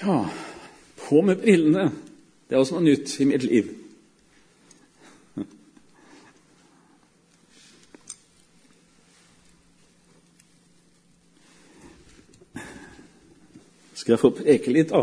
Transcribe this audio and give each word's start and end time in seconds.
Ja, 0.00 0.30
på 0.96 1.22
med 1.22 1.36
brillene. 1.36 1.90
Det 2.48 2.54
er 2.54 2.62
også 2.62 2.78
noe 2.78 2.86
nytt 2.86 3.12
i 3.20 3.26
mitt 3.26 3.42
liv. 3.42 3.72
Skal 13.98 14.14
jeg 14.14 14.22
få 14.22 14.30
preke 14.38 14.72
litt, 14.72 14.94
da? 14.94 15.02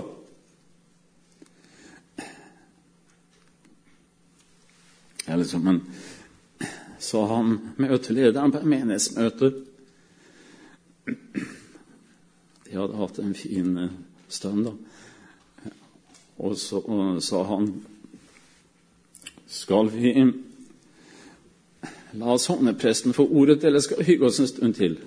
Eller 5.27 5.43
som 5.43 5.67
han 5.67 5.83
sa 7.05 7.25
han 7.35 7.57
møtelederen 7.77 8.53
på 8.53 8.63
menighetsmøtet 8.65 9.61
De 12.65 12.73
hadde 12.73 12.97
hatt 12.97 13.19
en 13.21 13.35
fin 13.37 13.75
stund, 14.35 14.65
da. 14.67 14.75
Og 16.37 16.57
så 16.59 16.81
sa 17.23 17.43
han 17.47 17.69
Skal 19.47 19.89
vi 19.93 20.33
la 22.11 22.37
sognepresten 22.37 23.13
få 23.13 23.27
ordet, 23.27 23.63
eller 23.63 23.79
skal 23.79 23.99
vi 23.99 24.03
hygge 24.03 24.25
oss 24.25 24.39
en 24.39 24.47
stund 24.47 24.73
til? 24.73 24.99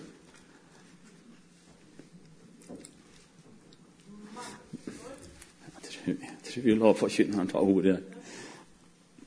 Jeg 5.65 5.83
tror, 5.83 6.07
jeg 6.07 6.37
tror 6.53 6.63
vi 6.63 6.75
la 6.75 6.93
forkynneren 6.93 7.49
ta 7.49 7.59
ordet, 7.59 7.99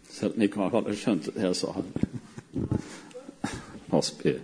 selv 0.10 0.36
om 0.36 0.42
ikke 0.42 0.70
alle 0.70 0.96
skjønte 0.96 1.34
det 1.36 1.44
jeg 1.44 1.56
sa. 1.56 1.74
La 3.92 3.98
oss 3.98 4.12
be. 4.12 4.40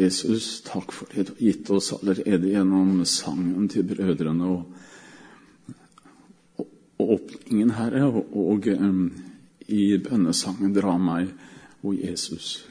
Jesus, 0.00 0.62
takk 0.64 0.92
for 0.92 1.08
det 1.12 1.26
du 1.28 1.32
har 1.32 1.40
gitt 1.44 1.70
oss 1.70 1.92
allerede 1.92 2.48
gjennom 2.48 3.02
sangen 3.04 3.66
til 3.68 3.84
brødrene 3.84 4.46
og, 4.48 4.62
og, 6.56 6.68
og 6.96 7.10
åpningen, 7.16 7.74
Herre, 7.76 8.06
og, 8.08 8.30
og 8.32 8.68
um, 8.78 9.10
i 9.68 9.98
bønnesangen 9.98 10.72
'Dra 10.72 10.96
meg', 10.98 11.34
o 11.82 11.92
Jesus. 11.92 12.68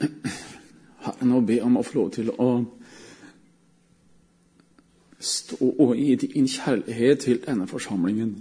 Herre, 0.00 1.28
nå 1.28 1.40
ber 1.40 1.54
jeg 1.54 1.68
om 1.68 1.76
å 1.76 1.84
få 1.84 1.98
lov 1.98 2.10
til 2.16 2.32
å 2.32 2.48
stå 5.20 5.92
i 5.92 6.14
din 6.24 6.48
kjærlighet 6.48 7.20
til 7.20 7.44
denne 7.44 7.68
forsamlingen, 7.68 8.34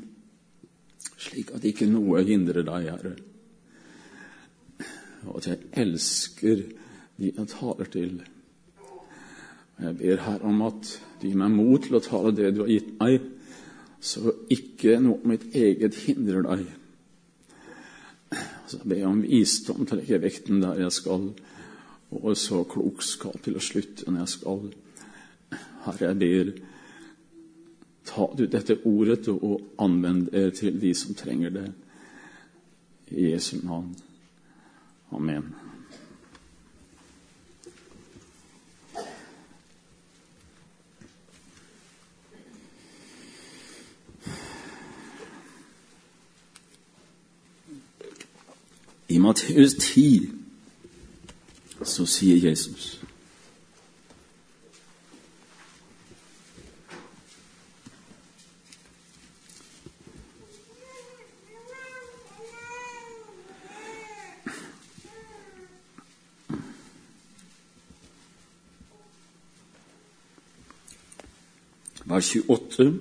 slik 1.17 1.51
at 1.55 1.67
ikke 1.67 1.87
noe 1.91 2.23
hindrer 2.23 2.63
deg, 2.63 2.91
Herre 2.91 3.15
og 5.27 5.37
at 5.39 5.47
jeg 5.47 5.57
elsker 5.85 6.63
de 7.17 7.31
jeg 7.31 7.47
taler 7.47 7.89
til. 7.91 8.21
Jeg 9.79 9.97
ber 9.97 10.21
her 10.21 10.45
om 10.45 10.61
at 10.61 10.89
du 11.21 11.27
gir 11.27 11.39
meg 11.39 11.53
mot 11.55 11.81
til 11.83 11.97
å 11.97 12.03
tale 12.03 12.33
det 12.35 12.53
du 12.55 12.63
har 12.63 12.71
gitt 12.71 12.93
meg, 12.99 13.25
så 14.03 14.33
ikke 14.51 14.99
noe 14.99 15.21
av 15.21 15.29
mitt 15.31 15.45
eget 15.55 15.97
hindrer 16.05 16.45
deg. 16.47 16.65
Så 18.67 18.81
ber 18.83 18.99
jeg 18.99 19.09
om 19.09 19.23
visdom 19.23 19.85
til 19.85 19.97
å 19.97 20.01
legge 20.01 20.21
vekten 20.23 20.61
der 20.63 20.81
jeg 20.83 20.95
skal, 20.95 21.29
og 22.13 22.37
så 22.37 22.63
klokskap 22.69 23.39
til 23.45 23.57
å 23.57 23.63
slutte 23.63 24.09
når 24.09 24.23
jeg 24.23 24.33
skal. 24.35 24.63
Herre, 25.85 26.09
jeg 26.11 26.19
ber, 26.21 26.53
ta 28.07 28.27
du 28.37 28.45
dette 28.47 28.81
ordet 28.89 29.27
og 29.33 29.61
anvend 29.81 30.27
det 30.33 30.47
til 30.59 30.79
de 30.81 30.93
som 30.97 31.15
trenger 31.17 31.53
det. 31.53 31.67
I 33.13 33.31
Jesu 33.31 33.57
navn. 33.61 33.93
Amen. 35.13 35.55
I 49.09 49.19
Matteus 49.19 49.73
10 49.73 50.39
så 51.83 52.05
sier 52.05 52.37
Jesus 52.37 53.03
vers 72.12 72.12
28. 72.23 72.99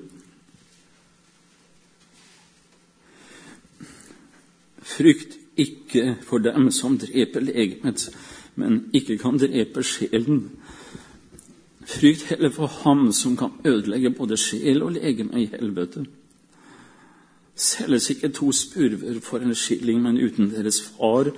Frykt 4.83 5.39
ikke 5.57 6.17
for 6.23 6.39
dem 6.39 6.71
som 6.71 6.99
dreper 6.99 7.41
legemet, 7.41 8.09
men 8.55 8.91
ikke 8.93 9.19
kan 9.19 9.39
drepe 9.39 9.83
sjelen. 9.83 10.51
Frykt 11.87 12.23
heller 12.31 12.51
for 12.51 12.67
ham 12.67 13.13
som 13.13 13.37
kan 13.37 13.53
ødelegge 13.65 14.11
både 14.11 14.37
sjel 14.37 14.83
og 14.83 14.93
legeme 14.93 15.43
i 15.43 15.51
helvete. 15.53 16.07
Selges 17.57 18.11
ikke 18.11 18.29
to 18.29 18.53
spurver 18.53 19.21
for 19.21 19.39
en 19.39 19.55
skilling, 19.55 20.03
men 20.03 20.21
uten 20.21 20.51
deres 20.51 20.81
far 20.81 21.31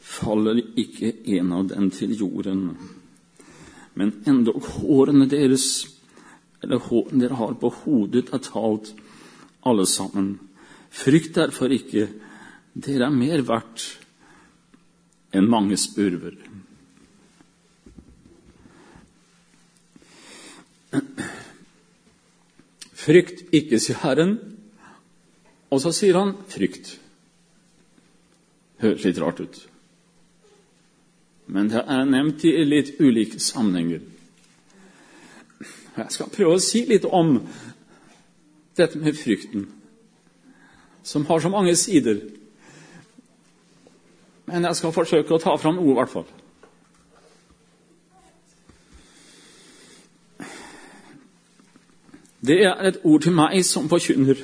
faller 0.00 0.60
ikke 0.76 1.12
en 1.36 1.52
av 1.52 1.68
dem 1.68 1.90
til 1.90 2.16
jorden. 2.18 2.70
Men 3.94 4.14
endog 4.26 4.62
hårene 4.62 5.28
deres 5.30 5.86
dere 6.62 7.38
har 7.38 7.54
på 7.58 7.70
hodet, 7.82 8.28
er 8.32 8.42
talt, 8.42 8.92
alle 9.66 9.86
sammen. 9.86 10.36
Frykt 10.90 11.34
derfor 11.34 11.72
ikke, 11.72 12.08
dere 12.74 13.08
er 13.08 13.14
mer 13.14 13.42
verdt 13.46 13.86
enn 15.32 15.48
mange 15.48 15.78
spurver. 15.80 16.36
Frykt 23.02 23.46
ikke, 23.50 23.80
sier 23.80 23.98
Herren. 24.04 24.36
Og 25.72 25.80
så 25.82 25.90
sier 25.96 26.18
han 26.20 26.34
frykt. 26.52 26.98
Høres 28.82 29.06
litt 29.08 29.20
rart 29.22 29.40
ut. 29.40 29.60
Men 31.52 31.70
det 31.72 31.82
er 31.82 32.04
nevnt 32.08 32.44
i 32.46 32.52
litt 32.66 32.94
ulike 33.00 33.40
sammenhenger. 33.42 34.04
Jeg 35.96 36.06
skal 36.08 36.30
prøve 36.32 36.56
å 36.56 36.62
si 36.62 36.84
litt 36.88 37.04
om 37.04 37.34
dette 38.76 38.98
med 38.98 39.16
frykten, 39.16 39.66
som 41.02 41.26
har 41.28 41.40
så 41.40 41.50
mange 41.52 41.76
sider. 41.76 42.20
Men 44.46 44.64
jeg 44.64 44.76
skal 44.76 44.94
forsøke 44.96 45.34
å 45.34 45.42
ta 45.42 45.56
fram 45.60 45.76
noe, 45.76 45.92
i 45.92 45.98
hvert 45.98 46.12
fall. 46.12 46.30
Det 52.42 52.58
er 52.64 52.74
et 52.88 52.98
ord 53.04 53.22
til 53.22 53.36
meg 53.36 53.60
som 53.64 53.88
forkynner. 53.88 54.40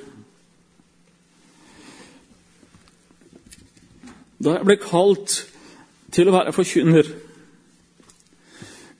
Da 4.44 4.54
jeg 4.54 4.68
ble 4.68 4.76
kalt 4.78 5.40
til 6.14 6.28
å 6.28 6.36
være 6.36 6.54
forkynner, 6.54 7.08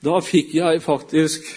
da 0.03 0.19
fikk 0.23 0.51
jeg 0.57 0.81
faktisk 0.83 1.47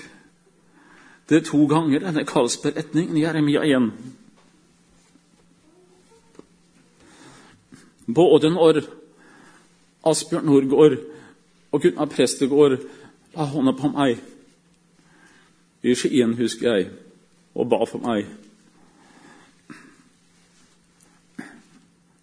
det 1.33 1.47
to 1.49 1.65
ganger 1.67 2.05
denne 2.05 2.27
kallsberetningen 2.29 3.17
i 3.17 3.25
Jeremia 3.25 3.63
igjen. 3.65 3.89
Både 8.07 8.51
når 8.53 8.83
Asbjørn 10.05 10.45
Nordgård 10.51 10.99
og 11.73 11.83
Gunnar 11.83 12.11
Prestegård 12.13 12.77
la 13.33 13.49
hånda 13.49 13.73
på 13.79 13.89
meg 13.95 14.21
i 15.83 15.95
Skien, 15.99 16.37
husker 16.39 16.77
jeg, 16.77 16.91
og 17.55 17.71
ba 17.71 17.81
for 17.89 18.03
meg. 18.05 18.27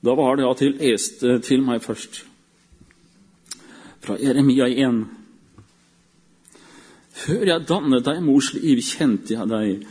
Da 0.06 0.14
var 0.16 0.38
det 0.38 0.48
at 0.48 0.62
de 0.62 0.70
leste 0.78 1.40
til 1.44 1.66
meg 1.66 1.82
først, 1.84 2.22
fra 4.00 4.16
Jeremia 4.22 4.70
1. 4.70 5.02
Før 7.20 7.44
jeg 7.44 7.68
dannet 7.68 8.06
deg 8.06 8.22
mors 8.24 8.54
liv, 8.56 8.80
kjente 8.86 9.36
jeg 9.36 9.50
deg. 9.50 9.88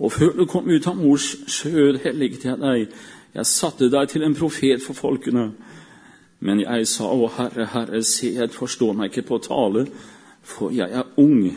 Og 0.00 0.12
før 0.12 0.32
du 0.38 0.46
kom 0.48 0.70
ut 0.70 0.86
av 0.88 0.96
mors 0.96 1.26
skjød, 1.46 2.00
helliget 2.04 2.46
jeg 2.48 2.60
deg. 2.60 2.94
Jeg 3.34 3.48
satte 3.48 3.90
deg 3.92 4.08
til 4.08 4.24
en 4.24 4.36
profet 4.36 4.82
for 4.84 4.96
folkene. 4.96 5.50
Men 6.40 6.62
jeg 6.64 6.88
sa, 6.90 7.06
Å 7.06 7.28
Herre, 7.36 7.68
Herre, 7.74 8.02
se, 8.02 8.32
jeg 8.34 8.50
forstår 8.50 8.96
meg 8.98 9.12
ikke 9.12 9.28
på 9.28 9.38
tale, 9.44 9.86
for 10.42 10.72
jeg 10.74 10.90
er 10.90 11.12
ung. 11.20 11.52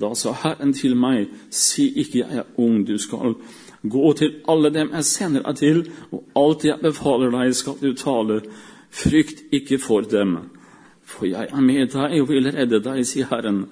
Da 0.00 0.12
sa 0.16 0.32
Herren 0.44 0.72
til 0.72 0.94
meg, 0.96 1.28
si 1.50 1.88
ikke 2.00 2.22
jeg 2.22 2.42
er 2.42 2.46
ung, 2.56 2.84
du 2.86 2.96
skal 3.02 3.34
gå 3.82 4.12
til 4.18 4.38
alle 4.48 4.70
dem 4.74 4.92
jeg 4.94 5.04
sender 5.04 5.44
deg 5.46 5.58
til, 5.58 5.82
og 6.12 6.24
alt 6.38 6.64
jeg 6.64 6.80
befaler 6.82 7.34
deg, 7.34 7.54
skal 7.54 7.76
du 7.82 7.92
tale. 7.98 8.40
Frykt 8.88 9.42
ikke 9.52 9.78
for 9.82 10.06
dem, 10.06 10.38
for 11.04 11.26
jeg 11.28 11.50
er 11.50 11.60
med 11.60 11.90
deg 11.92 12.22
og 12.22 12.30
vil 12.30 12.48
redde 12.54 12.80
deg, 12.82 13.04
sier 13.06 13.28
Herren. 13.28 13.66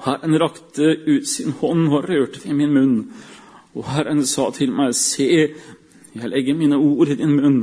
Herren 0.00 0.38
rakte 0.40 0.94
ut 1.06 1.28
sin 1.28 1.52
hånd 1.60 1.88
og 1.92 2.08
rørte 2.08 2.40
ved 2.44 2.56
min 2.56 2.72
munn. 2.72 2.96
Og 3.76 3.84
Herren 3.92 4.24
sa 4.26 4.48
til 4.54 4.72
meg, 4.72 4.94
se, 4.96 5.28
jeg 6.12 6.30
legger 6.32 6.56
mine 6.56 6.78
ord 6.80 7.12
i 7.12 7.18
din 7.20 7.36
munn. 7.36 7.60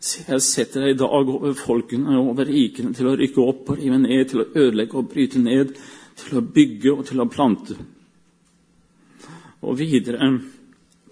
Se, 0.00 0.24
jeg 0.26 0.42
setter 0.42 0.86
deg 0.86 0.94
i 0.94 0.98
dag 0.98 1.30
over 1.34 1.54
folkene 1.54 2.18
og 2.18 2.32
over 2.34 2.50
rikene 2.50 2.94
til 2.96 3.10
å 3.10 3.16
rykke 3.18 3.46
opp 3.46 3.70
og 3.70 3.80
rive 3.80 3.98
ned, 4.02 4.26
til 4.30 4.42
å 4.42 4.48
ødelegge 4.50 4.98
og 4.98 5.10
bryte 5.12 5.42
ned, 5.42 5.74
til 6.20 6.38
å 6.40 6.44
bygge 6.44 6.94
og 6.94 7.04
til 7.08 7.22
å 7.22 7.28
plante. 7.30 7.76
Og 9.60 9.76
videre, 9.78 10.30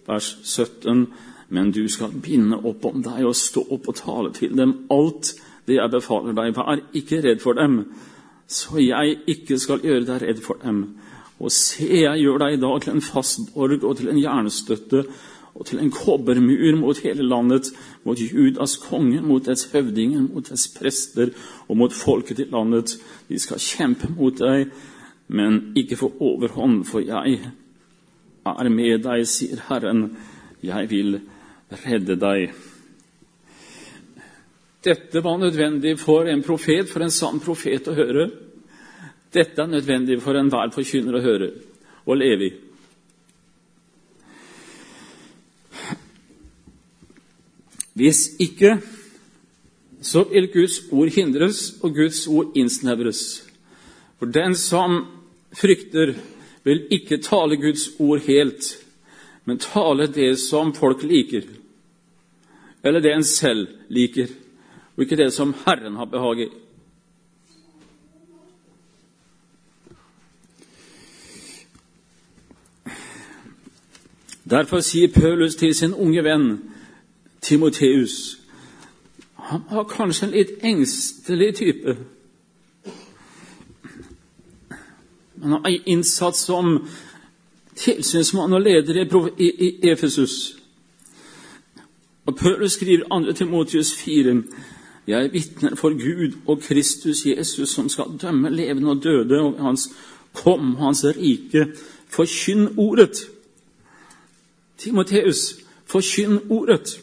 vers 0.08 0.30
17, 0.42 1.06
men 1.52 1.72
du 1.72 1.84
skal 1.88 2.12
binde 2.12 2.58
opp 2.68 2.86
om 2.88 3.02
deg 3.04 3.26
og 3.28 3.36
stå 3.36 3.62
opp 3.76 3.90
og 3.92 3.98
tale 4.00 4.32
til 4.36 4.56
dem 4.56 4.74
alt 4.92 5.34
det 5.68 5.78
jeg 5.78 5.92
befaler 5.92 6.36
deg. 6.36 6.56
Vær 6.56 6.82
ikke 6.96 7.20
redd 7.24 7.44
for 7.44 7.56
dem, 7.58 7.82
så 8.48 8.80
jeg 8.80 9.18
ikke 9.28 9.58
skal 9.60 9.82
gjøre 9.84 10.06
deg 10.08 10.22
redd 10.24 10.42
for 10.44 10.60
dem. 10.62 10.82
Og 11.38 11.52
se, 11.54 11.86
jeg 12.02 12.22
gjør 12.22 12.40
deg 12.42 12.56
i 12.56 12.62
dag 12.62 12.80
til 12.82 12.94
en 12.96 13.04
fast 13.04 13.52
borg 13.54 13.84
og 13.84 13.98
til 13.98 14.08
en 14.10 14.20
jernstøtte 14.20 15.04
og 15.58 15.66
til 15.66 15.80
en 15.82 15.90
kobbermur 15.90 16.76
mot 16.78 16.98
hele 17.02 17.24
landet, 17.26 17.72
mot 18.06 18.18
Judas 18.18 18.76
konge, 18.78 19.20
mot 19.22 19.42
dets 19.46 19.66
høvdinger, 19.72 20.22
mot 20.22 20.46
dets 20.50 20.68
prester 20.70 21.32
og 21.66 21.76
mot 21.80 21.92
folket 21.92 22.38
i 22.44 22.46
landet. 22.52 22.94
De 23.28 23.38
skal 23.42 23.58
kjempe 23.62 24.10
mot 24.14 24.38
deg, 24.38 24.70
men 25.28 25.72
ikke 25.76 25.98
få 25.98 26.12
overhånd, 26.20 26.84
for 26.86 27.02
jeg 27.02 27.40
er 28.46 28.70
med 28.70 29.02
deg, 29.04 29.26
sier 29.26 29.66
Herren. 29.68 30.12
Jeg 30.62 30.90
vil 30.90 31.20
redde 31.84 32.16
deg. 32.18 32.54
Dette 34.84 35.20
var 35.24 35.38
nødvendig 35.38 35.96
for 35.98 36.28
en 36.30 36.42
profet, 36.42 36.88
for 36.88 37.02
en 37.02 37.10
sann 37.10 37.40
profet 37.42 37.88
å 37.90 37.96
høre. 37.96 38.28
Dette 39.34 39.62
er 39.62 39.70
nødvendig 39.70 40.20
for 40.22 40.38
enhver 40.38 40.70
forkynner 40.74 41.18
å 41.18 41.24
høre 41.24 41.50
og 42.08 42.16
leve 42.16 42.48
i. 42.48 42.54
Hvis 47.98 48.36
ikke, 48.38 48.78
så 50.00 50.22
vil 50.30 50.46
Guds 50.52 50.78
ord 50.94 51.10
hindres 51.10 51.62
og 51.82 51.96
Guds 51.98 52.22
ord 52.30 52.54
innsnevres. 52.56 53.22
For 54.18 54.30
den 54.30 54.54
som 54.54 55.00
frykter, 55.58 56.14
vil 56.62 56.84
ikke 56.94 57.18
tale 57.24 57.56
Guds 57.56 57.88
ord 57.98 58.22
helt, 58.26 58.66
men 59.44 59.58
tale 59.62 60.06
det 60.12 60.34
som 60.42 60.74
folk 60.76 61.02
liker, 61.02 61.46
eller 62.84 63.00
det 63.00 63.14
en 63.14 63.24
selv 63.24 63.70
liker, 63.88 64.28
ikke 65.02 65.16
det 65.16 65.32
som 65.32 65.54
Herren 65.66 65.96
har 65.96 66.04
behag 66.04 66.40
i. 66.40 66.48
Derfor 74.50 74.80
sier 74.80 75.12
Paulus 75.12 75.56
til 75.56 75.74
sin 75.74 75.94
unge 75.94 76.24
venn 76.24 76.70
Timoteus 77.40 78.38
Han 79.36 79.60
var 79.70 79.84
kanskje 79.84 80.26
en 80.26 80.32
litt 80.32 80.50
engstelig 80.62 81.54
type. 81.56 81.96
Men 85.34 85.52
han 85.52 85.64
har 85.64 85.76
innsatt 85.86 86.36
som 86.36 86.88
tilsynsmann 87.76 88.52
og 88.52 88.60
leder 88.60 88.98
i 89.38 89.90
Efesus. 89.92 90.56
Og 92.26 92.36
Paulus 92.36 92.72
skriver 92.72 93.08
2. 93.08 93.32
Timotius 93.32 93.94
4.: 93.94 94.42
Jeg 95.08 95.30
vitner 95.32 95.76
for 95.76 95.94
Gud 95.96 96.34
og 96.46 96.60
Kristus 96.60 97.24
Jesus, 97.26 97.70
som 97.72 97.88
skal 97.88 98.18
dømme 98.20 98.50
levende 98.52 98.90
og 98.90 99.02
døde, 99.04 99.40
og 99.40 99.62
hans 99.64 99.88
kom 100.36 100.74
hans 100.76 101.04
rike. 101.16 101.66
Forkynn 102.12 102.74
ordet. 102.76 103.16
Timoteus, 104.78 105.54
forkynn 105.86 106.38
ordet. 106.50 107.00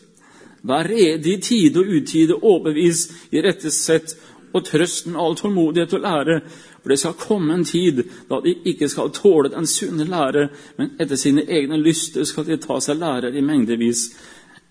Vær 0.62 0.86
rede 0.90 1.34
i 1.34 1.42
tide 1.42 1.82
og 1.82 1.90
utide, 1.98 2.38
overbevis 2.42 3.08
i 3.32 3.42
rette 3.42 3.74
sett, 3.74 4.14
og 4.54 4.64
trøst 4.66 5.10
med 5.10 5.20
all 5.20 5.36
tålmodighet 5.36 5.98
og 5.98 6.06
lære. 6.06 6.40
For 6.82 6.94
det 6.94 7.00
skal 7.02 7.18
komme 7.20 7.54
en 7.54 7.66
tid 7.66 8.04
da 8.30 8.38
de 8.46 8.54
ikke 8.70 8.90
skal 8.90 9.10
tåle 9.14 9.50
den 9.50 9.66
sunne 9.68 10.06
lære, 10.06 10.50
men 10.78 10.94
etter 11.02 11.18
sine 11.18 11.42
egne 11.50 11.82
lyster 11.82 12.24
skal 12.24 12.46
de 12.46 12.62
ta 12.62 12.78
seg 12.80 13.02
lærer 13.02 13.34
i 13.34 13.42
mengdevis, 13.42 14.12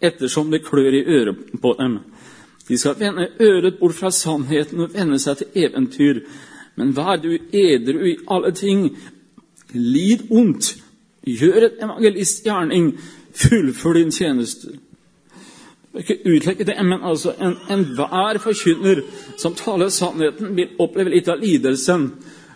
ettersom 0.01 0.55
det 0.55 0.63
klør 0.65 0.95
i 0.95 1.03
øret 1.19 1.59
på 1.63 1.75
dem. 1.79 1.99
De 2.69 2.79
skal 2.79 2.97
vende 2.99 3.29
øret 3.41 3.79
bort 3.81 3.95
fra 3.95 4.11
sannheten 4.11 4.81
og 4.81 4.95
vende 4.95 5.19
seg 5.19 5.37
til 5.41 5.67
eventyr. 5.67 6.23
Men 6.77 6.95
vær 6.97 7.21
du 7.23 7.35
edru 7.53 8.07
i 8.09 8.17
alle 8.31 8.53
ting, 8.57 8.89
lid 9.73 10.27
ondt, 10.31 10.75
gjør 11.27 11.69
et 11.69 11.85
evangelistgjerning, 11.85 12.95
fullfør 13.35 14.01
din 14.01 14.11
tjeneste 14.11 14.79
ikke 15.99 16.17
utlegge 16.27 16.65
det, 16.65 16.75
men 16.83 17.03
altså 17.03 17.35
enhver 17.41 18.35
en 18.35 18.41
forkynner 18.43 19.03
som 19.39 19.55
taler 19.55 19.89
sannheten, 19.89 20.57
vil 20.57 20.75
oppleve 20.79 21.13
litt 21.15 21.29
av 21.31 21.43
lidelsen. 21.43 22.09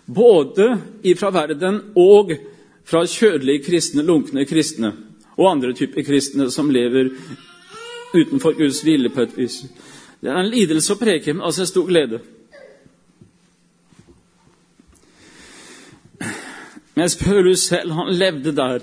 Både 0.06 0.78
ifra 1.06 1.31
verden 1.31 1.81
og 1.99 2.32
fra 2.88 3.05
kjødelige 3.06 3.66
kristne, 3.66 4.02
lunkne 4.02 4.46
kristne 4.49 4.94
og 5.37 5.50
andre 5.52 5.75
typer 5.76 6.02
kristne 6.02 6.49
som 6.50 6.70
lever 6.72 7.12
utenfor 8.14 8.56
Guds 8.58 8.81
vilje 8.87 9.12
på 9.12 9.22
et 9.26 9.37
vis. 9.37 9.60
Det 10.20 10.31
er 10.31 10.41
en 10.41 10.50
lidelse 10.50 10.94
å 10.94 10.99
preke, 10.99 11.32
men 11.32 11.44
altså 11.47 11.62
en 11.62 11.70
stor 11.70 11.87
glede. 11.87 12.20
Mens 16.99 17.15
Paulus 17.17 17.69
selv 17.69 17.94
han 17.94 18.15
levde 18.15 18.56
der, 18.56 18.82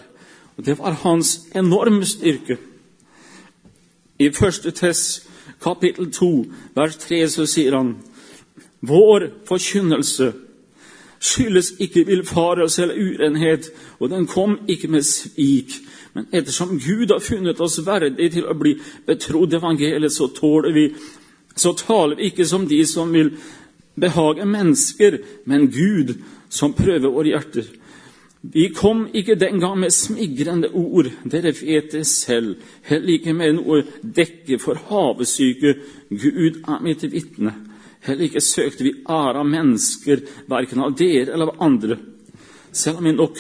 og 0.55 0.65
det 0.65 0.77
var 0.79 1.01
hans 1.03 1.39
enorme 1.55 2.05
styrke. 2.05 2.57
I 4.19 4.31
første 4.31 4.71
test, 4.71 5.27
kapittel 5.63 6.11
2, 6.11 6.45
vers 6.75 6.95
3, 6.97 7.27
så 7.29 7.45
sier 7.45 7.75
han 7.75 7.97
Vår 8.85 9.27
forkynnelse 9.47 10.31
skyldes 11.19 11.73
ikke 11.79 12.05
villfarelse 12.05 12.81
eller 12.81 12.95
urenhet, 12.95 13.71
og 13.99 14.09
den 14.09 14.27
kom 14.27 14.59
ikke 14.67 14.87
med 14.87 15.01
svik. 15.01 15.73
Men 16.13 16.27
ettersom 16.31 16.79
Gud 16.79 17.11
har 17.11 17.19
funnet 17.19 17.59
oss 17.59 17.79
verdig 17.85 18.31
til 18.31 18.45
å 18.47 18.55
bli 18.55 18.77
betrodd 19.07 19.53
evangeliet, 19.53 20.13
så 20.13 20.29
tåler 20.31 20.71
vi 20.71 20.85
så 21.55 21.73
taler 21.79 22.19
vi 22.19 22.29
ikke 22.29 22.45
som 22.47 22.67
de 22.67 22.81
som 22.87 23.13
vil 23.13 23.35
behage 23.95 24.45
mennesker, 24.45 25.19
men 25.45 25.69
Gud 25.71 26.17
som 26.49 26.75
prøver 26.75 27.11
våre 27.11 27.31
hjerter. 27.31 27.67
Vi 28.53 28.67
kom 28.75 29.07
ikke 29.13 29.37
den 29.39 29.59
gang 29.59 29.79
med 29.79 29.93
smigrende 29.93 30.69
ord, 30.77 31.07
dere 31.23 31.53
vet 31.55 31.95
det 31.95 32.03
selv, 32.07 32.59
heller 32.85 33.15
ikke 33.15 33.33
med 33.33 33.55
noe 33.57 33.81
dekke 34.03 34.59
for 34.61 34.77
havesyke. 34.89 35.73
Gud 36.11 36.61
er 36.61 36.83
mitt 36.85 37.05
vitne. 37.09 37.55
Heller 38.05 38.27
ikke 38.27 38.43
søkte 38.43 38.85
vi 38.85 38.93
ære 39.01 39.41
av 39.41 39.49
mennesker, 39.49 40.21
verken 40.51 40.83
av 40.85 40.93
dere 40.99 41.33
eller 41.33 41.49
av 41.49 41.63
andre. 41.65 41.97
Selv 42.75 42.99
om 42.99 43.07
vi 43.07 43.15
nok 43.15 43.39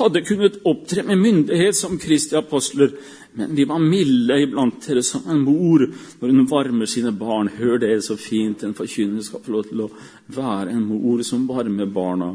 hadde 0.00 0.22
kunnet 0.26 0.60
opptre 0.68 1.04
med 1.06 1.20
myndighet 1.20 1.76
som 1.76 1.98
Kristi 2.00 2.36
apostler, 2.38 2.92
men 3.38 3.54
vi 3.54 3.64
var 3.68 3.78
milde 3.78 4.40
iblant 4.42 4.82
dere 4.86 5.02
som 5.06 5.26
en 5.30 5.42
mor 5.44 5.84
når 5.86 6.32
hun 6.32 6.48
varmer 6.50 6.90
sine 6.90 7.12
barn. 7.16 7.50
Hør 7.58 7.78
det 7.78 7.92
så 8.04 8.16
fint 8.18 8.64
en 8.64 8.74
forkynner 8.74 9.22
skal 9.22 9.44
få 9.44 9.54
lov 9.54 9.68
til 9.68 9.84
å 9.84 9.90
være 10.34 10.74
en 10.74 10.86
mor 10.88 11.22
som 11.26 11.46
varmer 11.48 11.90
barna. 11.94 12.32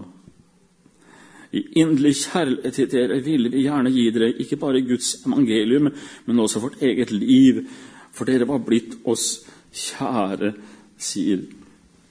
I 1.56 1.64
inderlig 1.80 2.16
kjærlighet 2.24 2.76
til 2.76 2.90
dere 2.92 3.20
ville 3.24 3.52
vi 3.52 3.64
gjerne 3.64 3.92
gi 3.94 4.10
dere 4.12 4.32
ikke 4.44 4.60
bare 4.60 4.84
Guds 4.88 5.14
evangelium, 5.26 5.92
men 6.26 6.40
også 6.40 6.64
vårt 6.64 6.82
eget 6.84 7.12
liv, 7.12 7.64
for 8.12 8.28
dere 8.28 8.48
var 8.48 8.64
blitt 8.64 8.98
oss 9.06 9.46
kjære, 9.76 10.54
sier 11.00 11.44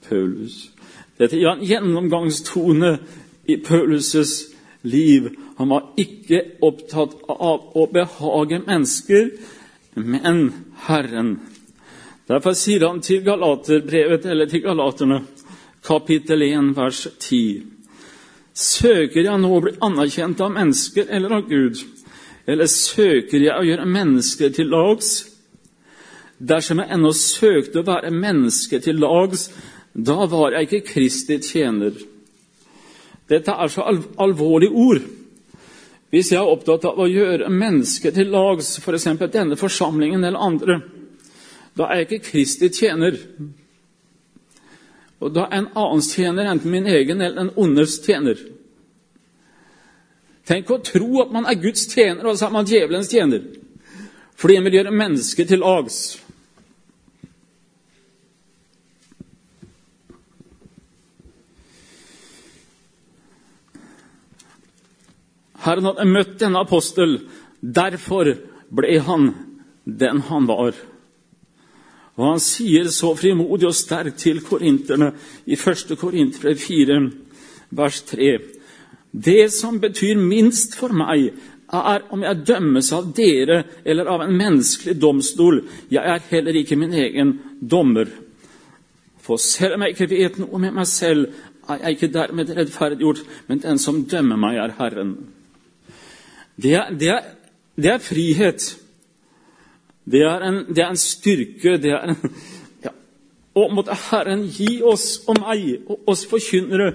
Paulus. 0.09 0.71
Dette 1.19 1.39
er 1.39 1.53
en 1.53 1.65
gjennomgangstone 1.65 2.99
i 3.49 3.57
Paulus' 3.57 4.54
liv. 4.85 5.31
Han 5.57 5.69
var 5.69 5.91
ikke 5.97 6.43
opptatt 6.65 7.17
av 7.29 7.73
å 7.77 7.87
behage 7.93 8.61
mennesker, 8.67 9.31
men 9.95 10.47
Herren. 10.87 11.39
Derfor 12.29 12.57
sier 12.57 12.87
han 12.87 13.03
til 13.05 13.25
Galaterbrevet, 13.25 14.27
eller 14.27 14.49
til 14.49 14.65
Galaterne, 14.65 15.23
kapittel 15.85 16.43
1, 16.47 16.73
vers 16.77 17.07
10. 17.19 17.65
Søker 18.55 19.27
jeg 19.27 19.41
nå 19.43 19.51
å 19.51 19.61
bli 19.65 19.75
anerkjent 19.83 20.41
av 20.45 20.53
mennesker 20.55 21.11
eller 21.11 21.41
av 21.41 21.49
Gud? 21.51 21.81
Eller 22.47 22.69
søker 22.71 23.41
jeg 23.41 23.55
å 23.57 23.67
gjøre 23.67 23.89
mennesker 23.89 24.53
til 24.55 24.71
lags? 24.73 25.13
Dersom 26.39 26.81
jeg 26.83 26.93
ennå 26.95 27.13
søkte 27.17 27.81
å 27.81 27.89
være 27.89 28.13
menneske 28.15 28.81
til 28.85 29.01
lags, 29.03 29.49
da 29.95 30.27
var 30.31 30.55
jeg 30.55 30.69
ikke 30.69 30.93
Kristi 30.93 31.39
tjener. 31.43 31.95
Dette 33.29 33.53
er 33.53 33.71
så 33.73 33.85
al 33.89 34.03
alvorlige 34.21 34.71
ord. 34.71 35.05
Hvis 36.15 36.31
jeg 36.33 36.39
er 36.39 36.51
opptatt 36.51 36.85
av 36.87 37.01
å 37.01 37.09
gjøre 37.11 37.51
mennesker 37.51 38.13
til 38.15 38.31
lags, 38.31 38.77
f.eks. 38.79 39.09
denne 39.33 39.57
forsamlingen 39.59 40.23
eller 40.25 40.39
andre, 40.39 40.81
da 41.75 41.89
er 41.89 42.03
jeg 42.03 42.09
ikke 42.09 42.29
Kristi 42.29 42.69
tjener. 42.71 43.17
Og 45.19 45.33
da 45.35 45.49
er 45.49 45.65
en 45.65 45.73
annens 45.73 46.13
tjener 46.15 46.51
enten 46.51 46.71
min 46.71 46.87
egen 46.87 47.21
eller 47.21 47.41
en 47.41 47.55
ondes 47.59 47.97
tjener. 48.05 48.39
Tenk 50.45 50.71
å 50.71 50.83
tro 50.85 51.23
at 51.23 51.33
man 51.33 51.49
er 51.49 51.59
Guds 51.59 51.87
tjener, 51.89 52.27
og 52.29 52.37
så 52.39 52.47
er 52.47 52.55
man 52.55 52.69
djevelens 52.69 53.09
tjener. 53.11 53.47
Fordi 54.37 54.59
en 54.59 54.67
vil 54.69 54.79
gjøre 54.79 54.93
mennesket 54.95 55.49
til 55.49 55.63
lags. 55.65 56.03
Herren 65.65 65.89
hadde 65.89 66.09
møtt 66.09 66.37
denne 66.41 66.61
apostel. 66.65 67.19
Derfor 67.61 68.35
ble 68.75 68.99
han 69.07 69.31
den 69.85 70.21
han 70.29 70.49
var. 70.49 70.75
Og 72.15 72.27
han 72.29 72.43
sier 72.43 72.91
så 72.95 73.15
frimodig 73.19 73.67
og 73.69 73.77
sterkt 73.77 74.21
til 74.23 74.43
korinterne 74.45 75.11
i 75.51 75.57
1. 75.57 75.97
Korinter 75.99 76.55
4, 76.55 77.01
vers 77.75 78.03
3. 78.11 78.31
Det 79.11 79.53
som 79.55 79.81
betyr 79.83 80.21
minst 80.21 80.77
for 80.79 80.95
meg, 80.95 81.33
er 81.75 82.05
om 82.13 82.23
jeg 82.23 82.45
dømmes 82.47 82.91
av 82.95 83.09
dere 83.17 83.63
eller 83.85 84.11
av 84.11 84.23
en 84.23 84.37
menneskelig 84.37 84.95
domstol. 85.01 85.63
Jeg 85.91 86.05
er 86.07 86.29
heller 86.31 86.59
ikke 86.61 86.79
min 86.79 86.95
egen 86.95 87.33
dommer. 87.61 88.11
For 89.25 89.41
selv 89.41 89.75
om 89.75 89.83
jeg 89.83 89.97
ikke 89.97 90.11
vet 90.13 90.39
noe 90.39 90.61
med 90.61 90.77
meg 90.77 90.87
selv, 90.87 91.33
er 91.67 91.81
jeg 91.81 91.97
ikke 91.97 92.13
dermed 92.15 92.53
rettferdiggjort, 92.53 93.25
men 93.49 93.63
den 93.63 93.81
som 93.81 94.05
dømmer 94.05 94.39
meg, 94.39 94.61
er 94.61 94.77
Herren. 94.79 95.17
Det 96.57 96.75
er, 96.75 96.91
det 96.91 97.09
er, 97.09 97.31
det 97.77 97.91
er 97.91 98.03
frihet. 98.03 98.67
Det 100.05 100.23
er, 100.23 100.43
en, 100.49 100.61
det 100.69 100.85
er 100.85 100.93
en, 100.93 101.01
styrke. 101.01 101.77
Det 101.83 101.91
er 101.91 102.13
en, 102.13 102.17
ja. 102.85 102.93
Og 103.55 103.73
måtte 103.75 103.97
Herren 104.11 104.47
gi 104.53 104.81
oss 104.83 105.25
og 105.27 105.41
meg 105.41 105.89
og 105.89 106.11
oss 106.11 106.27
forkynnere 106.31 106.93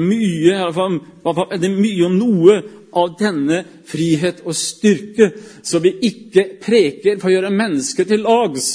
mye, 0.00 0.54
det 0.56 1.68
er 1.68 1.74
mye 1.74 2.06
og 2.06 2.14
noe 2.16 2.56
av 2.96 3.12
denne 3.20 3.60
frihet 3.88 4.40
og 4.44 4.56
styrke, 4.56 5.30
så 5.64 5.80
vi 5.84 5.94
ikke 6.08 6.46
preker 6.62 7.20
for 7.20 7.28
å 7.28 7.34
gjøre 7.34 7.52
mennesket 7.52 8.08
til 8.08 8.24
lags. 8.24 8.70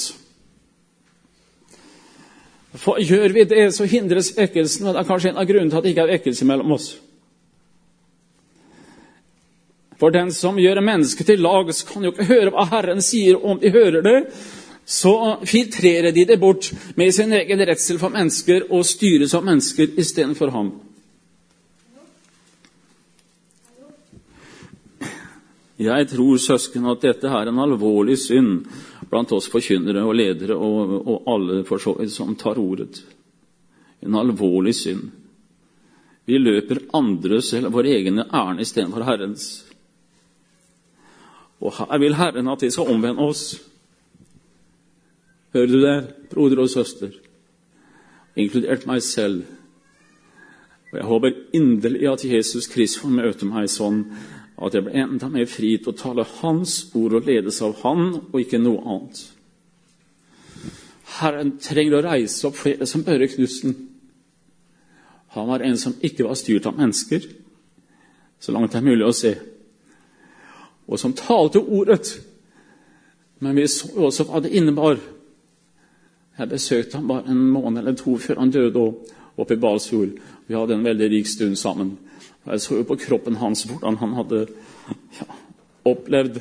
For 2.77 3.01
Gjør 3.01 3.33
vi 3.33 3.45
det, 3.49 3.71
så 3.73 3.87
hindres 3.89 4.33
vekkelsen, 4.37 4.85
og 4.85 4.93
det 4.93 5.01
er 5.01 5.09
kanskje 5.09 5.31
en 5.31 5.41
av 5.41 5.49
grunnene 5.49 5.71
til 5.71 5.79
at 5.79 5.85
det 5.85 5.93
ikke 5.95 6.05
er 6.05 6.15
vekkelse 6.17 6.45
mellom 6.49 6.75
oss. 6.77 6.91
For 9.97 10.13
den 10.13 10.29
som 10.33 10.59
gjør 10.61 10.83
mennesket 10.85 11.31
til 11.31 11.41
lags, 11.41 11.81
kan 11.87 12.05
jo 12.05 12.13
ikke 12.13 12.29
høre 12.29 12.53
hva 12.53 12.67
Herren 12.69 13.01
sier. 13.01 13.39
Om 13.41 13.59
de 13.61 13.73
hører 13.73 14.03
det, 14.05 14.17
så 14.87 15.13
filtrerer 15.43 16.13
de 16.15 16.25
det 16.29 16.39
bort 16.39 16.69
med 16.95 17.13
sin 17.13 17.33
egen 17.33 17.63
redsel 17.67 17.97
for 17.99 18.13
mennesker 18.13 18.69
og 18.71 18.85
styres 18.87 19.33
av 19.35 19.43
mennesker 19.43 19.97
istedenfor 19.99 20.53
ham. 20.53 20.69
Jeg 25.77 26.07
tror, 26.09 26.39
søsken, 26.41 26.87
at 26.89 27.03
dette 27.03 27.29
er 27.29 27.51
en 27.51 27.59
alvorlig 27.61 28.15
synd 28.17 28.63
blant 29.11 29.31
oss 29.35 29.49
forkynnere 29.51 30.01
og 30.07 30.15
ledere 30.17 30.55
og, 30.55 30.95
og 31.03 31.29
alle 31.29 31.61
for 31.67 31.83
så 31.83 31.93
vidt 31.99 32.15
som 32.15 32.33
tar 32.39 32.57
ordet. 32.57 33.03
En 34.01 34.15
alvorlig 34.17 34.73
synd. 34.77 35.11
Vi 36.27 36.39
løper 36.41 36.87
andres 36.97 37.53
eller 37.53 37.71
våre 37.71 37.93
egne 37.93 38.25
ærend 38.33 38.63
istedenfor 38.63 39.05
Herrens. 39.05 39.66
Og 41.61 41.73
her 41.77 41.97
vil 41.97 42.15
Herren 42.15 42.47
at 42.47 42.61
vi 42.61 42.69
skal 42.71 42.89
omvende 42.93 43.25
oss. 43.25 43.61
Hører 45.53 45.67
du 45.67 45.81
det, 45.81 46.13
broder 46.31 46.61
og 46.61 46.69
søster? 46.69 47.11
Inkludert 48.37 48.85
meg 48.85 49.01
selv. 49.03 49.45
Og 50.91 50.97
Jeg 50.97 51.05
håper 51.05 51.39
inderlig 51.53 52.11
at 52.11 52.25
Jesus 52.25 52.67
Kristus 52.67 53.01
får 53.01 53.15
møte 53.15 53.47
meg 53.49 53.69
sånn 53.69 54.03
at 54.57 54.73
jeg 54.73 54.85
blir 54.85 55.01
enda 55.03 55.29
mer 55.29 55.49
fri 55.49 55.75
til 55.77 55.91
å 55.91 55.97
tale 55.97 56.25
Hans 56.39 56.87
ord 56.97 57.19
og 57.19 57.27
ledes 57.29 57.59
av 57.61 57.75
Han, 57.83 58.07
og 58.31 58.39
ikke 58.41 58.61
noe 58.61 58.81
annet. 58.81 59.19
Herren 61.17 61.57
trenger 61.61 61.97
å 61.97 62.05
reise 62.07 62.47
opp 62.49 62.57
flere 62.57 62.87
som 62.89 63.03
Børre 63.05 63.29
Knutsen. 63.29 63.75
Han 65.35 65.49
var 65.49 65.61
en 65.65 65.77
som 65.77 65.93
ikke 66.01 66.25
var 66.25 66.39
styrt 66.39 66.65
av 66.69 66.77
mennesker, 66.77 67.27
så 68.39 68.53
langt 68.53 68.73
det 68.73 68.81
er 68.81 68.89
mulig 68.89 69.05
å 69.05 69.13
se, 69.15 69.35
og 70.87 70.99
som 70.99 71.13
talte 71.13 71.59
ordet. 71.59 72.17
Men 73.39 73.55
vi 73.55 73.67
så 73.67 73.89
også 74.07 74.25
hva 74.27 74.41
det 74.41 74.53
innebar. 74.55 74.97
Jeg 76.37 76.49
besøkte 76.49 76.97
ham 76.97 77.07
bare 77.09 77.31
en 77.31 77.43
måned 77.51 77.81
eller 77.81 77.97
to 77.97 78.17
før 78.21 78.39
han 78.39 78.51
døde 78.53 78.85
oppe 79.37 79.53
i 79.53 79.61
Balsfjord. 79.61 80.17
Vi 80.47 80.55
hadde 80.55 80.77
en 80.77 80.85
veldig 80.85 81.09
rik 81.11 81.27
stund 81.27 81.57
sammen. 81.57 81.97
Jeg 82.47 82.61
så 82.61 82.77
jo 82.77 82.87
på 82.87 82.97
kroppen 83.01 83.35
hans 83.41 83.65
hvordan 83.67 83.97
han 83.99 84.13
hadde 84.15 84.45
ja, 85.19 85.27
opplevd 85.85 86.39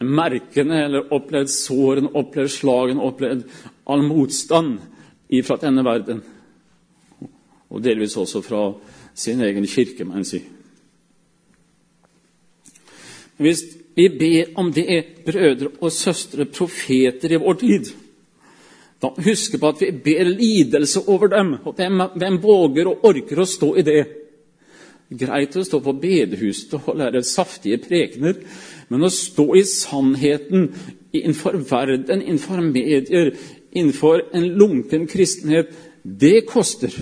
merkene, 0.00 0.84
eller 0.84 1.12
opplevd 1.12 1.50
sårene, 1.52 2.12
opplevd 2.14 2.52
slagene, 2.54 3.02
opplevd 3.02 3.44
all 3.90 4.04
motstand 4.06 4.78
fra 5.44 5.58
denne 5.60 5.84
verden. 5.84 6.22
Og 7.68 7.82
delvis 7.84 8.16
også 8.16 8.40
fra 8.42 8.62
sin 9.14 9.42
egen 9.44 9.66
kirke, 9.66 10.06
må 10.06 10.16
en 10.16 10.24
si. 10.24 10.40
Hvis 13.38 13.64
vi 13.96 14.08
ber 14.18 14.52
om 14.58 14.70
det 14.74 14.84
er 14.90 15.08
brødre 15.26 15.72
og 15.80 15.92
søstre, 15.92 16.44
profeter 16.44 17.32
i 17.32 17.40
vår 17.40 17.58
tid, 17.62 17.90
da 19.02 19.10
husk 19.22 19.54
på 19.60 19.68
at 19.70 19.82
vi 19.82 19.90
ber 20.04 20.26
lidelse 20.26 21.04
over 21.06 21.30
dem. 21.30 21.54
og 21.64 21.74
Hvem, 21.78 22.02
hvem 22.18 22.38
våger 22.42 22.90
og 22.90 23.04
orker 23.06 23.38
å 23.38 23.46
stå 23.46 23.74
i 23.78 23.84
det? 23.86 24.00
Greit 25.08 25.54
å 25.56 25.64
stå 25.64 25.78
på 25.80 25.94
bedehuset 26.02 26.74
og 26.82 26.96
lære 26.98 27.22
saftige 27.24 27.78
prekener, 27.80 28.42
men 28.90 29.06
å 29.06 29.12
stå 29.12 29.46
i 29.56 29.62
sannheten 29.64 30.66
innenfor 31.14 31.56
verden, 31.70 32.20
innenfor 32.20 32.60
medier, 32.60 33.32
innenfor 33.72 34.26
en 34.36 34.50
lunken 34.58 35.06
kristenhet, 35.08 35.70
det 36.02 36.44
koster. 36.50 36.92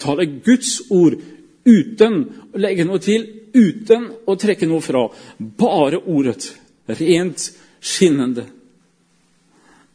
Tale 0.00 0.26
Guds 0.46 0.78
ord 0.90 1.18
uten 1.66 2.20
å 2.54 2.62
legge 2.62 2.86
noe 2.86 3.02
til, 3.02 3.26
uten 3.54 4.10
å 4.26 4.36
trekke 4.38 4.68
noe 4.68 4.82
fra. 4.84 5.06
Bare 5.38 6.02
ordet. 6.04 6.50
Rent 6.86 7.46
skinnende. 7.80 8.46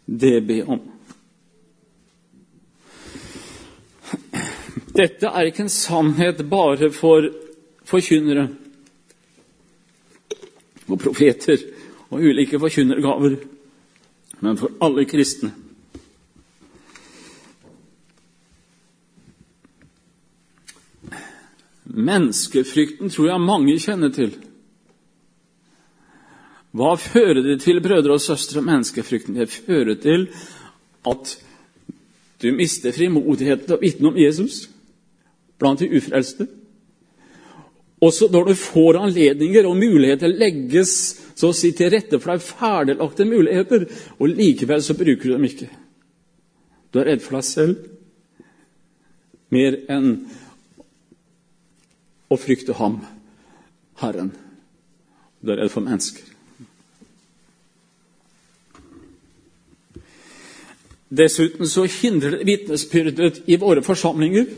Det 0.05 0.39
ber 0.47 0.71
om. 0.75 0.81
Dette 4.95 5.29
er 5.29 5.47
ikke 5.47 5.67
en 5.67 5.71
sannhet 5.71 6.41
bare 6.49 6.89
for 6.91 7.29
forkynnere 7.89 8.47
og 10.89 10.97
profeter 11.01 11.61
og 12.09 12.23
ulike 12.25 12.57
forkynnergaver, 12.61 13.35
men 14.41 14.57
for 14.57 14.73
alle 14.81 15.05
kristne. 15.09 15.51
Menneskefrykten 21.89 23.09
tror 23.09 23.31
jeg 23.31 23.41
mange 23.41 23.79
kjenner 23.81 24.13
til. 24.13 24.35
Hva 26.77 26.93
fører 27.01 27.41
det 27.41 27.61
til, 27.63 27.81
brødre 27.81 28.13
og 28.13 28.21
søstre, 28.21 28.61
menneskefrykten? 28.61 29.37
Det 29.39 29.49
fører 29.49 29.97
til 30.01 30.27
at 31.09 31.35
du 32.41 32.51
mister 32.55 32.93
frimodigheten 32.95 33.65
til 33.65 33.75
å 33.75 33.81
vitne 33.81 34.11
om 34.11 34.19
Jesus 34.19 34.67
blant 35.59 35.81
de 35.81 35.89
ufrelste. 35.97 36.45
Også 37.99 38.29
når 38.31 38.51
du 38.51 38.55
får 38.55 38.99
anledninger 39.01 39.65
og 39.67 39.75
muligheter 39.75 40.31
legges 40.31 40.93
så 41.35 41.49
å 41.49 41.55
si 41.55 41.73
til 41.75 41.91
rette 41.91 42.19
for 42.19 42.31
deg 42.31 42.43
ferdiglagte 42.45 43.25
muligheter, 43.27 43.85
og 44.19 44.35
likevel 44.39 44.83
så 44.83 44.95
bruker 44.95 45.25
du 45.25 45.33
dem 45.33 45.47
ikke. 45.49 45.67
Du 46.93 47.01
er 47.01 47.11
redd 47.11 47.25
for 47.25 47.39
deg 47.39 47.47
selv 47.47 47.89
mer 49.51 49.75
enn 49.91 50.13
å 52.29 52.37
frykte 52.37 52.75
ham, 52.77 52.99
Herren. 54.01 54.31
Det 55.41 55.55
er 55.55 55.63
redd 55.63 55.73
for 55.73 55.85
mennesker. 55.85 56.25
Dessuten 61.09 61.65
så 61.65 61.87
hindrer 61.89 62.37
det 62.37 62.45
vitnesbyrdet 62.45 63.45
i 63.49 63.57
våre 63.57 63.81
forsamlinger 63.81 64.49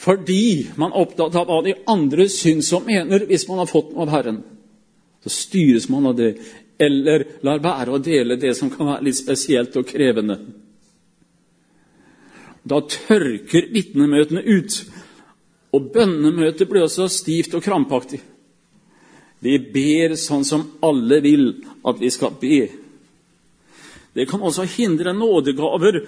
fordi 0.00 0.70
man 0.80 0.94
er 0.94 1.02
opptatt 1.02 1.34
av 1.36 1.44
hva 1.50 1.58
de 1.64 1.74
andre 1.92 2.24
syns 2.32 2.70
og 2.72 2.86
mener 2.88 3.26
hvis 3.28 3.44
man 3.50 3.60
har 3.60 3.68
fått 3.68 3.90
noe 3.92 4.06
av 4.06 4.12
Herren. 4.14 4.38
Så 5.20 5.32
styres 5.34 5.90
man 5.92 6.08
av 6.08 6.14
det, 6.16 6.30
eller 6.80 7.26
lar 7.44 7.60
være 7.60 7.92
å 7.92 8.00
dele 8.00 8.38
det 8.40 8.54
som 8.56 8.70
kan 8.72 8.88
være 8.88 9.04
litt 9.04 9.18
spesielt 9.18 9.76
og 9.76 9.84
krevende. 9.90 10.38
Da 12.64 12.80
tørker 12.80 13.68
vitnemøtene 13.74 14.40
ut, 14.48 14.78
og 15.70 15.90
bønnemøtet 15.94 16.68
blir 16.68 16.84
også 16.84 17.08
stivt 17.12 17.54
og 17.54 17.62
krampaktig. 17.62 18.20
Vi 19.40 19.56
ber 19.72 20.16
sånn 20.20 20.44
som 20.44 20.66
alle 20.84 21.20
vil 21.24 21.46
at 21.86 22.00
vi 22.00 22.10
skal 22.12 22.34
be. 22.40 22.66
Det 24.12 24.26
kan 24.28 24.42
også 24.42 24.66
hindre 24.68 25.14
nådegaver, 25.16 26.00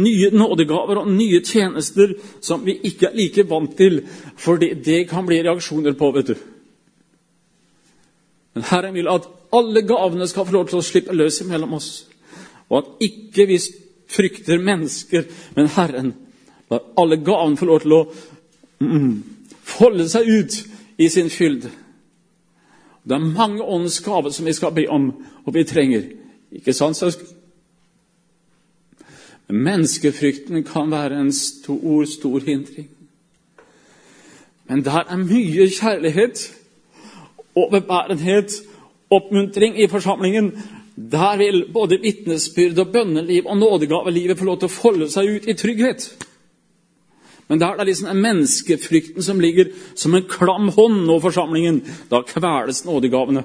nye 0.00 0.30
nådegaver 0.32 1.02
og 1.02 1.10
nye 1.12 1.42
tjenester 1.44 2.16
som 2.40 2.64
vi 2.64 2.78
ikke 2.88 3.10
er 3.10 3.18
like 3.18 3.44
vant 3.50 3.76
til, 3.78 4.00
for 4.36 4.58
det, 4.58 5.04
kan 5.10 5.26
bli 5.26 5.42
reaksjoner 5.44 5.94
på, 5.98 6.10
vet 6.16 6.32
du. 6.32 6.38
Men 8.56 8.66
Herren 8.70 8.96
vil 8.96 9.10
at 9.12 9.28
alle 9.54 9.84
gavene 9.86 10.26
skal 10.28 10.48
få 10.48 10.56
lov 10.56 10.70
til 10.70 10.80
å 10.80 10.86
slippe 10.86 11.14
løs 11.14 11.42
mellom 11.46 11.76
oss, 11.78 12.08
og 12.68 12.80
at 12.80 13.04
ikke 13.06 13.46
vi 13.48 13.60
frykter 14.08 14.58
mennesker, 14.64 15.28
men 15.54 15.70
Herren 15.76 16.14
lar 16.72 16.82
alle 16.98 17.20
gavene 17.22 17.60
få 17.60 17.68
lov 17.68 17.84
til 17.84 17.94
å 17.96 18.02
mm, 18.80 19.24
folde 19.62 20.08
seg 20.08 20.28
ut 20.28 20.58
i 20.98 21.08
sin 21.08 21.30
fylde. 21.30 21.70
Det 23.08 23.16
er 23.16 23.32
mange 23.32 23.64
åndens 23.64 24.00
gaver 24.04 24.30
som 24.30 24.46
vi 24.46 24.52
skal 24.52 24.74
be 24.76 24.86
om, 24.90 25.10
og 25.44 25.54
vi 25.54 25.64
trenger. 25.64 26.02
Ikke 26.52 26.72
sant, 26.72 26.96
søsken? 26.96 27.26
Menneskefrykten 29.48 30.64
kan 30.64 30.90
være 30.90 31.20
en 31.20 31.32
stor, 31.32 32.04
stor 32.04 32.40
hindring. 32.44 32.90
Men 34.68 34.84
der 34.84 35.04
er 35.08 35.16
mye 35.16 35.70
kjærlighet, 35.72 36.42
overbærenhet, 37.54 38.52
oppmuntring 39.10 39.80
i 39.80 39.86
forsamlingen. 39.88 40.52
Der 41.12 41.36
vil 41.36 41.64
både 41.72 42.00
vitnesbyrd 42.02 42.78
og 42.78 42.92
bønneliv 42.92 43.46
og 43.46 43.56
nådegavelivet 43.58 44.38
få 44.38 44.44
lov 44.44 44.58
til 44.58 44.68
å 44.68 44.76
folde 44.82 45.08
seg 45.10 45.30
ut 45.36 45.48
i 45.48 45.56
trygghet. 45.56 46.10
Men 47.48 47.60
der 47.60 47.76
det 47.76 47.80
er 47.80 47.88
liksom 47.88 48.16
menneskefrykten 48.16 49.22
som 49.22 49.40
ligger 49.40 49.70
som 49.94 50.14
en 50.14 50.28
klam 50.28 50.68
hånd 50.68 51.08
over 51.10 51.20
forsamlingen, 51.30 51.80
da 52.10 52.20
kveles 52.22 52.84
nådegavene. 52.84 53.44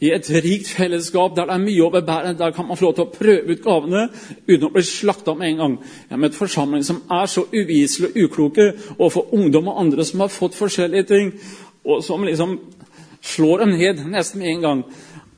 I 0.00 0.10
et 0.12 0.28
rikt 0.30 0.68
fellesskap 0.68 1.36
der 1.36 1.48
det 1.48 1.54
er 1.54 1.62
mye 1.62 1.82
overbærende, 1.82 2.38
der 2.38 2.50
kan 2.50 2.66
man 2.66 2.76
få 2.76 2.84
lov 2.84 2.94
til 2.94 3.06
å 3.06 3.14
prøve 3.14 3.54
ut 3.54 3.62
gavene 3.64 4.08
uten 4.48 4.66
å 4.66 4.72
bli 4.74 4.82
slakta 4.82 5.34
med 5.34 5.48
en 5.48 5.62
gang. 5.62 5.76
Jeg 6.10 6.24
et 6.24 6.38
forsamling 6.38 6.84
som 6.84 7.02
er 7.10 7.26
så 7.26 7.46
uviselige 7.52 8.10
og 8.10 8.24
ukloke, 8.24 8.72
og 8.98 9.12
for 9.12 9.34
ungdom 9.34 9.68
og 9.68 9.80
andre 9.80 10.04
som 10.04 10.20
har 10.20 10.28
fått 10.28 10.58
forskjellige 10.58 11.08
ting, 11.08 11.32
og 11.84 12.04
som 12.04 12.24
liksom 12.24 12.58
slår 13.22 13.64
dem 13.64 13.74
ned 13.78 14.04
nesten 14.10 14.42
med 14.42 14.50
en 14.50 14.60
gang. 14.60 14.84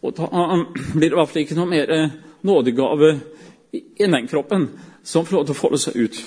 Og 0.02 0.16
da 0.16 0.26
blir 0.92 1.08
det 1.08 1.12
i 1.12 1.16
hvert 1.16 1.30
fall 1.30 1.42
ikke 1.42 1.58
noe 1.58 1.70
mer 1.70 1.92
eh, 1.92 2.10
nådegave 2.42 3.14
i 3.72 3.82
den 4.04 4.28
kroppen 4.28 4.68
som 5.06 5.26
får 5.26 5.36
lov 5.36 5.46
til 5.46 5.54
å 5.54 5.58
folde 5.60 5.78
seg 5.78 5.96
ut. 6.02 6.18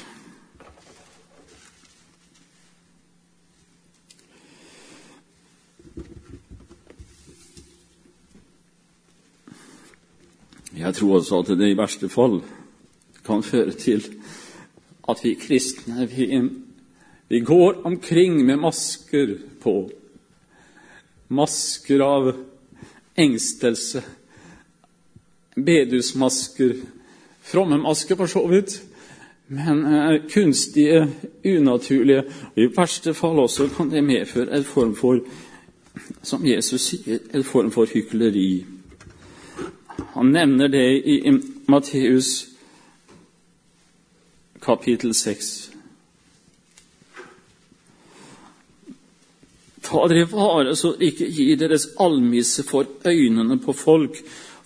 Jeg 10.80 10.96
tror 10.96 11.18
også 11.18 11.42
at 11.44 11.52
det 11.60 11.68
i 11.74 11.76
verste 11.76 12.08
fall 12.10 12.38
kan 13.28 13.44
føre 13.44 13.76
til 13.76 14.06
at 15.12 15.20
vi 15.26 15.34
kristne 15.36 16.08
vi, 16.08 16.30
vi 17.28 17.40
går 17.44 17.82
omkring 17.86 18.40
med 18.46 18.62
masker 18.64 19.36
på. 19.60 19.90
Masker 21.28 22.06
av 22.06 22.32
engstelse. 23.20 24.06
Bedusmasker. 25.56 26.80
Fromme 27.50 27.78
masker, 27.82 28.16
for 28.16 28.30
så 28.30 28.48
vidt. 28.48 28.82
Men 29.50 29.86
eh, 29.86 30.22
kunstige, 30.30 31.08
unaturlige. 31.46 32.24
og 32.56 32.62
I 32.62 32.68
verste 32.76 33.14
fall 33.14 33.40
også 33.40 33.70
kan 33.78 33.90
det 33.90 34.04
medføre 34.04 34.58
en 34.58 34.64
form 34.64 34.96
for, 34.96 35.20
som 36.22 36.46
Jesus 36.46 36.82
sier, 36.82 37.24
en 37.34 37.44
form 37.44 37.72
for 37.72 37.90
hykleri. 37.90 38.66
Han 40.14 40.32
nevner 40.32 40.68
det 40.68 40.86
i, 41.02 41.18
i 41.28 41.34
Matteus 41.68 42.46
kapittel 44.62 45.14
6. 45.16 45.50
Ta 49.82 50.06
dere 50.12 50.30
vare 50.30 50.76
så 50.78 50.94
ikke 51.02 51.26
gi 51.34 51.56
deres 51.58 51.88
almisse 52.00 52.64
for 52.68 52.86
øynene 53.10 53.58
på 53.64 53.74
folk 53.74 54.20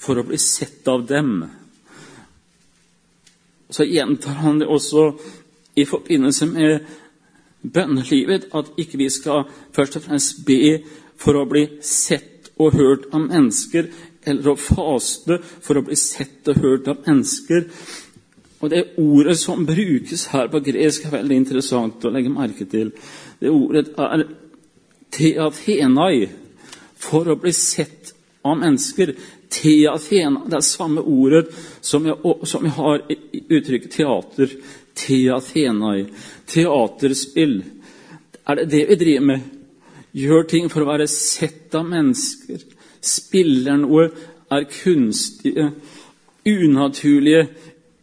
for 0.04 0.20
å 0.20 0.26
bli 0.28 0.40
sett 0.42 0.88
av 0.92 1.06
dem. 1.08 1.46
Så 3.74 3.88
gjentar 3.90 4.44
han 4.44 4.60
det 4.62 4.70
også 4.70 5.08
i 5.76 5.86
forbindelse 5.90 6.46
med 6.46 6.80
bønnelivet, 7.74 8.50
at 8.54 8.72
ikke 8.78 9.00
vi 9.02 9.10
skal 9.10 9.48
først 9.74 9.98
og 9.98 10.06
fremst 10.06 10.44
be 10.46 10.84
for 11.18 11.40
å 11.40 11.48
bli 11.50 11.66
sett 11.82 12.52
og 12.62 12.76
hørt 12.78 13.08
av 13.14 13.24
mennesker, 13.26 13.90
eller 14.26 14.54
å 14.54 14.60
faste 14.60 15.40
for 15.42 15.80
å 15.80 15.86
bli 15.88 15.98
sett 16.00 16.48
og 16.52 16.62
hørt 16.62 16.90
av 16.92 17.02
mennesker. 17.08 17.66
Og 18.64 18.70
Det 18.70 18.84
ordet 18.98 19.38
som 19.40 19.66
brukes 19.66 20.28
her 20.32 20.48
på 20.48 20.62
gresk, 20.64 21.06
er 21.06 21.18
veldig 21.18 21.36
interessant 21.36 22.06
å 22.06 22.12
legge 22.14 22.32
merke 22.32 22.66
til. 22.70 22.94
Det 23.40 23.52
ordet 23.52 23.90
er 23.98 24.28
teathenai, 25.12 26.30
for 26.96 27.28
å 27.28 27.36
bli 27.36 27.52
sett 27.52 28.14
av 28.46 28.58
mennesker. 28.62 29.12
Teathena, 29.54 30.44
det 30.50 30.58
er 30.58 30.66
samme 30.66 31.02
ordet 31.02 31.46
som 31.82 32.06
vi 32.06 32.14
som 32.50 32.66
jeg 32.66 32.76
har 32.78 33.04
i 33.12 33.44
uttrykket 33.50 33.92
teater. 34.00 34.56
Teatenai. 34.98 36.08
Teaterspill. 36.50 37.60
Er 38.50 38.56
det 38.56 38.70
det 38.72 38.86
vi 38.90 39.00
driver 39.02 39.28
med? 39.32 39.50
Gjør 40.14 40.48
ting 40.50 40.70
for 40.70 40.84
å 40.84 40.90
være 40.92 41.08
sett 41.10 41.74
av 41.78 41.86
mennesker 41.90 42.62
spiller 43.04 43.78
noe, 43.82 44.08
er 44.54 44.66
kunstige, 44.70 45.72
unaturlige, 46.46 47.48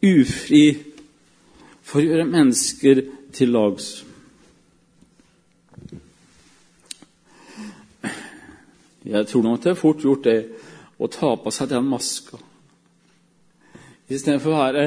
ufri, 0.03 0.65
for 1.83 2.01
å 2.01 2.07
gjøre 2.09 2.29
mennesker 2.29 3.03
til 3.35 3.53
lags. 3.55 3.91
Jeg 9.11 9.27
tror 9.31 9.47
nok 9.47 9.63
det 9.63 9.73
er 9.73 9.79
fort 9.81 10.03
gjort 10.05 10.27
det 10.27 10.39
å 11.01 11.09
ta 11.09 11.33
på 11.41 11.53
seg 11.55 11.71
den 11.73 11.89
maska. 11.89 12.39
Istedenfor 14.11 14.53
å 14.53 14.61
være 14.61 14.85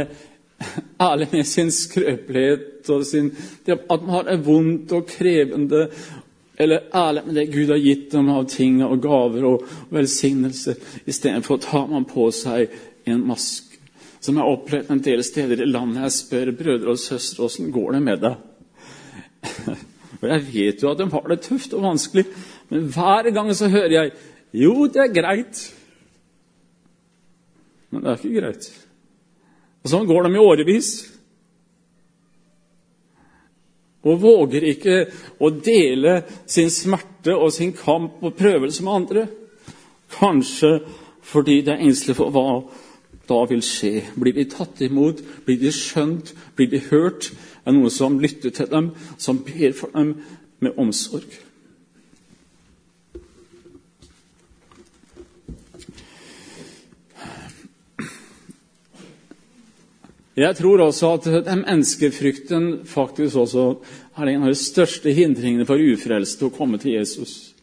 ærlig 1.02 1.30
med 1.32 1.48
sin 1.48 1.72
skrøpelighet 1.74 2.90
og 2.94 3.06
sin, 3.08 3.32
at 3.68 3.90
man 3.90 4.14
har 4.14 4.28
det 4.30 4.44
vondt 4.46 4.94
og 4.96 5.08
krevende 5.10 5.88
eller 6.64 6.84
ærlig 6.94 7.24
med 7.26 7.36
det 7.36 7.46
Gud 7.50 7.70
har 7.74 7.82
gitt 7.82 8.12
dem 8.12 8.30
av 8.30 8.44
ting 8.50 8.84
og 8.86 9.02
gaver 9.02 9.46
og 9.50 9.64
velsignelser. 9.94 10.78
Istedenfor 11.10 11.58
tar 11.64 11.88
man 11.90 12.06
på 12.06 12.28
seg 12.36 12.70
en 13.10 13.24
maske. 13.28 13.80
Som 14.24 14.38
jeg 14.38 14.46
har 14.46 14.54
opplevd 14.54 14.92
en 14.94 15.02
del 15.04 15.24
steder 15.26 15.64
i 15.64 15.68
landet. 15.68 16.04
Jeg 16.06 16.16
spør 16.16 16.52
brødre 16.60 16.94
og 16.94 17.02
søstre 17.02 17.48
åssen 17.48 17.74
går 17.74 17.98
det 17.98 18.04
med 18.06 18.22
deg. 18.24 18.36
Og 20.22 20.30
jeg 20.30 20.44
vet 20.54 20.84
jo 20.84 20.92
at 20.94 21.02
de 21.02 21.10
har 21.12 21.26
det 21.28 21.42
tøft 21.44 21.74
og 21.76 21.84
vanskelig, 21.84 22.24
men 22.70 22.86
hver 22.94 23.28
gang 23.36 23.50
så 23.58 23.68
hører 23.68 23.92
jeg 23.92 24.12
jo, 24.56 24.86
det 24.88 25.02
er 25.02 25.10
greit. 25.12 25.64
Men 27.94 28.02
det 28.02 28.10
er 28.10 28.22
ikke 28.22 28.40
greit. 28.42 28.70
Og 29.84 29.92
sånn 29.92 30.08
går 30.10 30.26
de 30.26 30.34
i 30.34 30.42
årevis 30.42 30.94
og 34.04 34.20
våger 34.20 34.66
ikke 34.68 34.96
å 35.40 35.50
dele 35.64 36.18
sin 36.50 36.72
smerte 36.74 37.36
og 37.38 37.54
sin 37.56 37.72
kamp 37.78 38.24
og 38.24 38.36
prøvelse 38.36 38.84
med 38.84 38.98
andre. 38.98 39.28
Kanskje 40.18 40.74
fordi 41.24 41.62
de 41.64 41.72
er 41.72 41.86
engstelige 41.86 42.20
for 42.20 42.34
hva 42.36 42.48
da 43.30 43.40
vil 43.48 43.64
skje. 43.64 44.02
Blir 44.20 44.36
de 44.36 44.44
tatt 44.52 44.82
imot? 44.84 45.24
Blir 45.46 45.62
de 45.62 45.72
skjønt? 45.72 46.34
Blir 46.58 46.68
de 46.74 46.82
hørt? 46.90 47.32
Er 47.64 47.72
det 47.72 47.78
noen 47.80 47.94
som 47.94 48.20
lytter 48.20 48.52
til 48.52 48.68
dem, 48.68 48.92
som 49.18 49.40
ber 49.46 49.72
for 49.78 49.94
dem 49.96 50.18
med 50.60 50.76
omsorg? 50.76 51.30
Jeg 60.36 60.56
tror 60.58 60.82
også 60.82 61.10
at 61.14 61.26
den 61.46 61.62
menneskefrykten 61.62 62.70
faktisk 62.90 63.36
også 63.36 63.66
er 64.18 64.32
en 64.32 64.46
av 64.48 64.50
de 64.50 64.58
største 64.58 65.14
hindringene 65.14 65.68
for 65.70 65.78
ufrelste 65.78 66.48
å 66.48 66.54
komme 66.54 66.80
til 66.82 66.96
Jesus. 66.96 67.54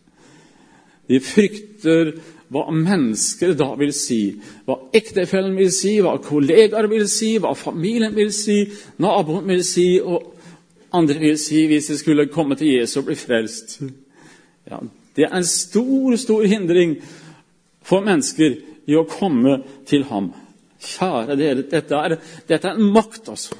De 1.11 1.18
frykter 1.18 2.12
hva 2.50 2.68
mennesker 2.74 3.56
da 3.59 3.72
vil 3.78 3.90
si, 3.94 4.37
hva 4.66 4.76
ektefellen 4.94 5.56
vil 5.59 5.70
si, 5.74 5.96
hva 6.02 6.16
kollegaer 6.22 6.87
vil 6.90 7.09
si, 7.11 7.37
hva 7.42 7.56
familien 7.59 8.14
vil 8.14 8.30
si, 8.35 8.64
naboen 9.02 9.46
vil 9.50 9.64
si, 9.66 9.88
og 10.02 10.37
andre 10.94 11.18
vil 11.22 11.38
si 11.38 11.64
hvis 11.70 11.90
de 11.90 11.98
skulle 11.98 12.30
komme 12.30 12.59
til 12.59 12.72
Jesus 12.76 13.02
og 13.02 13.11
bli 13.11 13.18
frelst. 13.18 13.80
Ja, 14.70 14.78
det 15.16 15.26
er 15.26 15.35
en 15.35 15.46
stor, 15.46 16.14
stor 16.18 16.46
hindring 16.46 16.96
for 17.83 18.06
mennesker 18.06 18.59
i 18.87 18.98
å 18.98 19.06
komme 19.11 19.61
til 19.90 20.06
ham. 20.11 20.30
Kjære 20.81 21.37
dere, 21.37 21.66
dette 21.71 22.05
er, 22.07 22.16
dette 22.49 22.69
er 22.69 22.79
en 22.79 22.93
makt, 22.95 23.29
altså. 23.29 23.59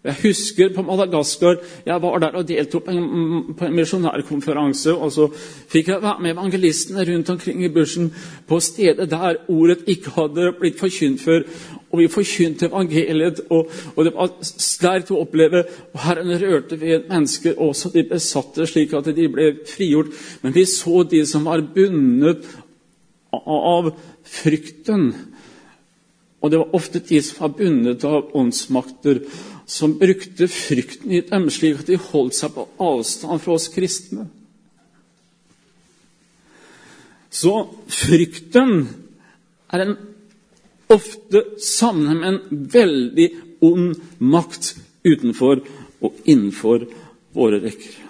Jeg 0.00 0.16
husker 0.22 0.70
på 0.72 0.82
Madagaskar 0.82 1.58
Jeg 1.86 2.02
var 2.02 2.18
der 2.18 2.36
og 2.40 2.46
deltok 2.48 2.84
på 2.84 2.90
en, 2.90 3.54
på 3.54 3.64
en 3.66 3.74
misjonærkonferanse. 3.76 4.94
og 4.94 5.12
Så 5.12 5.26
fikk 5.68 5.88
jeg 5.88 6.02
være 6.02 6.22
med 6.22 6.30
evangelistene 6.30 7.04
rundt 7.04 7.30
omkring 7.30 7.64
i 7.64 7.68
bushen 7.68 8.08
på 8.48 8.60
stedet 8.60 9.10
der 9.10 9.36
ordet 9.48 9.84
ikke 9.86 10.10
hadde 10.16 10.52
blitt 10.60 10.80
forkynt 10.80 11.20
før. 11.20 11.44
Og 11.90 11.98
vi 11.98 12.08
forkynte 12.08 12.66
evangeliet, 12.66 13.40
og, 13.50 13.70
og, 13.96 14.04
det 14.04 14.14
var 14.14 14.32
sterkt 14.40 15.10
å 15.10 15.20
oppleve. 15.20 15.64
og 15.92 16.00
Herren 16.00 16.32
rørte 16.42 16.80
ved 16.80 17.10
mennesker, 17.10 17.58
også 17.58 17.90
de 17.92 18.06
besatte, 18.08 18.66
slik 18.66 18.94
at 18.94 19.10
de 19.16 19.28
ble 19.28 19.52
frigjort. 19.68 20.14
Men 20.42 20.54
vi 20.54 20.64
så 20.64 21.02
de 21.02 21.26
som 21.26 21.44
var 21.44 21.66
bundet 21.74 22.46
av 23.32 23.92
frykten. 24.24 25.12
Og 26.40 26.50
det 26.50 26.60
var 26.60 26.76
ofte 26.76 27.02
de 27.04 27.20
som 27.22 27.42
var 27.44 27.56
bundet 27.58 28.04
av 28.08 28.30
åndsmakter 28.36 29.22
som 29.70 29.98
brukte 30.00 30.48
frykten 30.50 31.12
i 31.12 31.22
dem 31.26 31.48
slik 31.52 31.82
at 31.82 31.90
de 31.90 32.00
holdt 32.10 32.38
seg 32.38 32.54
på 32.54 32.66
avstand 32.80 33.42
fra 33.44 33.56
oss 33.58 33.68
kristne. 33.72 34.26
Så 37.30 37.54
frykten 37.86 38.88
er 39.70 39.84
en 39.84 39.96
ofte 40.90 41.44
sammenheng 41.62 42.18
med 42.18 42.30
en 42.32 42.68
veldig 42.74 43.28
ond 43.62 44.00
makt 44.18 44.72
utenfor 45.06 45.62
og 46.00 46.24
innenfor 46.24 46.88
våre 47.36 47.60
rekker. 47.62 48.09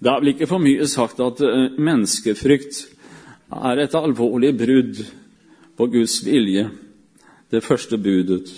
Det 0.00 0.08
er 0.08 0.20
vel 0.20 0.32
ikke 0.32 0.48
for 0.48 0.62
mye 0.64 0.86
sagt 0.88 1.20
at 1.20 1.42
eh, 1.44 1.76
menneskefrykt 1.76 2.78
er 3.52 3.82
et 3.82 3.96
alvorlig 3.98 4.54
brudd 4.56 5.02
på 5.76 5.88
Guds 5.92 6.20
vilje, 6.24 6.70
det 7.50 7.64
første 7.64 7.98
budet. 7.98 8.48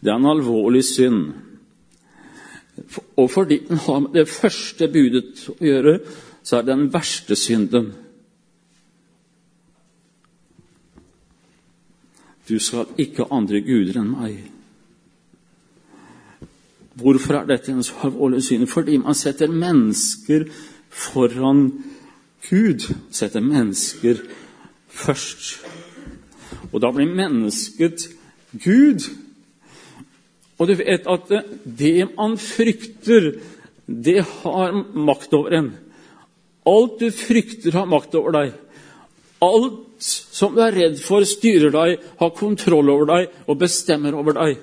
Det 0.00 0.12
er 0.12 0.20
en 0.20 0.30
alvorlig 0.30 0.84
synd. 0.84 1.32
Og 3.16 3.30
fordi 3.30 3.58
den 3.68 3.80
har 3.82 4.00
med 4.04 4.14
det 4.14 4.28
første 4.28 4.88
budet 4.92 5.46
å 5.50 5.56
gjøre, 5.64 5.98
så 6.42 6.58
er 6.58 6.66
det 6.66 6.74
den 6.76 6.90
verste 6.94 7.36
synden. 7.38 7.94
Du 12.46 12.58
skal 12.62 12.92
ikke 12.98 13.24
ha 13.24 13.40
andre 13.40 13.64
guder 13.66 13.98
enn 14.02 14.12
meg. 14.12 14.55
Hvorfor 16.96 17.34
er 17.34 17.48
dette 17.50 17.72
en 17.72 17.84
så 17.84 17.94
alvorlig 18.08 18.42
synd? 18.44 18.66
Fordi 18.66 18.96
man 18.96 19.14
setter 19.14 19.52
mennesker 19.52 20.46
foran 20.88 21.68
Gud 22.46 22.84
setter 23.10 23.42
mennesker 23.42 24.20
først. 24.88 25.56
Og 26.72 26.80
da 26.82 26.92
blir 26.94 27.10
mennesket 27.10 28.06
Gud. 28.64 29.08
Og 30.58 30.68
du 30.68 30.76
vet 30.78 31.08
at 31.10 31.32
det 31.64 32.08
man 32.14 32.36
frykter, 32.40 33.32
det 33.86 34.22
har 34.42 34.78
makt 34.94 35.34
over 35.36 35.58
en. 35.58 35.72
Alt 36.66 37.00
du 37.00 37.10
frykter, 37.10 37.72
har 37.72 37.90
makt 37.90 38.14
over 38.18 38.34
deg. 38.34 38.54
Alt 39.44 39.82
som 40.02 40.54
du 40.56 40.62
er 40.64 40.74
redd 40.74 40.96
for, 41.02 41.26
styrer 41.28 41.74
deg, 41.74 42.00
har 42.18 42.38
kontroll 42.38 42.88
over 42.90 43.10
deg 43.10 43.36
og 43.46 43.60
bestemmer 43.60 44.16
over 44.16 44.38
deg. 44.38 44.56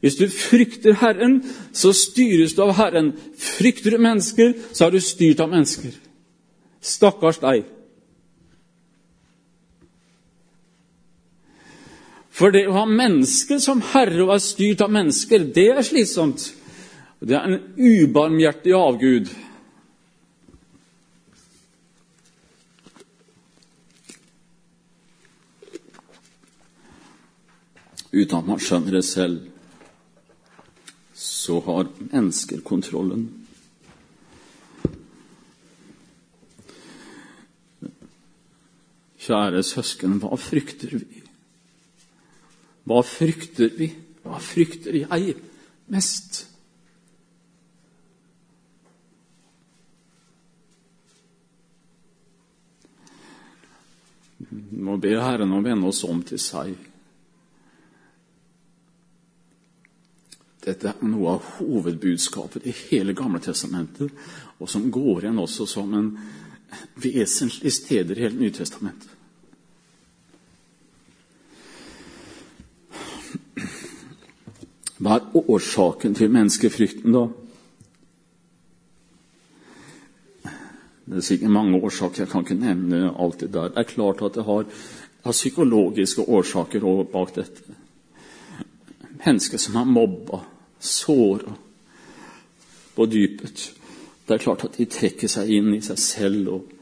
Hvis 0.00 0.14
du 0.14 0.28
frykter 0.30 0.94
Herren, 1.00 1.40
så 1.72 1.92
styres 1.92 2.54
du 2.54 2.62
av 2.62 2.76
Herren. 2.78 3.12
Frykter 3.38 3.96
du 3.96 3.98
mennesker, 3.98 4.54
så 4.72 4.86
er 4.86 4.94
du 4.94 5.00
styrt 5.02 5.42
av 5.42 5.50
mennesker. 5.50 5.96
Stakkars 6.80 7.40
deg. 7.42 7.66
For 12.38 12.54
det 12.54 12.68
å 12.70 12.76
ha 12.76 12.84
mennesker 12.86 13.58
som 13.58 13.82
herre 13.82 14.22
og 14.22 14.30
være 14.30 14.44
styrt 14.44 14.84
av 14.86 14.94
mennesker, 14.94 15.48
det 15.54 15.66
er 15.72 15.82
slitsomt. 15.82 16.44
Det 17.18 17.34
er 17.34 17.48
en 17.48 17.58
ubarmhjertig 17.74 18.76
avgud. 18.78 19.32
Uten 28.12 28.38
at 28.38 28.46
man 28.46 28.62
skjønner 28.62 29.00
det 29.00 29.04
selv, 29.04 29.42
så 31.48 31.60
har 31.64 31.86
mennesker 31.98 32.60
kontrollen. 32.60 33.22
Kjære 39.16 39.62
søsken, 39.64 40.18
hva 40.20 40.36
frykter 40.36 40.92
vi? 40.92 41.22
Hva 42.84 43.00
frykter 43.04 43.72
vi? 43.80 43.88
Hva 44.26 44.42
frykter 44.44 45.00
jeg 45.00 45.38
mest? 45.88 46.42
Vi 54.52 54.84
må 54.84 55.00
be 55.00 55.16
Herren 55.16 55.56
å 55.56 55.64
vende 55.64 55.88
oss 55.88 56.04
om 56.04 56.20
til 56.28 56.44
seg. 56.44 56.87
Dette 60.68 60.90
er 60.90 61.06
noe 61.08 61.38
av 61.38 61.46
hovedbudskapet 61.56 62.66
i 62.68 62.74
hele 62.90 63.14
Gamle 63.16 63.40
testamentet, 63.40 64.12
og 64.60 64.68
som 64.68 64.90
går 64.92 65.22
igjen 65.22 65.40
også 65.40 65.66
som 65.70 65.94
en 65.96 66.10
vesentlig 67.00 67.72
steder 67.72 68.18
i 68.18 68.26
hele 68.26 68.42
Nytestamentet. 68.42 69.14
Hva 74.98 75.14
er 75.14 75.36
årsaken 75.38 76.16
til 76.18 76.32
menneskefrykten, 76.34 77.14
da? 77.14 77.28
Det 81.08 81.20
er 81.22 81.24
sikkert 81.24 81.54
mange 81.54 81.78
årsaker, 81.80 82.24
jeg 82.24 82.32
kan 82.32 82.44
ikke 82.44 82.58
nevne 82.58 83.14
alt 83.16 83.40
det 83.40 83.52
der. 83.54 83.70
Det 83.72 83.80
er 83.80 83.92
klart 83.94 84.20
at 84.26 84.34
det 84.36 84.44
har, 84.44 84.66
har 85.24 85.32
psykologiske 85.32 86.26
årsaker 86.28 86.84
bak 87.14 87.32
dette. 87.38 87.78
Mennesker 89.22 89.62
som 89.62 89.78
er 89.80 89.88
mobba, 89.88 90.42
såra 90.80 91.54
på 92.94 93.06
dypet. 93.06 93.72
Det 94.26 94.34
er 94.34 94.42
klart 94.42 94.64
at 94.66 94.76
de 94.78 94.86
trekker 94.90 95.30
seg 95.30 95.50
inn 95.54 95.72
i 95.74 95.82
seg 95.84 96.00
selv 96.02 96.52
og, 96.52 96.74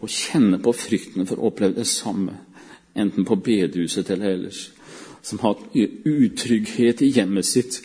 og 0.00 0.10
kjenner 0.10 0.60
på 0.62 0.74
frykten 0.76 1.26
for 1.26 1.40
å 1.40 1.50
oppleve 1.50 1.80
det 1.80 1.88
samme, 1.90 2.36
enten 2.94 3.26
på 3.26 3.38
bedehuset 3.40 4.10
eller 4.12 4.36
ellers 4.36 4.68
som 5.22 5.38
har 5.38 5.54
hatt 5.54 5.76
utrygghet 6.04 7.02
i 7.02 7.12
hjemmet 7.14 7.46
sitt, 7.46 7.78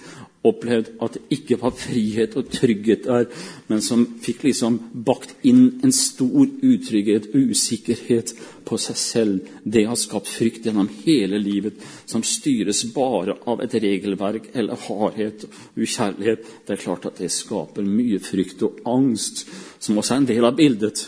opplevd 0.49 0.93
at 1.03 1.17
det 1.17 1.37
ikke 1.37 1.57
var 1.61 1.75
frihet 1.77 2.35
og 2.39 2.51
trygghet 2.53 3.07
der, 3.07 3.25
men 3.69 3.81
som 3.83 4.05
fikk 4.23 4.45
liksom 4.47 4.79
bakt 5.07 5.33
inn 5.47 5.81
en 5.85 5.93
stor 5.95 6.45
utrygghet, 6.45 7.29
usikkerhet 7.35 8.33
på 8.67 8.79
seg 8.81 8.99
selv. 8.99 9.51
Det 9.63 9.85
har 9.87 9.99
skapt 9.99 10.29
frykt 10.31 10.67
gjennom 10.67 10.89
hele 11.03 11.39
livet, 11.41 11.81
som 12.05 12.23
styres 12.25 12.83
bare 12.95 13.37
av 13.47 13.61
et 13.63 13.75
regelverk 13.83 14.51
eller 14.53 14.87
hardhet 14.87 15.47
og 15.47 15.83
ukjærlighet. 15.83 16.47
Det 16.65 16.75
er 16.75 16.83
klart 16.83 17.07
at 17.09 17.21
det 17.21 17.31
skaper 17.33 17.87
mye 17.87 18.19
frykt 18.23 18.63
og 18.67 18.81
angst, 18.87 19.45
som 19.79 19.99
også 19.99 20.15
er 20.15 20.23
en 20.23 20.31
del 20.33 20.49
av 20.49 20.57
bildet. 20.57 21.07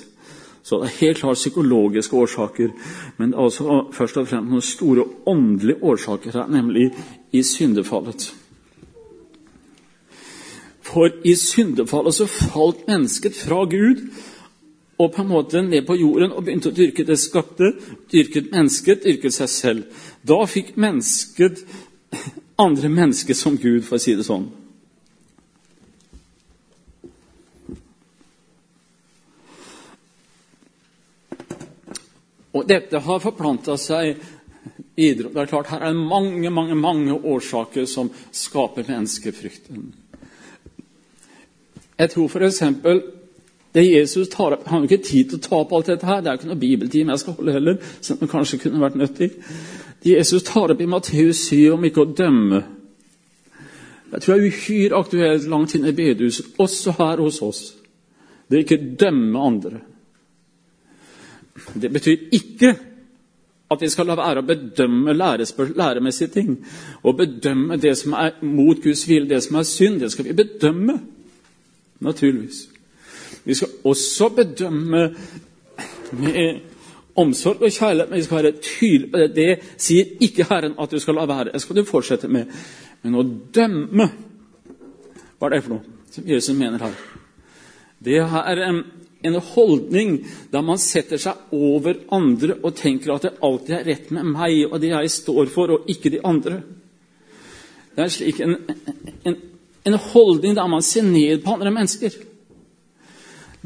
Så 0.64 0.78
det 0.82 0.90
er 0.90 1.00
helt 1.00 1.22
klart 1.24 1.40
psykologiske 1.40 2.16
årsaker, 2.16 2.70
men 3.18 3.34
altså 3.34 3.86
først 3.96 4.20
og 4.22 4.28
fremst 4.30 4.52
noen 4.52 4.66
store 4.66 5.06
åndelige 5.26 5.82
årsaker 5.82 6.36
her, 6.36 6.52
nemlig 6.52 6.92
i 7.32 7.42
syndefallet. 7.44 8.28
For 10.90 11.12
i 11.24 11.36
syndefallet 11.38 12.18
så 12.18 12.26
falt 12.28 12.88
mennesket 12.90 13.38
fra 13.38 13.64
Gud 13.70 14.08
og 15.00 15.14
på 15.14 15.22
en 15.22 15.30
måte 15.30 15.62
ned 15.64 15.86
på 15.88 15.96
jorden 15.96 16.34
og 16.34 16.44
begynte 16.44 16.72
å 16.72 16.76
dyrke 16.76 17.06
det 17.08 17.20
skapte, 17.22 17.72
dyrket 18.12 18.50
mennesket, 18.52 19.06
dyrket 19.06 19.36
seg 19.36 19.52
selv. 19.54 20.02
Da 20.28 20.42
fikk 20.50 20.74
mennesket 20.76 21.62
andre 22.60 22.90
mennesker 22.92 23.38
som 23.38 23.56
Gud, 23.58 23.86
for 23.88 23.96
å 23.96 24.04
si 24.04 24.18
det 24.18 24.26
sånn. 24.28 24.50
Og 32.50 32.66
dette 32.68 33.00
har 33.06 33.24
forplanta 33.24 33.78
seg 33.80 34.18
videre. 34.98 35.32
Det 35.32 35.46
er 35.46 35.52
klart, 35.54 35.70
Her 35.72 35.86
er 35.86 35.94
det 35.94 36.08
mange 36.10 36.50
mange, 36.50 36.76
mange 36.76 37.14
årsaker 37.14 37.86
som 37.86 38.10
skaper 38.32 38.90
menneskefrykten. 38.90 39.94
Jeg 42.00 42.10
tror 42.14 42.28
f.eks. 42.28 42.64
det 43.74 43.84
Jesus 43.86 44.30
tar 44.32 44.56
opp 44.56 44.66
Han 44.66 44.80
har 44.80 44.86
jo 44.86 44.90
ikke 44.90 45.08
tid 45.10 45.30
til 45.30 45.38
å 45.38 45.44
ta 45.44 45.56
opp 45.60 45.74
alt 45.76 45.92
dette 45.92 46.08
her. 46.08 46.22
Det 46.22 46.30
er 46.30 46.38
jo 46.38 46.42
ikke 46.42 46.52
noe 46.54 46.64
bibeltime 46.64 47.14
jeg 47.14 47.24
skal 47.24 47.38
holde 47.38 47.56
heller, 47.58 47.78
som 48.02 48.18
det 48.22 48.32
kanskje 48.32 48.62
kunne 48.64 48.82
vært 48.82 48.98
nødt 49.00 49.16
til. 49.18 49.34
Det 50.04 50.16
Jesus 50.16 50.44
tar 50.48 50.72
opp 50.72 50.82
i 50.82 50.88
Matteus 50.90 51.44
7 51.50 51.74
om 51.76 51.86
ikke 51.86 52.06
å 52.06 52.14
dømme. 52.18 52.64
Jeg 54.10 54.22
tror 54.22 54.36
jeg 54.36 54.42
er 54.42 54.54
uhyre 54.56 55.00
aktuelt 55.04 55.50
langt 55.52 55.76
inne 55.76 55.92
i 55.92 55.98
bedehuset, 55.98 56.56
også 56.58 56.96
her 56.98 57.22
hos 57.22 57.42
oss. 57.46 57.62
Det 58.50 58.58
er 58.58 58.64
ikke 58.64 58.96
dømme 59.00 59.44
andre. 59.46 59.82
Det 61.82 61.92
betyr 61.94 62.32
ikke 62.34 62.74
at 63.70 63.82
vi 63.82 63.90
skal 63.92 64.08
la 64.10 64.16
være 64.18 64.42
å 64.42 64.48
bedømme 64.48 65.14
læremessige 65.14 66.32
ting. 66.34 66.56
Og 67.04 67.20
bedømme 67.20 67.78
det 67.78 67.94
som 68.00 68.16
er 68.18 68.40
mot 68.42 68.82
Guds 68.82 69.04
vilje, 69.08 69.30
det 69.30 69.44
som 69.46 69.60
er 69.60 69.68
synd. 69.68 70.00
Det 70.02 70.12
skal 70.12 70.26
vi 70.26 70.38
bedømme, 70.40 70.98
naturligvis. 72.00 72.68
Vi 73.46 73.54
skal 73.54 73.68
også 73.84 74.30
bedømme 74.30 75.16
med 76.12 76.60
omsorg 77.20 77.62
og 77.62 77.72
kjærlighet, 77.72 78.10
men 78.10 78.18
vi 78.18 78.24
skal 78.24 78.44
være 78.44 78.52
tydelige 78.62 79.12
på 79.12 79.18
det. 79.18 79.36
Det 79.36 79.78
sier 79.78 80.16
ikke 80.24 80.48
Herren 80.50 80.78
at 80.80 80.92
du 80.92 81.00
skal 81.00 81.18
la 81.20 81.28
være. 81.30 81.52
Det 81.54 81.62
skal 81.62 81.76
du 81.76 81.86
fortsette 81.88 82.28
med. 82.32 82.52
Men 83.04 83.20
å 83.20 83.24
dømme 83.56 84.10
Hva 85.40 85.48
er 85.48 85.54
det 85.54 85.64
for 85.64 85.78
noe 85.78 86.00
som 86.12 86.26
Jesus 86.28 86.56
mener 86.58 86.82
her? 86.84 86.96
Det 88.04 88.18
er 88.20 88.64
en, 88.68 88.82
holdning 89.54 90.18
der 90.52 90.64
man 90.64 90.80
setter 90.80 91.20
seg 91.20 91.54
over 91.56 91.98
andre 92.16 92.58
og 92.64 92.76
tenker 92.76 93.14
at 93.14 93.28
det 93.28 93.32
alltid 93.44 93.76
er 93.76 93.88
rett 93.88 94.12
med 94.16 94.28
meg 94.34 94.66
og 94.68 94.80
det 94.80 94.92
jeg 94.92 95.12
står 95.12 95.52
for, 95.52 95.72
og 95.72 95.92
ikke 95.92 96.12
de 96.12 96.22
andre. 96.24 96.62
Det 97.96 98.04
er 98.04 98.14
slik 98.14 98.40
en, 98.44 98.56
en, 99.28 99.36
en 99.88 100.00
holdning 100.12 100.56
der 100.58 100.68
man 100.68 100.84
ser 100.86 101.06
ned 101.08 101.44
på 101.44 101.54
andre 101.56 101.72
mennesker. 101.72 102.16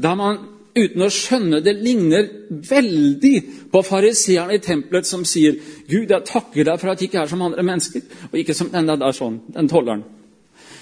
Der 0.02 0.14
man 0.18 0.38
uten 0.74 1.04
å 1.06 1.10
skjønne 1.12 1.60
det 1.62 1.76
ligner 1.78 2.26
veldig 2.50 3.34
på 3.70 3.82
fariseerne 3.86 4.56
i 4.56 4.62
tempelet 4.62 5.06
som 5.06 5.22
sier 5.26 5.54
Gud, 5.86 6.10
jeg 6.10 6.26
takker 6.26 6.66
deg 6.66 6.80
for 6.80 6.90
at 6.90 7.02
jeg 7.02 7.10
ikke 7.10 7.22
er 7.22 7.30
som 7.30 7.44
andre 7.46 7.62
mennesker, 7.66 8.02
og 8.30 8.40
ikke 8.40 8.56
som 8.58 8.72
den 8.72 8.90
der 8.90 9.14
sånn, 9.14 9.38
den 9.54 9.70
tolleren. 9.70 10.02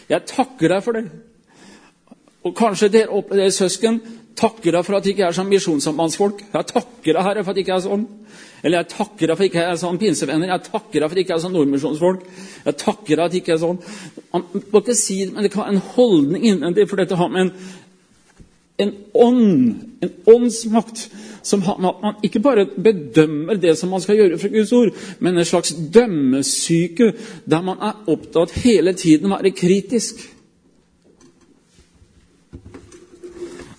Jeg 0.09 0.27
takker 0.29 0.73
deg 0.73 0.85
for 0.85 0.97
det. 0.97 1.05
Og 2.42 2.57
kanskje 2.59 2.90
dere 2.92 3.14
opplever 3.14 3.47
det, 3.47 3.55
søsken. 3.55 4.01
Takker 4.37 4.75
deg 4.75 4.87
for 4.87 4.97
at 4.97 5.07
jeg 5.07 5.14
ikke 5.14 5.29
er 5.29 5.37
som 5.37 5.51
misjonssambandsfolk. 5.53 6.40
Jeg 6.53 6.68
takker 6.73 7.12
deg, 7.12 7.23
Herre, 7.23 7.45
for 7.45 7.53
at 7.53 7.61
jeg 7.61 7.66
ikke 7.66 7.77
er 7.77 7.85
sånn. 7.85 8.07
Eller 8.62 8.79
jeg 8.79 8.92
takker 8.92 9.27
deg 9.27 9.38
for 9.38 9.48
ikke 9.48 9.62
jeg 9.62 9.75
er 9.75 9.79
sånn 9.81 9.98
pinsevenner. 9.98 10.53
Jeg 10.53 10.66
takker 10.70 11.03
deg 11.03 11.11
for 11.11 11.22
ikke 11.22 11.35
jeg 11.35 11.38
er 11.40 11.44
sånn 11.44 11.57
nordmisjonsfolk. 11.57 12.27
Jeg 12.66 12.79
takker 12.83 13.18
deg 13.18 13.37
jeg 13.37 13.42
ikke 13.42 13.57
er 13.57 13.62
sånn. 13.62 13.81
Man 14.33 14.44
må 14.55 14.83
ikke 14.83 14.98
si 14.98 15.18
det, 15.25 15.33
men 15.35 15.46
det 15.46 15.53
kan 15.53 15.64
være 15.64 15.75
en 15.77 15.88
holdning 15.96 16.46
innvendig, 16.53 16.87
for 16.90 17.03
dette 17.03 17.18
har 17.18 17.33
med 17.33 17.48
en 17.48 17.55
en 18.83 18.92
ånd, 19.12 19.75
en 20.01 20.11
åndsmakt, 20.25 21.11
som 21.42 21.62
har, 21.62 21.75
at 21.75 22.03
man 22.03 22.14
ikke 22.22 22.40
bare 22.40 22.66
bedømmer 22.66 23.55
det 23.55 23.77
som 23.79 23.90
man 23.90 24.01
skal 24.01 24.16
gjøre 24.16 24.38
fra 24.38 24.48
Guds 24.48 24.72
ord, 24.72 24.92
men 25.20 25.38
en 25.38 25.44
slags 25.44 25.75
dømmesyke 25.94 27.12
der 27.51 27.62
man 27.62 27.83
er 27.83 28.11
opptatt 28.11 28.55
hele 28.62 28.94
tiden 28.98 29.29
å 29.29 29.37
være 29.37 29.55
kritisk. 29.55 30.22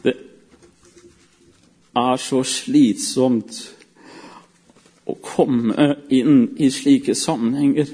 Det 0.04 0.14
er 1.96 2.18
så 2.18 2.44
slitsomt 2.44 3.64
å 5.06 5.16
komme 5.22 5.90
inn 6.14 6.54
i 6.58 6.70
slike 6.72 7.16
sammenhenger 7.16 7.90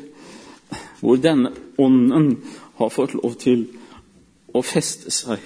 hvor 0.99 1.17
denne 1.21 1.51
ånden 1.79 2.33
har 2.79 2.91
fått 2.93 3.15
lov 3.17 3.37
til 3.39 3.65
å 4.53 4.61
feste 4.65 5.11
seg. 5.13 5.39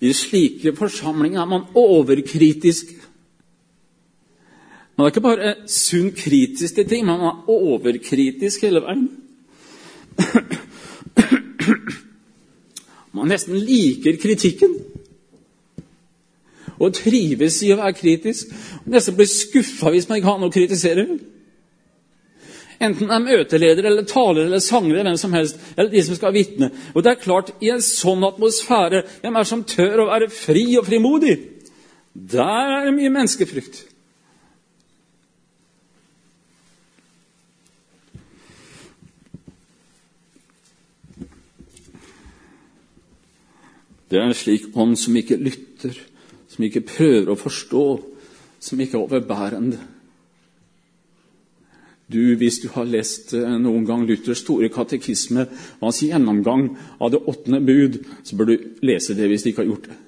I 0.00 0.12
slike 0.16 0.72
forsamlinger 0.78 1.42
er 1.42 1.50
man 1.50 1.66
overkritisk. 1.76 2.94
Man 4.96 5.06
er 5.06 5.12
ikke 5.12 5.24
bare 5.24 5.54
sunn 5.68 6.12
kritisk 6.16 6.76
til 6.76 6.88
ting, 6.88 7.04
man 7.08 7.20
er 7.24 7.50
overkritisk 7.52 8.64
hele 8.64 8.84
veien. 8.84 9.08
Man 13.16 13.28
nesten 13.28 13.58
liker 13.58 14.16
kritikken 14.22 14.76
og 16.80 16.94
trives 16.96 17.60
i 17.66 17.74
å 17.74 17.80
være 17.80 17.98
kritisk. 17.98 18.54
Nesten 18.88 19.18
blir 19.18 19.28
skuffa 19.28 19.92
hvis 19.92 20.08
man 20.08 20.20
ikke 20.20 20.30
har 20.30 20.40
noe 20.40 20.50
å 20.50 20.54
kritisere. 20.54 21.06
Enten 22.80 23.10
det 23.10 23.16
er 23.16 23.24
møteleder 23.26 23.90
eller 23.90 24.08
taler 24.08 24.46
eller 24.46 24.62
sanger 24.64 24.94
eller 24.94 25.10
hvem 25.10 25.20
som 25.20 25.34
helst, 25.36 25.60
eller 25.76 25.92
de 25.92 26.02
som 26.06 26.16
skal 26.16 26.32
vitne. 26.32 26.70
Og 26.94 27.04
det 27.04 27.12
er 27.12 27.20
klart, 27.20 27.52
i 27.60 27.68
en 27.68 27.84
sånn 27.84 28.24
atmosfære, 28.24 29.04
hvem 29.20 29.36
er 29.36 29.48
som 29.48 29.66
tør 29.68 30.06
å 30.06 30.08
være 30.08 30.30
fri 30.32 30.64
og 30.80 30.88
frimodig? 30.88 31.36
Der 32.14 32.72
er 32.78 32.88
det 32.88 32.96
mye 32.96 33.12
menneskefrykt. 33.12 33.84
Det 44.10 44.18
er 44.18 44.26
en 44.26 44.34
slik 44.34 44.72
ånd 44.74 44.96
som 44.98 45.14
ikke 45.20 45.38
lytter, 45.38 45.94
som 46.60 46.68
ikke 46.68 46.84
prøver 46.84 47.32
å 47.32 47.38
forstå, 47.40 47.84
som 48.60 48.80
ikke 48.80 48.98
er 48.98 49.04
overbærende. 49.06 49.78
Du, 52.10 52.34
Hvis 52.36 52.58
du 52.60 52.68
har 52.74 52.88
lest 52.90 53.32
eh, 53.38 53.56
noen 53.62 53.86
gang 53.86 54.02
Luthers 54.04 54.42
store 54.42 54.68
katekisme 54.68 55.46
og 55.78 55.84
hans 55.86 56.02
gjennomgang 56.02 56.66
av 56.98 57.12
det 57.14 57.20
åttende 57.22 57.60
bud, 57.62 58.00
så 58.26 58.36
bør 58.36 58.50
du 58.50 58.56
lese 58.82 59.14
det 59.14 59.28
hvis 59.30 59.46
du 59.46 59.52
ikke 59.52 59.62
har 59.62 59.70
gjort 59.70 59.86
det. 59.88 59.98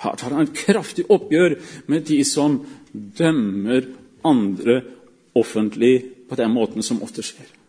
Her 0.00 0.18
tar 0.18 0.34
han 0.34 0.48
et 0.48 0.60
kraftig 0.66 1.06
oppgjør 1.12 1.56
med 1.92 2.08
de 2.10 2.18
som 2.26 2.58
dømmer 2.92 3.86
andre 4.26 4.80
offentlig 5.38 5.94
på 6.28 6.36
den 6.40 6.52
måten 6.56 6.82
som 6.82 7.00
ofte 7.06 7.22
skjer. 7.24 7.59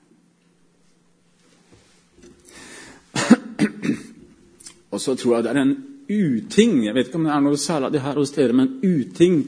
Og 4.92 5.02
så 5.02 5.16
tror 5.16 5.38
jeg 5.38 5.46
det 5.46 5.54
er 5.54 5.62
en 5.62 5.78
uting 6.12 6.82
Jeg 6.84 6.96
vet 6.96 7.08
ikke 7.08 7.20
om 7.22 7.28
det 7.28 7.34
er 7.36 7.44
noe 7.46 7.60
særlig 7.60 7.88
av 7.88 7.94
det 7.94 8.04
her 8.04 8.18
hos 8.20 8.34
dere, 8.36 8.56
men 8.58 8.74
uting 8.84 9.46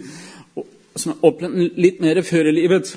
som 0.96 1.12
har 1.12 1.26
opplevd 1.28 1.80
litt 1.82 2.00
mer 2.04 2.22
før 2.22 2.52
i 2.52 2.54
livet, 2.54 2.92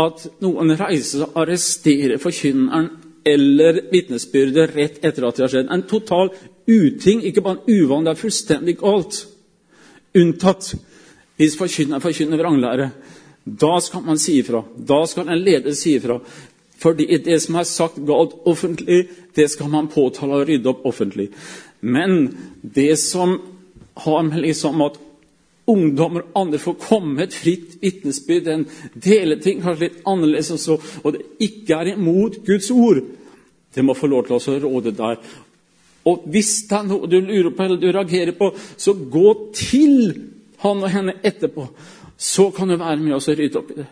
at 0.00 0.24
noen 0.40 0.72
reiser 0.78 1.26
og 1.26 1.36
arresterer 1.42 2.20
forkynneren 2.22 2.88
eller 3.28 3.82
vitnesbyrdet 3.92 4.72
rett 4.72 5.02
etter 5.04 5.26
at 5.26 5.36
det 5.36 5.44
har 5.44 5.52
skjedd. 5.52 5.72
En 5.74 5.84
total 5.90 6.30
uting, 6.64 7.20
ikke 7.28 7.44
bare 7.44 7.58
en 7.58 7.82
uvan, 7.82 8.06
det 8.06 8.14
er 8.14 8.22
fullstendig 8.22 8.78
galt. 8.80 9.20
Unntatt 10.16 10.72
hvis 11.38 11.58
forkynneren 11.58 12.02
forkynner 12.02 12.40
vranglære. 12.40 12.90
Da 13.44 13.78
skal 13.80 14.04
man 14.06 14.18
si 14.20 14.38
ifra. 14.40 14.62
Da 14.88 15.04
skal 15.06 15.28
en 15.28 15.44
leder 15.44 15.76
si 15.76 15.94
ifra. 15.98 16.18
Fordi 16.78 17.06
det 17.24 17.40
som 17.42 17.58
er 17.58 17.66
sagt 17.66 17.98
galt 18.06 18.36
offentlig, 18.46 19.08
det 19.36 19.48
skal 19.50 19.70
man 19.70 19.90
påtale 19.90 20.40
og 20.40 20.48
rydde 20.48 20.70
opp 20.70 20.86
offentlig. 20.86 21.28
Men 21.80 22.36
det 22.62 22.96
som 23.00 23.38
har 23.94 24.22
med 24.22 24.42
liksom 24.42 24.82
at 24.86 24.98
ungdommer 25.68 26.24
og 26.24 26.40
andre 26.42 26.60
får 26.62 26.78
komme 26.80 27.22
et 27.24 27.34
fritt 27.36 27.76
vitnesbyrd, 27.82 28.48
en 28.48 28.64
dele 28.94 29.36
ting 29.42 29.60
kanskje 29.62 29.88
litt 29.88 29.98
annerledes, 30.08 30.52
og, 30.54 30.60
så, 30.62 30.78
og 31.04 31.14
det 31.14 31.26
ikke 31.44 31.76
er 31.76 31.92
imot 31.92 32.40
Guds 32.46 32.70
ord, 32.72 33.02
det 33.74 33.84
må 33.84 33.96
få 33.96 34.08
lov 34.08 34.26
til 34.26 34.38
å 34.38 34.58
råde 34.64 34.94
der. 34.96 35.20
Og 36.08 36.24
hvis 36.32 36.54
det 36.70 36.78
er 36.78 36.88
noe 36.88 37.10
du 37.10 37.18
lurer 37.20 37.52
på 37.52 37.66
eller 37.66 37.80
du 37.80 37.90
reagerer 37.92 38.32
på, 38.38 38.50
så 38.80 38.96
gå 38.96 39.28
til 39.56 39.96
han 40.62 40.80
og 40.82 40.90
henne 40.90 41.18
etterpå. 41.22 41.68
Så 42.18 42.48
kan 42.54 42.70
du 42.70 42.78
være 42.78 42.98
med 43.02 43.18
oss 43.18 43.28
og 43.28 43.38
rydde 43.38 43.60
opp 43.60 43.74
i 43.74 43.80
det. 43.82 43.88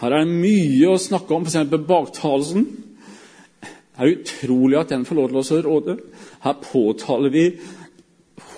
Her 0.00 0.14
er 0.16 0.24
det 0.24 0.32
mye 0.32 0.94
å 0.94 1.00
snakke 1.00 1.36
om, 1.36 1.44
f.eks. 1.44 1.68
baktalelsen. 1.88 2.64
Det 3.60 4.00
er 4.00 4.14
utrolig 4.14 4.78
at 4.80 4.94
den 4.94 5.04
får 5.04 5.18
lov 5.18 5.34
til 5.44 5.58
å 5.58 5.64
råde. 5.66 5.96
Her 6.40 6.56
påtaler 6.64 7.34
vi 7.34 7.44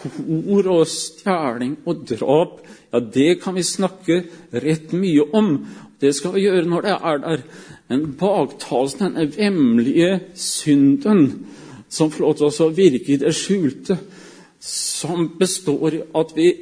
hor 0.05 0.69
og 0.71 0.85
stjeling 0.91 1.77
og 1.83 2.05
drap. 2.07 2.61
Ja, 2.93 3.01
det 3.01 3.41
kan 3.43 3.57
vi 3.59 3.67
snakke 3.67 4.23
rett 4.53 4.95
mye 4.95 5.27
om. 5.35 5.55
Det 5.99 6.13
skal 6.15 6.37
vi 6.37 6.47
gjøre 6.47 6.69
når 6.71 6.87
det 6.87 6.97
er 6.97 7.23
der. 7.27 7.45
Men 7.91 8.07
baktalelsen, 8.21 9.09
denne 9.09 9.27
vemmelige 9.35 10.13
synden 10.39 11.25
som 11.93 12.11
får 12.11 12.25
lov 12.25 12.37
til 12.39 12.69
å 12.69 12.75
virke 12.75 13.13
i 13.13 13.21
det 13.21 13.35
skjulte, 13.37 13.99
som 14.63 15.27
består 15.39 15.99
i 15.99 16.05
at 16.17 16.31
vi 16.37 16.53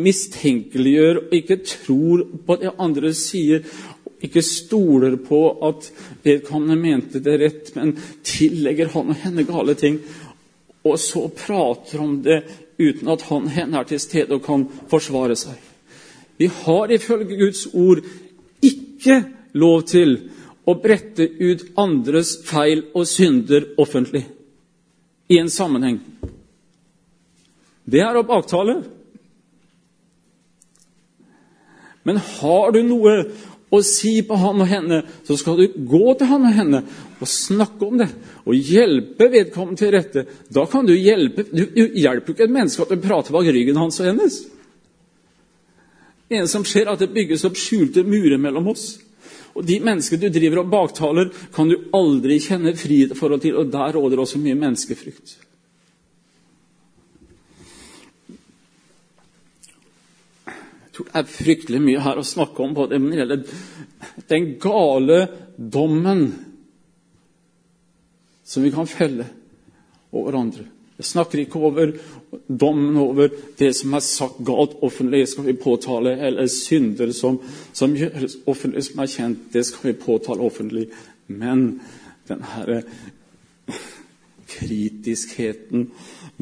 mistenkeliggjør 0.00 1.18
og 1.20 1.34
ikke 1.36 1.58
tror 1.68 2.22
på 2.46 2.56
det 2.62 2.70
andre 2.80 3.10
sier, 3.16 3.66
ikke 4.22 4.42
stoler 4.46 5.16
på 5.18 5.40
at 5.66 5.88
vedkommende 6.22 6.78
mente 6.78 7.22
det 7.22 7.38
rett, 7.40 7.72
men 7.74 7.96
tillegger 8.26 8.92
han 8.94 9.10
og 9.10 9.24
henne 9.24 9.46
gale 9.48 9.74
ting 9.78 9.98
og 10.82 10.98
så 11.00 11.28
prater 11.28 12.00
om 12.00 12.16
det 12.22 12.42
uten 12.78 13.10
at 13.12 13.22
han 13.28 13.46
henne 13.54 13.78
er 13.78 13.88
til 13.88 14.00
stede 14.02 14.34
og 14.36 14.44
kan 14.46 14.64
forsvare 14.90 15.36
seg. 15.38 15.54
Vi 16.38 16.48
har 16.64 16.90
ifølge 16.90 17.38
Guds 17.38 17.66
ord 17.72 18.02
ikke 18.62 19.20
lov 19.58 19.84
til 19.90 20.16
å 20.66 20.74
brette 20.78 21.26
ut 21.26 21.64
andres 21.78 22.36
feil 22.46 22.86
og 22.94 23.06
synder 23.10 23.68
offentlig 23.82 24.24
i 25.30 25.38
en 25.38 25.50
sammenheng. 25.50 26.00
Det 27.84 28.02
er 28.02 28.18
å 28.18 28.26
baktale. 28.26 28.80
Men 32.02 32.18
har 32.18 32.74
du 32.74 32.80
noe 32.86 33.16
og 33.72 33.84
si 33.88 34.18
på 34.26 34.36
han 34.36 34.60
og 34.60 34.68
henne, 34.68 34.98
så 35.24 35.36
skal 35.40 35.60
du 35.60 35.76
gå 35.88 36.14
til 36.20 36.28
han 36.28 36.48
og 36.48 36.56
henne 36.56 36.80
og 37.22 37.28
snakke 37.28 37.86
om 37.86 38.00
det 38.02 38.08
og 38.44 38.54
hjelpe 38.54 39.30
vedkommende 39.32 39.80
til 39.80 39.94
rette. 39.94 40.26
Da 40.52 40.66
kan 40.68 40.86
du 40.86 40.92
hjelpe 40.92 41.46
Du, 41.48 41.64
du 41.64 41.96
hjelper 41.96 42.34
ikke 42.34 42.44
et 42.44 42.52
menneske 42.52 42.84
at 42.84 42.92
du 42.92 43.00
prater 43.00 43.32
bak 43.32 43.48
ryggen 43.48 43.80
hans 43.80 44.00
og 44.00 44.10
hennes. 44.10 44.42
Det 46.28 46.38
eneste 46.38 46.56
som 46.56 46.66
skjer, 46.68 46.86
er 46.86 46.96
at 46.96 47.00
det 47.00 47.12
bygges 47.12 47.44
opp 47.48 47.56
skjulte 47.60 48.04
murer 48.08 48.40
mellom 48.40 48.68
oss. 48.72 48.98
Og 49.56 49.64
De 49.68 49.78
menneskene 49.84 50.28
du 50.28 50.32
driver 50.32 50.62
og 50.62 50.70
baktaler, 50.72 51.32
kan 51.52 51.68
du 51.68 51.76
aldri 51.96 52.38
kjenne 52.40 52.72
frihet 52.76 53.12
i 53.12 53.18
forhold 53.18 53.42
til, 53.44 53.56
og 53.60 53.72
der 53.72 53.96
råder 53.96 54.20
også 54.20 54.40
mye 54.40 54.56
menneskefrykt. 54.56 55.36
Tror 60.92 61.08
det 61.08 61.20
er 61.20 61.34
fryktelig 61.34 61.80
mye 61.82 62.02
her 62.04 62.20
å 62.20 62.26
snakke 62.26 62.64
om 62.64 62.74
både 62.76 62.98
når 63.00 63.10
det 63.10 63.20
gjelder 63.22 63.44
den 64.32 64.48
gale 64.60 65.18
dommen 65.56 66.24
som 68.44 68.64
vi 68.64 68.72
kan 68.74 68.88
felle 68.90 69.26
over 70.12 70.36
andre. 70.36 70.66
Jeg 71.00 71.08
snakker 71.08 71.40
ikke 71.40 71.58
over 71.58 71.94
dommen 72.46 72.98
over 73.00 73.32
det 73.58 73.70
som 73.74 73.94
er 73.96 74.04
sagt 74.04 74.42
galt 74.44 74.76
offentlig, 74.84 75.24
skal 75.28 75.48
vi 75.48 75.56
påtale, 75.58 76.12
eller 76.28 76.50
synder 76.52 77.10
som, 77.16 77.40
som 77.72 77.96
gjøres 77.96 78.36
offentlig, 78.46 78.84
som 78.86 79.02
er 79.02 79.10
kjent, 79.10 79.48
det 79.54 79.64
skal 79.66 79.90
vi 79.90 79.98
påtale 80.04 80.44
offentlig. 80.44 80.84
Men 81.32 81.80
den 82.28 82.44
herre 82.52 82.82
kritiskheten, 84.52 85.88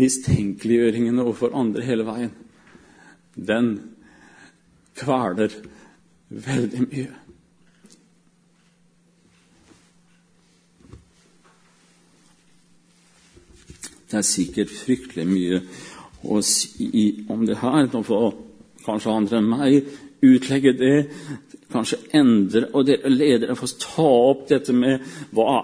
mistenkeliggjøringen 0.00 1.22
overfor 1.22 1.54
andre 1.56 1.86
hele 1.86 2.04
veien, 2.08 2.34
den 3.38 3.72
kveler 5.00 5.54
veldig 6.30 6.84
mye. 6.86 7.08
Det 14.10 14.18
er 14.18 14.26
sikkert 14.26 14.70
fryktelig 14.74 15.26
mye 15.30 15.60
å 16.26 16.40
si 16.42 17.04
om 17.30 17.44
det 17.46 17.60
her. 17.60 17.86
Nå 17.92 18.02
får 18.06 18.32
kanskje 18.84 19.12
andre 19.14 19.38
enn 19.38 19.50
meg 19.50 19.92
utlegge 20.26 20.72
det, 20.76 20.96
kanskje 21.72 22.00
endre 22.18 22.66
Og 22.74 22.84
dere 22.88 23.12
ledere 23.12 23.54
får 23.56 23.76
ta 23.80 24.08
opp 24.32 24.48
dette 24.50 24.74
med 24.76 25.04
hva 25.32 25.60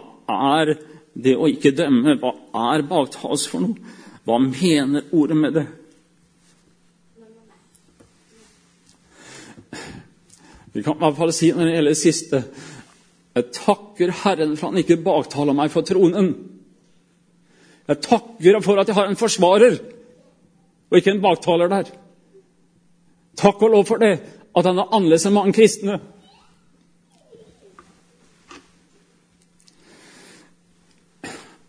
er 0.54 0.76
det 1.16 1.34
å 1.36 1.48
ikke 1.50 1.74
dømme? 1.76 2.16
Hva 2.22 2.32
er 2.72 2.86
baktas 2.88 3.48
for 3.50 3.64
noe? 3.64 3.96
Hva 4.26 4.38
mener 4.42 5.10
ordet 5.14 5.36
med 5.38 5.58
det? 5.58 5.66
Vi 10.76 10.82
kan 10.84 10.98
i 10.98 11.00
hvert 11.00 11.16
fall 11.16 11.32
si 11.32 11.48
når 11.56 11.64
det 11.64 11.76
gjelder 11.76 11.94
det 11.94 12.00
siste 12.02 12.42
Jeg 13.36 13.52
takker 13.56 14.12
Herren 14.22 14.56
for 14.56 14.68
at 14.68 14.74
han 14.74 14.82
ikke 14.82 14.98
baktaler 15.04 15.56
meg 15.56 15.72
for 15.72 15.84
tronen. 15.84 16.30
Jeg 17.86 18.00
takker 18.04 18.58
for 18.64 18.80
at 18.80 18.88
jeg 18.88 18.96
har 18.96 19.10
en 19.10 19.18
forsvarer, 19.20 19.76
og 20.88 20.96
ikke 20.96 21.12
en 21.12 21.20
baktaler 21.22 21.68
der. 21.68 21.90
Takk 23.36 23.60
og 23.62 23.74
lov 23.74 23.84
for 23.88 24.00
det, 24.00 24.14
at 24.56 24.68
han 24.68 24.80
er 24.80 24.88
annerledes 24.88 25.28
enn 25.28 25.36
mange 25.36 25.52
kristne. 25.56 25.98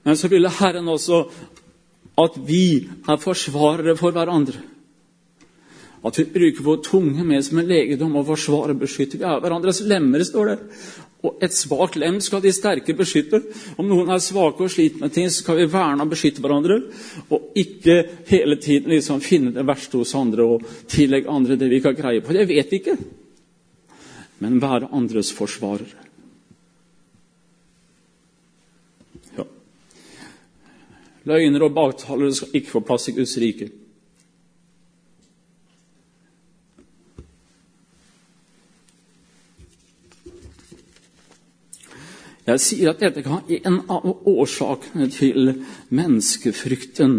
Men 0.08 0.16
så 0.16 0.32
ville 0.32 0.56
Herren 0.62 0.88
også 0.88 1.26
at 2.24 2.40
vi 2.48 2.88
er 2.88 3.20
forsvarere 3.20 3.98
for 4.00 4.16
hverandre. 4.16 4.64
At 6.06 6.20
vi 6.20 6.28
bruker 6.30 6.64
vår 6.64 6.78
tunge 6.86 7.24
med 7.26 7.46
som 7.46 7.58
en 7.58 7.68
legedom 7.68 8.16
og 8.20 8.28
forsvarer 8.28 8.76
og 8.76 8.82
beskytter. 8.84 9.22
Vi 9.22 9.26
er 9.26 9.42
hverandres 9.42 9.82
lemmer, 9.90 10.24
står 10.24 10.52
det. 10.52 10.58
Og 11.26 11.42
et 11.42 11.54
svakt 11.56 11.98
lem 11.98 12.20
skal 12.22 12.44
de 12.44 12.52
sterke 12.54 12.94
beskytte. 12.98 13.40
Om 13.82 13.88
noen 13.90 14.12
er 14.14 14.22
svake 14.22 14.62
og 14.64 14.72
sliter 14.72 15.02
med 15.02 15.14
ting, 15.16 15.30
så 15.32 15.42
skal 15.42 15.58
vi 15.58 15.70
verne 15.74 16.06
og 16.06 16.12
beskytte 16.12 16.44
hverandre. 16.44 16.78
Og 17.34 17.58
ikke 17.58 17.98
hele 18.30 18.60
tiden 18.62 18.94
liksom 18.94 19.24
finne 19.26 19.56
det 19.56 19.66
verste 19.66 19.98
hos 19.98 20.14
andre 20.18 20.46
og 20.46 20.68
tillegge 20.92 21.32
andre 21.34 21.58
det 21.58 21.72
vi 21.72 21.80
ikke 21.80 21.96
har 21.96 22.02
greie 22.02 22.22
på. 22.22 22.36
Det 22.38 22.46
vet 22.52 22.72
vi 22.72 22.82
ikke. 22.84 22.98
Men 24.46 24.62
være 24.62 24.92
andres 24.94 25.34
forsvarere. 25.34 26.06
Ja. 29.40 29.48
Løgner 31.26 31.66
og 31.66 31.74
baktalere 31.74 32.38
skal 32.38 32.62
ikke 32.62 32.76
få 32.78 32.86
plass 32.86 33.10
i 33.10 33.18
Guds 33.18 33.34
rike. 33.42 33.72
Jeg 42.48 42.64
sier 42.64 42.94
at 42.94 43.02
dette 43.04 43.24
kan 43.26 43.42
være 43.44 43.60
en 43.68 43.82
av 43.92 44.06
årsakene 44.30 45.10
til 45.12 45.52
menneskefrykten 45.92 47.18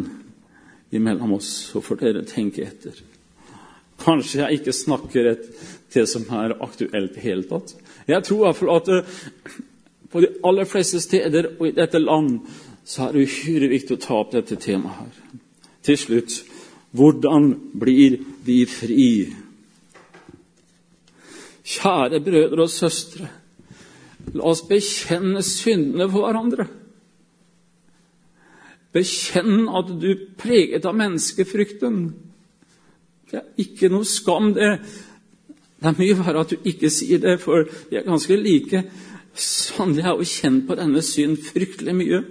imellom 0.96 1.34
oss. 1.36 1.50
Så 1.68 1.82
får 1.84 2.00
dere 2.00 2.24
tenke 2.28 2.64
etter. 2.64 2.96
Kanskje 4.00 4.40
jeg 4.40 4.60
ikke 4.60 4.76
snakker 4.76 5.32
et, 5.34 5.48
det 5.92 6.06
som 6.08 6.24
er 6.38 6.56
aktuelt 6.64 7.16
i 7.18 7.24
hele 7.26 7.44
tatt. 7.48 7.74
Jeg 8.08 8.24
tror 8.24 8.38
i 8.38 8.46
hvert 8.46 8.60
fall 8.60 8.74
at 8.76 8.88
eh, 8.94 9.58
på 10.08 10.22
de 10.24 10.30
aller 10.48 10.68
fleste 10.68 11.00
steder 11.04 11.50
og 11.58 11.66
i 11.68 11.74
dette 11.76 12.00
land 12.00 12.38
så 12.88 13.08
er 13.08 13.16
det 13.16 13.26
uhyre 13.28 13.68
viktig 13.68 13.98
å 13.98 14.00
ta 14.00 14.16
opp 14.22 14.32
dette 14.32 14.56
temaet 14.56 15.02
her. 15.02 15.42
Til 15.84 15.98
slutt 16.00 16.38
hvordan 16.96 17.50
blir 17.76 18.16
vi 18.46 18.62
fri? 18.64 19.10
Kjære 21.68 22.22
brødre 22.24 22.64
og 22.64 22.72
søstre. 22.72 23.28
La 24.34 24.50
oss 24.50 24.64
bekjenne 24.68 25.42
syndene 25.46 26.08
for 26.10 26.26
hverandre. 26.26 26.68
Bekjenn 28.94 29.68
at 29.68 29.92
du 30.00 30.08
er 30.10 30.24
preget 30.40 30.86
av 30.88 30.96
menneskefrykten. 30.98 32.00
Det 33.28 33.40
er 33.40 33.64
ikke 33.64 33.90
noe 33.92 34.08
skam, 34.08 34.52
det. 34.56 34.78
Det 35.78 35.90
er 35.90 35.98
mye 36.00 36.16
verre 36.18 36.42
at 36.42 36.52
du 36.54 36.68
ikke 36.68 36.90
sier 36.90 37.20
det, 37.22 37.36
for 37.42 37.68
vi 37.90 38.00
er 38.00 38.06
ganske 38.08 38.36
like. 38.40 38.82
Sannelig 39.38 40.06
er 40.06 40.16
å 40.16 40.26
kjenne 40.26 40.64
på 40.66 40.76
denne 40.78 41.04
synd 41.04 41.38
fryktelig 41.44 41.94
mye. 41.94 42.22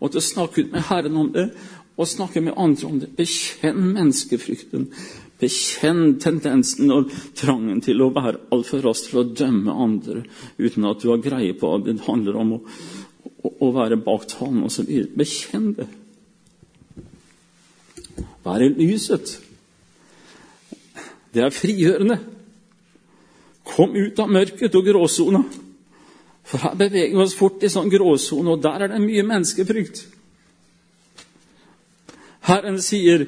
Og 0.00 0.12
til 0.12 0.20
å 0.20 0.24
snakke 0.24 0.64
ut 0.64 0.72
med 0.72 0.88
Herren 0.88 1.20
om 1.20 1.28
det, 1.32 1.50
og 1.96 2.08
snakke 2.08 2.42
med 2.44 2.56
andre 2.60 2.88
om 2.88 2.98
det. 3.00 3.12
Bekjenn 3.16 3.92
menneskefrykten. 3.94 4.90
Bekjenn 5.40 6.16
tendensen 6.22 6.92
og 6.94 7.10
trangen 7.36 7.82
til 7.84 8.00
å 8.00 8.12
være 8.14 8.46
altfor 8.54 8.84
rask 8.86 9.10
til 9.10 9.20
å 9.20 9.26
dømme 9.36 9.74
andre 9.84 10.22
uten 10.56 10.86
at 10.88 11.02
du 11.02 11.10
har 11.10 11.20
greie 11.24 11.56
på 11.58 11.74
at 11.76 11.84
det 11.84 11.98
handler 12.06 12.38
om 12.40 12.54
å, 12.56 12.60
å, 13.44 13.52
å 13.66 13.70
være 13.76 14.00
baktalende 14.00 14.70
osv. 14.70 14.88
Bekjenn 15.16 15.74
det. 15.76 15.88
Vær 18.46 18.64
i 18.64 18.70
lyset. 18.78 19.36
Det 21.34 21.44
er 21.44 21.52
frigjørende. 21.52 22.16
Kom 23.66 23.96
ut 23.98 24.20
av 24.22 24.30
mørket 24.32 24.76
og 24.78 24.86
gråsona. 24.86 25.42
For 26.46 26.62
her 26.62 26.76
beveger 26.78 27.16
vi 27.16 27.24
oss 27.24 27.34
fort 27.36 27.64
i 27.66 27.70
sånn 27.72 27.90
gråsone, 27.90 28.54
og 28.54 28.62
der 28.62 28.86
er 28.86 28.94
det 28.94 29.02
mye 29.02 29.24
menneskefrykt. 29.26 30.04
Herren 32.46 32.78
sier 32.78 33.26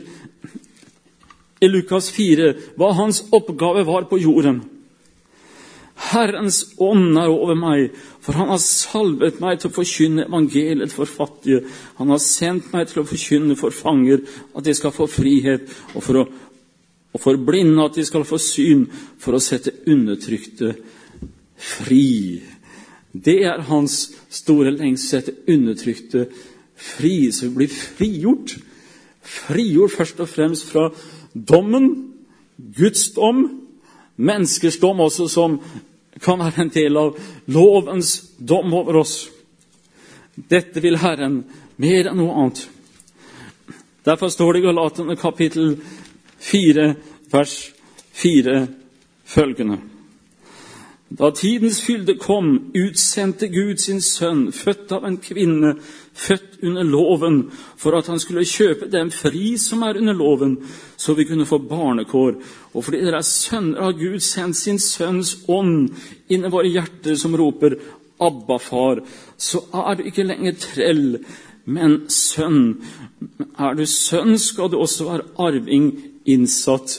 i 1.60 1.68
Lukas 1.70 2.10
4 2.14 2.52
hva 2.78 2.92
hans 2.98 3.24
oppgave 3.34 3.84
var 3.88 4.08
på 4.10 4.20
jorden. 4.22 4.62
Herrens 5.98 6.60
ånd 6.78 7.16
er 7.18 7.30
over 7.32 7.56
meg, 7.58 7.90
for 8.22 8.38
han 8.38 8.52
har 8.52 8.60
salvet 8.62 9.40
meg 9.42 9.58
til 9.58 9.72
å 9.72 9.74
forkynne 9.74 10.28
evangeliet 10.28 10.94
for 10.94 11.10
fattige. 11.10 11.64
Han 11.98 12.12
har 12.14 12.22
sendt 12.22 12.70
meg 12.72 12.86
til 12.88 13.02
å 13.02 13.08
forkynne 13.08 13.56
for 13.58 13.74
fanger 13.74 14.22
at 14.54 14.64
de 14.64 14.74
skal 14.78 14.94
få 14.94 15.08
frihet, 15.10 15.66
og 15.96 16.04
for, 16.06 16.20
å, 16.22 16.28
og 17.14 17.24
for 17.24 17.40
blinde 17.42 17.82
at 17.82 17.98
de 17.98 18.06
skal 18.06 18.26
få 18.28 18.38
syn, 18.42 18.86
for 19.18 19.34
å 19.34 19.42
sette 19.42 19.74
undertrykte 19.90 20.76
fri. 21.58 22.38
Det 23.10 23.40
er 23.50 23.66
hans 23.66 24.04
store 24.30 24.70
lengsel, 24.76 25.08
sette 25.08 25.36
undertrykte 25.50 26.28
fri, 26.78 27.32
så 27.34 27.48
vi 27.48 27.54
blir 27.64 27.74
frigjort. 27.74 28.54
Frigjort 29.28 29.98
først 29.98 30.22
og 30.22 30.30
fremst 30.30 30.70
fra 30.70 30.88
dommen, 31.46 32.14
Guds 32.56 33.12
dom, 33.14 33.44
menneskers 34.16 34.78
dom 34.82 35.00
også, 35.00 35.28
som 35.28 35.60
kan 36.22 36.40
være 36.42 36.64
en 36.64 36.72
del 36.74 36.96
av 36.98 37.18
lovens 37.46 38.16
dom 38.38 38.74
over 38.74 39.02
oss. 39.02 39.28
Dette 40.50 40.82
vil 40.82 40.98
Herren 40.98 41.42
mer 41.78 42.10
enn 42.10 42.18
noe 42.18 42.34
annet. 42.34 42.64
Derfor 44.06 44.32
står 44.32 44.52
det 44.52 44.62
i 44.62 44.66
Galatene 44.66 45.16
kapittel 45.20 45.76
4, 46.40 46.88
vers 47.30 47.56
4 48.18 48.58
følgende. 49.28 49.78
Da 51.08 51.30
tidens 51.30 51.80
fylde 51.82 52.18
kom, 52.20 52.72
utsendte 52.76 53.48
Gud 53.48 53.76
sin 53.80 54.00
sønn, 54.04 54.50
født 54.52 54.92
av 54.92 55.06
en 55.08 55.16
kvinne, 55.24 55.78
født 56.18 56.58
under 56.66 56.82
loven, 56.82 57.36
for 57.78 57.94
at 57.98 58.08
han 58.10 58.20
skulle 58.20 58.46
kjøpe 58.48 58.88
dem 58.90 59.10
fri 59.14 59.52
som 59.60 59.84
er 59.86 60.00
under 60.00 60.16
loven, 60.18 60.56
så 60.96 61.14
vi 61.14 61.26
kunne 61.28 61.46
få 61.46 61.60
barnekår. 61.62 62.34
Og 62.74 62.84
fordi 62.84 63.04
dere 63.04 63.20
er 63.22 63.28
sønner, 63.28 63.82
har 63.82 63.98
Gud 63.98 64.18
sendt 64.24 64.58
sin 64.58 64.80
sønns 64.82 65.36
ånd 65.48 65.92
inn 66.28 66.46
i 66.46 66.52
våre 66.52 66.70
hjerter, 66.72 67.14
som 67.18 67.36
roper 67.38 67.78
Abba, 68.18 68.58
far. 68.58 68.98
Så 69.38 69.60
er 69.70 69.94
du 69.94 70.08
ikke 70.08 70.26
lenger 70.26 70.56
trell, 70.58 71.04
men 71.70 72.00
sønn. 72.10 72.80
Er 73.54 73.76
du 73.78 73.84
sønn, 73.86 74.34
skal 74.42 74.72
du 74.72 74.80
også 74.80 75.06
være 75.06 75.28
arving, 75.38 75.92
innsatt 76.26 76.98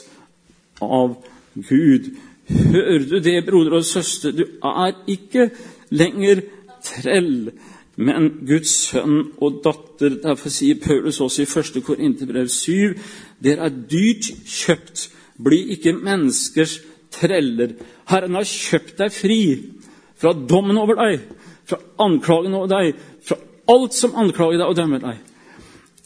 av 0.79 1.17
Gud. 1.55 2.13
Hører 2.49 3.03
du 3.09 3.19
det, 3.19 3.41
broder 3.45 3.75
og 3.81 3.85
søster? 3.85 4.31
Du 4.31 4.45
er 4.63 4.95
ikke 5.11 5.49
lenger 5.91 6.45
trell, 6.85 7.51
men 7.99 8.29
Guds 8.47 8.71
sønn 8.87 9.33
og 9.43 9.59
datter. 9.65 10.19
Derfor 10.23 10.51
sier 10.53 10.79
Paulus 10.79 11.19
også 11.19 11.43
i 11.43 11.49
1. 11.49 11.81
Korinterbrev 11.83 12.47
7.: 12.47 12.95
Dere 13.43 13.67
er 13.67 13.81
dyrt 13.91 14.29
kjøpt. 14.47 15.09
Bli 15.43 15.59
ikke 15.75 15.95
menneskers 15.95 16.79
treller. 17.11 17.75
Herren 18.09 18.37
har 18.39 18.47
kjøpt 18.47 18.97
deg 18.99 19.13
fri 19.13 19.41
fra 20.19 20.33
dommen 20.33 20.77
over 20.79 20.99
deg, 20.99 21.21
fra 21.67 21.79
anklagen 22.03 22.55
over 22.57 22.71
deg, 22.71 22.95
fra 23.23 23.37
alt 23.71 23.95
som 23.95 24.15
anklager 24.19 24.59
deg 24.59 24.67
og 24.67 24.79
dømmer 24.79 25.03
deg. 25.03 25.19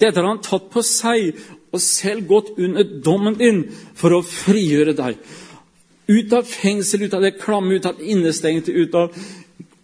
Dette 0.02 0.20
har 0.20 0.28
han 0.28 0.42
tatt 0.44 0.70
på 0.74 0.84
seg 0.86 1.32
og 1.74 1.82
selv 1.82 2.28
gått 2.30 2.54
under 2.62 2.86
dommen 3.06 3.38
din 3.40 3.64
for 3.98 4.14
å 4.14 4.26
frigjøre 4.26 4.94
deg. 4.98 5.18
Ut 6.10 6.34
av 6.36 6.46
fengsel, 6.46 7.08
ut 7.08 7.16
av 7.16 7.24
det 7.24 7.38
klamme, 7.40 7.78
ut 7.78 7.88
av 7.90 7.98
det 7.98 8.12
innestengte, 8.14 8.74
ut 8.76 8.98
av 9.00 9.16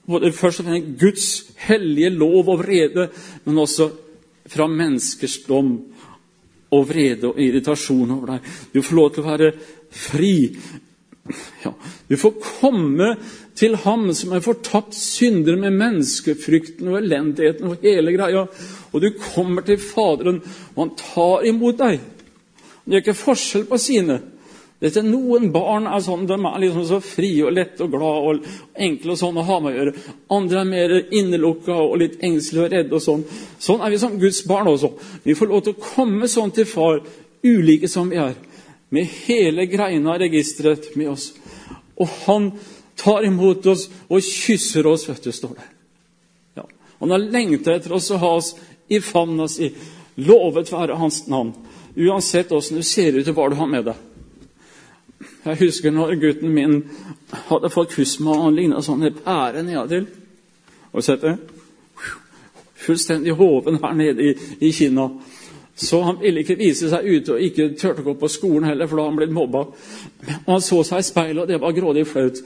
først 0.10 0.64
og 0.64 0.68
fremst 0.68 1.00
Guds 1.00 1.30
hellige 1.68 2.10
lov 2.10 2.50
og 2.50 2.62
vrede, 2.64 3.10
men 3.46 3.58
også 3.62 3.90
fra 4.50 4.68
menneskers 4.68 5.40
dom 5.48 5.76
og 6.70 6.88
vrede 6.90 7.32
og 7.32 7.42
irritasjon 7.42 8.16
over 8.18 8.36
deg. 8.36 8.54
Du 8.74 8.82
får 8.82 8.98
lov 8.98 9.12
til 9.14 9.24
å 9.24 9.30
være 9.30 9.52
fri. 9.90 10.34
Ja, 11.64 11.74
du 12.10 12.16
får 12.18 12.40
komme 12.42 13.12
til 13.60 13.76
ham 13.84 14.08
som 14.18 14.34
er 14.34 14.44
fortapt 14.46 14.96
synder 14.98 15.58
med 15.60 15.76
menneskefrykten 15.78 16.90
og 16.90 17.02
elendigheten 17.02 17.70
og 17.70 17.84
hele 17.86 18.14
greia. 18.16 18.46
Og 18.94 19.04
du 19.04 19.12
kommer 19.20 19.66
til 19.68 19.82
Faderen, 19.82 20.42
og 20.76 20.82
han 20.86 20.96
tar 20.98 21.46
imot 21.50 21.82
deg. 21.82 22.00
Han 22.84 22.96
gjør 22.96 23.04
ikke 23.04 23.20
forskjell 23.20 23.68
på 23.70 23.82
sine. 23.82 24.20
Dette, 24.80 25.02
noen 25.04 25.50
barn 25.52 25.90
er 25.92 26.00
sånn, 26.00 26.24
de 26.28 26.38
er 26.38 26.62
liksom 26.64 26.86
så 26.88 27.02
frie 27.04 27.44
og 27.44 27.52
lette 27.52 27.84
og 27.84 27.92
glade 27.92 28.20
og 28.32 28.46
enkle 28.80 29.12
og 29.12 29.20
sånn 29.20 29.40
å 29.42 29.44
ha 29.44 29.58
med 29.60 29.74
å 29.74 29.76
gjøre. 29.76 29.94
Andre 30.32 30.62
er 30.62 30.70
mer 30.70 30.94
innelukka 31.20 31.76
og 31.76 31.98
litt 32.00 32.22
engstelige 32.24 32.64
og 32.64 32.72
redde. 32.72 32.96
og 32.96 33.04
Sånn 33.04 33.26
Sånn 33.60 33.84
er 33.84 33.92
vi 33.92 34.00
som 34.00 34.16
Guds 34.22 34.40
barn 34.48 34.72
også. 34.72 34.94
Vi 35.26 35.36
får 35.36 35.52
lov 35.52 35.66
til 35.66 35.76
å 35.76 35.84
komme 35.84 36.32
sånn 36.32 36.56
til 36.56 36.70
Far, 36.70 37.04
ulike 37.44 37.92
som 37.92 38.08
vi 38.12 38.22
er, 38.24 38.40
med 38.90 39.12
hele 39.28 39.68
greina 39.68 40.16
av 40.16 40.24
registeret 40.24 40.94
med 40.96 41.12
oss. 41.12 41.34
Og 42.00 42.08
han 42.24 42.52
tar 43.00 43.28
imot 43.28 43.68
oss 43.68 43.90
og 44.08 44.24
kysser 44.24 44.88
oss, 44.88 45.10
vet 45.12 45.28
du, 45.28 45.34
står 45.36 45.58
det. 45.60 45.70
Ja. 46.56 46.64
Han 47.04 47.12
har 47.12 47.28
lengta 47.36 47.76
etter 47.76 48.00
oss 48.00 48.08
å 48.16 48.24
ha 48.24 48.38
oss 48.40 48.54
i 48.88 49.04
favna 49.04 49.52
si. 49.52 49.74
Lovet 50.24 50.72
være 50.72 50.96
hans 51.00 51.26
navn. 51.28 51.52
Uansett 52.00 52.52
åssen 52.56 52.80
du 52.80 52.84
ser 52.88 53.20
ut 53.20 53.28
og 53.28 53.36
hva 53.36 53.52
du 53.52 53.60
har 53.60 53.68
med 53.68 53.92
deg. 53.92 54.06
Jeg 55.46 55.60
husker 55.60 55.92
når 55.92 56.18
gutten 56.20 56.52
min 56.52 56.82
hadde 57.48 57.72
fått 57.72 57.94
kusma, 57.96 58.34
og 58.34 58.48
han 58.48 58.58
ligna 58.58 58.82
sånn 58.84 59.06
en 59.08 59.20
pære 59.24 59.64
nedatil. 59.64 60.08
Og 60.92 61.06
sett 61.06 61.24
det? 61.24 61.38
Fullstendig 62.80 63.36
hoven 63.40 63.80
her 63.84 63.94
nede 63.96 64.26
i, 64.26 64.34
i 64.68 64.72
kinna. 64.76 65.10
Så 65.80 66.02
han 66.04 66.18
ville 66.20 66.44
ikke 66.44 66.58
vise 66.60 66.90
seg 66.92 67.06
ute 67.08 67.38
og 67.38 67.44
ikke 67.44 67.70
turte 67.80 68.04
å 68.04 68.10
gå 68.10 68.18
på 68.20 68.32
skolen 68.32 68.68
heller, 68.68 68.88
for 68.88 69.00
da 69.00 69.06
hadde 69.06 69.14
han 69.14 69.20
blitt 69.22 69.36
mobba. 69.36 69.64
Og 70.42 70.52
han 70.52 70.66
så 70.66 70.82
seg 70.84 71.00
i 71.00 71.08
speilet, 71.08 71.42
og 71.44 71.48
det 71.48 71.62
var 71.62 71.76
grådig 71.78 72.04
flaut. 72.10 72.42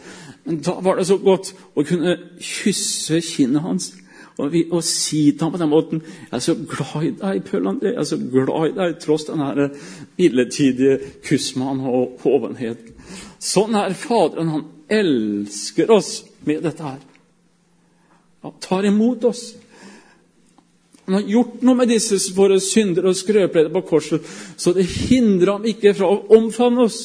Men 0.45 0.61
da 0.61 0.77
var 0.85 0.99
det 0.99 1.07
så 1.09 1.17
godt 1.17 1.53
å 1.73 1.85
kunne 1.87 2.17
kysse 2.37 3.23
kinnet 3.25 3.65
hans 3.65 3.89
og, 4.37 4.51
vi, 4.51 4.63
og, 4.71 4.83
si 4.83 5.31
til 5.31 5.45
ham 5.45 5.51
på 5.51 5.57
den 5.61 5.69
måten 5.69 6.01
'Jeg 6.01 6.35
er 6.37 6.39
så 6.39 6.55
glad 6.55 7.03
i 7.03 7.11
deg, 7.21 7.43
Pøl 7.43 7.67
André. 7.67 7.85
Jeg 7.85 7.99
er 7.99 8.03
så 8.03 8.17
glad 8.17 8.69
i 8.69 8.77
deg', 8.79 8.99
tross 8.99 9.23
den 9.23 9.69
midlertidige 10.17 10.99
kusmaen 11.27 11.79
og 11.79 12.19
hovenheten. 12.23 12.93
Sånn 13.39 13.75
er 13.75 13.93
Faderen. 13.93 14.49
Han 14.49 14.65
elsker 14.89 15.91
oss 15.91 16.23
med 16.45 16.63
dette 16.63 16.83
her. 16.83 16.99
Han 18.41 18.53
tar 18.61 18.85
imot 18.85 19.23
oss. 19.23 19.55
Han 21.05 21.13
har 21.13 21.21
gjort 21.27 21.61
noe 21.61 21.75
med 21.75 21.91
disse 21.91 22.17
våre 22.35 22.59
synder 22.63 23.09
og 23.09 23.17
skrøpeligheter 23.19 23.73
på 23.73 23.81
korset, 23.87 24.27
så 24.57 24.71
det 24.73 24.85
hindrer 24.87 25.57
ham 25.57 25.65
ikke 25.67 25.93
fra 25.97 26.07
å 26.07 26.21
omfavne 26.37 26.85
oss. 26.87 27.01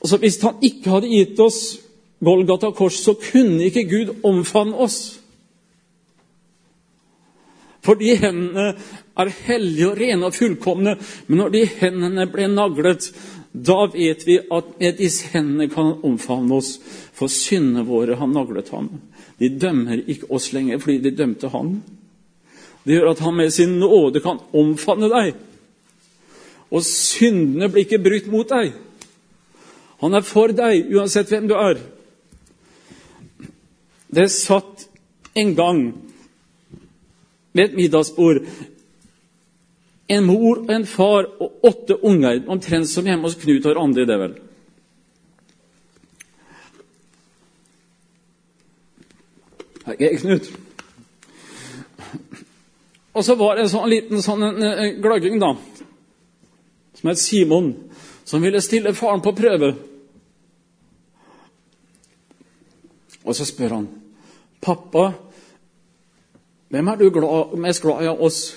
Og 0.00 0.08
så 0.08 0.16
Hvis 0.18 0.40
han 0.42 0.56
ikke 0.62 0.90
hadde 0.90 1.12
gitt 1.12 1.40
oss 1.40 1.78
Golgata 2.22 2.70
kors, 2.70 3.00
så 3.02 3.16
kunne 3.18 3.66
ikke 3.66 3.88
Gud 3.90 4.14
omfavne 4.22 4.78
oss. 4.78 5.18
For 7.82 7.98
de 7.98 8.14
hendene 8.14 8.76
er 9.18 9.30
hellige 9.48 9.88
og 9.90 9.98
rene 9.98 10.28
og 10.28 10.36
fullkomne, 10.36 10.96
men 11.26 11.40
når 11.40 11.54
de 11.54 11.62
hendene 11.80 12.28
ble 12.30 12.46
naglet, 12.52 13.08
da 13.52 13.84
vet 13.92 14.22
vi 14.24 14.38
at 14.38 14.68
med 14.78 15.00
disse 15.00 15.32
hendene 15.34 15.66
kan 15.68 15.90
han 15.90 16.04
omfavne 16.12 16.60
oss, 16.60 16.76
for 17.12 17.28
syndene 17.28 17.82
våre 17.88 18.16
har 18.16 18.30
naglet 18.30 18.70
ham. 18.72 18.88
De 19.42 19.50
dømmer 19.50 20.04
ikke 20.06 20.30
oss 20.30 20.52
lenger 20.54 20.78
fordi 20.78 21.02
de 21.02 21.16
dømte 21.18 21.50
han. 21.50 21.74
Det 22.86 22.96
gjør 22.96 23.10
at 23.12 23.22
han 23.22 23.36
med 23.36 23.50
sin 23.50 23.74
nåde 23.82 24.22
kan 24.22 24.38
omfavne 24.54 25.10
deg. 25.10 25.34
Og 26.72 26.86
syndene 26.86 27.68
blir 27.68 27.84
ikke 27.84 28.00
brutt 28.02 28.30
mot 28.32 28.48
deg. 28.48 28.72
Han 30.02 30.14
er 30.14 30.24
for 30.26 30.54
deg, 30.54 30.88
uansett 30.94 31.30
hvem 31.30 31.50
du 31.50 31.54
er. 31.58 31.82
Det 34.12 34.28
satt 34.28 34.88
en 35.34 35.54
gang 35.56 35.82
ved 37.52 37.64
et 37.64 37.76
middagsbord 37.76 38.42
en 40.12 40.24
mor 40.26 40.58
og 40.60 40.72
en 40.74 40.86
far 40.86 41.28
og 41.40 41.64
åtte 41.64 41.96
unger, 42.04 42.42
omtrent 42.50 42.88
som 42.90 43.06
hjemme 43.06 43.28
hos 43.28 43.38
Knut 43.40 43.66
og 43.70 43.76
Randi, 43.78 44.04
det 44.08 44.18
vel. 44.20 44.34
Hei, 49.86 50.10
Knut. 50.20 50.50
Og 53.12 53.24
så 53.24 53.36
var 53.36 53.56
det 53.56 53.66
en 53.66 53.72
sånn 53.72 53.90
liten 53.92 54.22
sånn, 54.24 54.44
en, 54.48 55.00
glagling, 55.04 55.40
da, 55.40 55.54
som 56.96 57.10
het 57.12 57.20
Simon, 57.20 57.72
som 58.24 58.44
ville 58.44 58.62
stille 58.64 58.94
faren 58.96 59.24
på 59.24 59.34
prøve. 59.36 59.74
Og 63.22 63.36
så 63.36 63.46
spør 63.46 63.76
han 63.78 63.90
'Pappa, 64.62 65.12
hvem 66.68 66.88
er 66.88 66.96
du 66.96 67.10
glad, 67.10 67.56
mest 67.58 67.82
glad 67.82 68.02
i 68.02 68.06
av 68.06 68.20
oss?' 68.22 68.54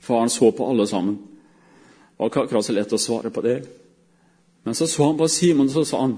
Faren 0.00 0.30
så 0.30 0.50
på 0.50 0.70
alle 0.70 0.86
sammen. 0.86 1.14
Det 1.14 2.18
var 2.18 2.26
ikke 2.26 2.40
akkurat 2.40 2.64
så 2.64 2.72
lett 2.72 2.92
å 2.92 2.98
svare 2.98 3.30
på 3.30 3.40
det. 3.44 3.68
Men 4.64 4.74
så 4.74 4.86
så 4.86 5.06
han 5.06 5.18
på 5.18 5.28
Simon, 5.28 5.68
så 5.70 5.84
sa 5.84 6.00
han 6.00 6.16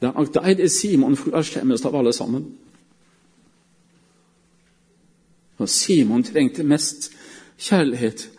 Det 0.00 0.08
er 0.08 0.12
nok 0.12 0.34
deg, 0.34 0.56
det 0.56 0.70
Simon, 0.70 1.14
du 1.14 1.30
er 1.32 1.42
slemmest 1.42 1.86
av 1.86 1.94
alle 1.96 2.12
sammen. 2.12 2.58
Og 5.58 5.68
Simon 5.68 6.22
trengte 6.22 6.62
mest 6.62 7.12
kjærlighet. 7.58 8.30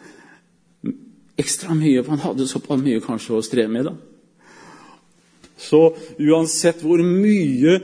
Ekstra 1.37 1.73
mye, 1.73 2.03
for 2.03 2.11
han 2.11 2.19
hadde 2.19 2.47
såpass 2.47 2.81
mye 2.81 3.01
kanskje 3.01 3.39
å 3.39 3.41
streve 3.41 3.73
med. 3.73 3.85
da. 3.85 3.95
Så 5.57 5.81
uansett 6.21 6.83
hvor 6.85 7.01
mye 7.01 7.79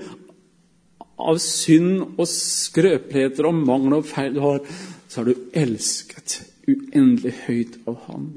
av 1.23 1.39
synd 1.41 2.17
og 2.19 2.27
skrøpeligheter 2.29 3.47
og 3.49 3.61
mangel 3.61 3.99
og 3.99 4.09
feil 4.09 4.35
du 4.35 4.41
har, 4.43 4.61
så 5.09 5.21
er 5.21 5.29
du 5.29 5.47
elsket 5.57 6.39
uendelig 6.67 7.33
høyt 7.47 7.79
av 7.89 7.97
Han. 8.07 8.29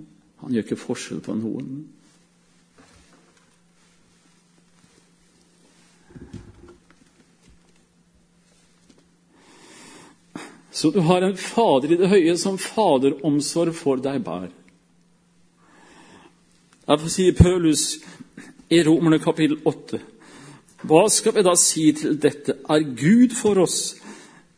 Han 0.43 0.55
gjør 0.55 0.67
ikke 0.67 0.81
forskjell 0.81 1.23
på 1.25 1.37
noen. 1.39 1.85
Så 10.77 10.91
du 10.93 11.01
har 11.01 11.25
en 11.25 11.39
Fader 11.41 11.95
i 11.95 11.97
det 11.97 12.11
høye 12.13 12.35
som 12.37 12.59
faderomsorg 12.61 13.73
for 13.79 13.97
deg 13.97 14.21
bær. 14.27 14.51
Derfor 16.87 17.09
sier 17.11 17.33
Paulus 17.33 17.95
i 18.71 18.83
Romerne 18.83 19.19
kapittel 19.19 19.59
8. 19.65 20.01
Hva 20.87 21.07
skal 21.11 21.35
vi 21.37 21.45
da 21.47 21.55
si 21.59 21.91
til 21.97 22.17
dette? 22.21 22.59
Er 22.69 22.83
Gud 22.99 23.35
for 23.35 23.59
oss? 23.63 23.97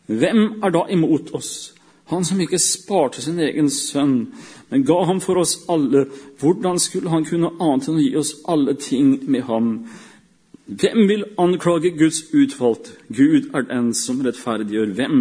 Hvem 0.09 0.62
er 0.64 0.72
da 0.72 0.86
imot 0.92 1.32
oss? 1.36 1.74
Han 2.09 2.24
som 2.24 2.40
ikke 2.40 2.61
sparte 2.61 3.20
sin 3.20 3.40
egen 3.44 3.68
sønn, 3.70 4.30
men 4.70 4.84
ga 4.88 5.02
ham 5.04 5.20
for 5.20 5.40
oss 5.42 5.59
alle. 5.68 6.06
Hvordan 6.40 6.80
skulle 6.80 7.12
han 7.12 7.26
kunne 7.28 7.52
annet 7.61 7.88
enn 7.88 7.98
å 8.00 8.04
gi 8.04 8.14
oss 8.16 8.32
alle 8.48 8.74
ting 8.80 9.18
med 9.28 9.44
ham? 9.48 9.74
Hvem 10.68 11.04
vil 11.09 11.26
anklage 11.40 11.92
Guds 11.96 12.22
utvalgte? 12.32 12.96
Gud 13.12 13.52
er 13.56 13.68
den 13.68 13.92
som 13.96 14.24
rettferdiggjør. 14.24 14.94
Hvem 14.96 15.20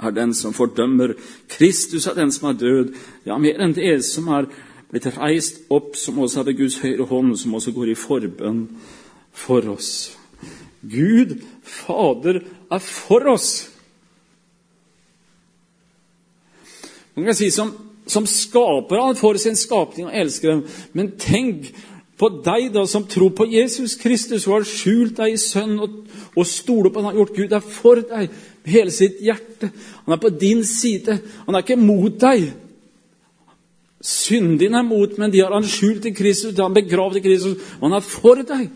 er 0.00 0.14
den 0.14 0.34
som 0.34 0.54
fordømmer? 0.54 1.16
Kristus 1.50 2.06
er 2.06 2.14
den 2.18 2.30
som 2.34 2.48
er 2.50 2.58
død. 2.62 2.94
Ja, 3.26 3.38
mer 3.38 3.58
enn 3.58 3.74
det 3.74 4.00
som 4.06 4.30
er 4.34 4.46
blitt 4.90 5.06
reist 5.16 5.62
opp, 5.70 5.94
som 5.96 6.18
også 6.18 6.40
er 6.40 6.48
ved 6.50 6.58
Guds 6.58 6.78
høyre 6.82 7.06
hånd, 7.06 7.36
som 7.38 7.54
også 7.54 7.74
går 7.74 7.92
i 7.92 7.98
forbønn 7.98 8.64
for 9.32 9.66
oss. 9.72 10.16
Gud 10.80 11.36
Fader 11.62 12.40
er 12.70 12.82
for 12.82 13.28
oss. 13.30 13.68
Man 17.14 17.28
kan 17.28 17.36
si 17.36 17.50
som, 17.52 17.72
som 18.06 18.26
skaper 18.26 19.02
han 19.02 19.18
for 19.18 19.38
sin 19.38 19.58
skapning 19.58 20.08
og 20.08 20.16
elsker 20.16 20.54
dem. 20.54 20.62
Men 20.96 21.12
tenk 21.20 21.68
på 22.20 22.28
deg 22.44 22.70
da 22.74 22.84
som 22.88 23.06
tror 23.08 23.32
på 23.36 23.46
Jesus 23.48 23.96
Kristus 24.00 24.46
og 24.46 24.58
har 24.58 24.66
skjult 24.68 25.16
deg 25.20 25.34
i 25.34 25.40
Sønn 25.40 25.78
og, 25.80 26.02
og 26.36 26.48
stoler 26.48 26.92
på 26.92 27.00
han 27.00 27.10
har 27.10 27.20
gjort 27.20 27.36
Gud 27.36 27.54
er 27.56 27.64
for 27.64 28.00
deg 28.00 28.28
med 28.30 28.72
hele 28.74 28.92
sitt 28.94 29.22
hjerte. 29.24 29.70
Han 30.06 30.16
er 30.16 30.20
på 30.20 30.32
din 30.40 30.64
side. 30.66 31.16
Han 31.46 31.56
er 31.56 31.64
ikke 31.64 31.80
mot 31.80 32.18
deg. 32.20 32.50
Synden 34.00 34.56
din 34.58 34.74
er 34.74 34.86
mot, 34.86 35.12
men 35.18 35.32
de 35.32 35.42
har 35.42 35.52
han 35.52 35.66
skjult 35.68 36.06
i 36.08 36.14
Kristus, 36.16 36.54
de 36.54 36.62
har 36.62 36.70
han 36.70 36.76
begravd 36.76 37.20
i 37.20 37.24
Kristus. 37.24 37.58
Og 37.80 37.88
han 37.88 37.98
er 37.98 38.06
for 38.06 38.40
deg. 38.40 38.70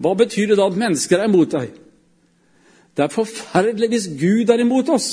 Hva 0.00 0.14
betyr 0.16 0.52
det 0.52 0.58
da 0.60 0.68
at 0.70 0.78
mennesker 0.78 1.18
er 1.18 1.28
imot 1.28 1.50
deg? 1.52 1.74
Det 2.94 3.04
er 3.04 3.12
forferdelig 3.12 3.90
hvis 3.92 4.08
Gud 4.20 4.50
er 4.50 4.62
imot 4.62 4.88
oss. 4.94 5.10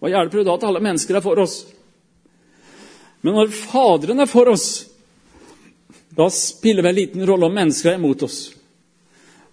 Hva 0.00 0.12
hjelper 0.12 0.40
det 0.40 0.46
da 0.48 0.56
at 0.56 0.66
alle 0.68 0.82
mennesker 0.84 1.18
er 1.18 1.24
for 1.24 1.40
oss? 1.42 1.62
Men 3.20 3.36
når 3.36 3.52
Faderen 3.52 4.22
er 4.22 4.30
for 4.30 4.48
oss, 4.48 4.68
da 6.16 6.28
spiller 6.32 6.84
det 6.84 6.92
en 6.92 6.98
liten 6.98 7.26
rolle 7.28 7.48
om 7.48 7.56
mennesker 7.56 7.92
er 7.92 8.00
imot 8.00 8.24
oss. 8.24 8.38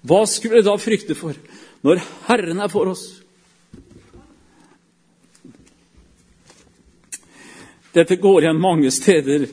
Hva 0.07 0.23
skulle 0.29 0.59
vi 0.59 0.67
da 0.67 0.75
frykte 0.79 1.17
for 1.17 1.35
når 1.87 2.01
Herren 2.29 2.61
er 2.63 2.71
for 2.71 2.93
oss? 2.93 3.07
Dette 7.97 8.15
går 8.21 8.43
igjen 8.43 8.59
mange 8.61 8.91
steder 8.93 9.47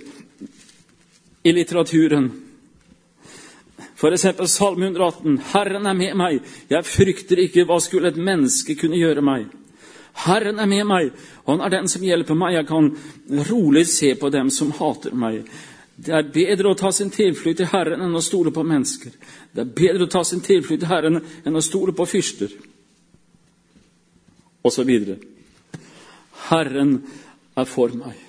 i 1.42 1.52
litteraturen. 1.52 2.26
F.eks. 3.96 4.26
Salme 4.52 4.86
118.: 4.86 5.38
Herren 5.54 5.86
er 5.86 5.94
med 5.96 6.16
meg, 6.20 6.40
jeg 6.68 6.84
frykter 6.84 7.40
ikke, 7.40 7.64
hva 7.64 7.78
skulle 7.80 8.10
et 8.12 8.20
menneske 8.20 8.76
kunne 8.76 9.00
gjøre 9.00 9.22
meg? 9.24 9.46
Herren 10.26 10.60
er 10.60 10.68
med 10.68 10.84
meg, 10.86 11.14
han 11.46 11.62
er 11.64 11.72
den 11.72 11.88
som 11.88 12.04
hjelper 12.04 12.36
meg. 12.36 12.58
Jeg 12.58 12.68
kan 12.68 12.90
rolig 13.48 13.86
se 13.88 14.12
på 14.20 14.30
dem 14.30 14.52
som 14.52 14.74
hater 14.76 15.16
meg. 15.16 15.48
Det 15.96 16.12
er 16.12 16.28
bedre 16.34 16.74
å 16.74 16.78
ta 16.78 16.92
sin 16.92 17.12
tilflukt 17.14 17.62
til 17.62 17.70
Herren 17.72 18.04
enn 18.04 18.18
å 18.18 18.22
stole 18.22 18.52
på 18.52 18.66
mennesker. 18.66 19.14
Det 19.54 19.64
er 19.64 19.72
bedre 19.80 20.04
å 20.04 20.12
ta 20.12 20.24
sin 20.26 20.44
tilflukt 20.44 20.84
til 20.84 20.92
Herren 20.92 21.22
enn 21.22 21.56
å 21.56 21.64
stole 21.64 21.96
på 21.96 22.06
fyrster. 22.12 22.52
Og 24.64 24.72
så 24.74 24.84
videre. 24.84 25.16
Herren 26.50 26.98
er 27.56 27.68
for 27.70 27.94
meg. 27.96 28.23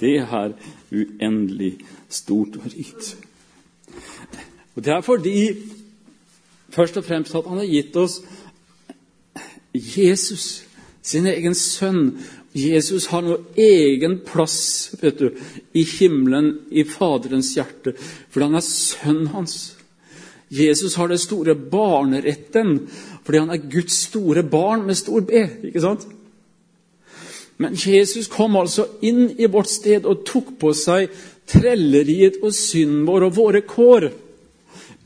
Det 0.00 0.16
er 0.22 0.52
uendelig 0.92 1.72
stort 2.08 2.56
og 2.56 2.68
rikt. 2.72 3.16
Og 4.76 4.84
Det 4.84 4.92
er 4.94 5.00
fordi 5.00 5.38
først 6.70 6.96
og 6.96 7.04
fremst 7.04 7.34
at 7.34 7.46
han 7.48 7.58
har 7.58 7.66
gitt 7.66 7.96
oss 7.96 8.20
Jesus 9.74 10.64
sin 11.02 11.26
egen 11.26 11.54
sønn. 11.54 12.12
Jesus 12.54 13.08
har 13.12 13.22
noe 13.22 13.42
egen 13.58 14.20
plass 14.26 14.94
vet 15.00 15.18
du, 15.20 15.28
i 15.74 15.84
himmelen, 15.84 16.54
i 16.70 16.84
Faderens 16.88 17.52
hjerte, 17.54 17.92
fordi 18.30 18.48
han 18.48 18.58
er 18.58 18.64
sønnen 18.64 19.32
hans. 19.34 19.58
Jesus 20.48 20.96
har 20.96 21.10
den 21.10 21.20
store 21.20 21.54
barneretten 21.54 22.78
fordi 23.24 23.42
han 23.42 23.52
er 23.52 23.66
Guds 23.68 23.98
store 24.06 24.42
barn 24.42 24.86
med 24.86 24.96
stor 24.96 25.20
B. 25.20 25.42
ikke 25.68 25.82
sant? 25.84 26.06
Men 27.58 27.74
Jesus 27.74 28.28
kom 28.30 28.56
altså 28.56 28.86
inn 29.02 29.32
i 29.34 29.48
vårt 29.50 29.70
sted 29.70 30.06
og 30.06 30.22
tok 30.26 30.54
på 30.60 30.70
seg 30.78 31.10
trelleriet 31.50 32.38
og 32.42 32.54
synden 32.54 33.06
vår 33.08 33.28
og 33.28 33.36
våre 33.38 33.62
kår. 33.66 34.10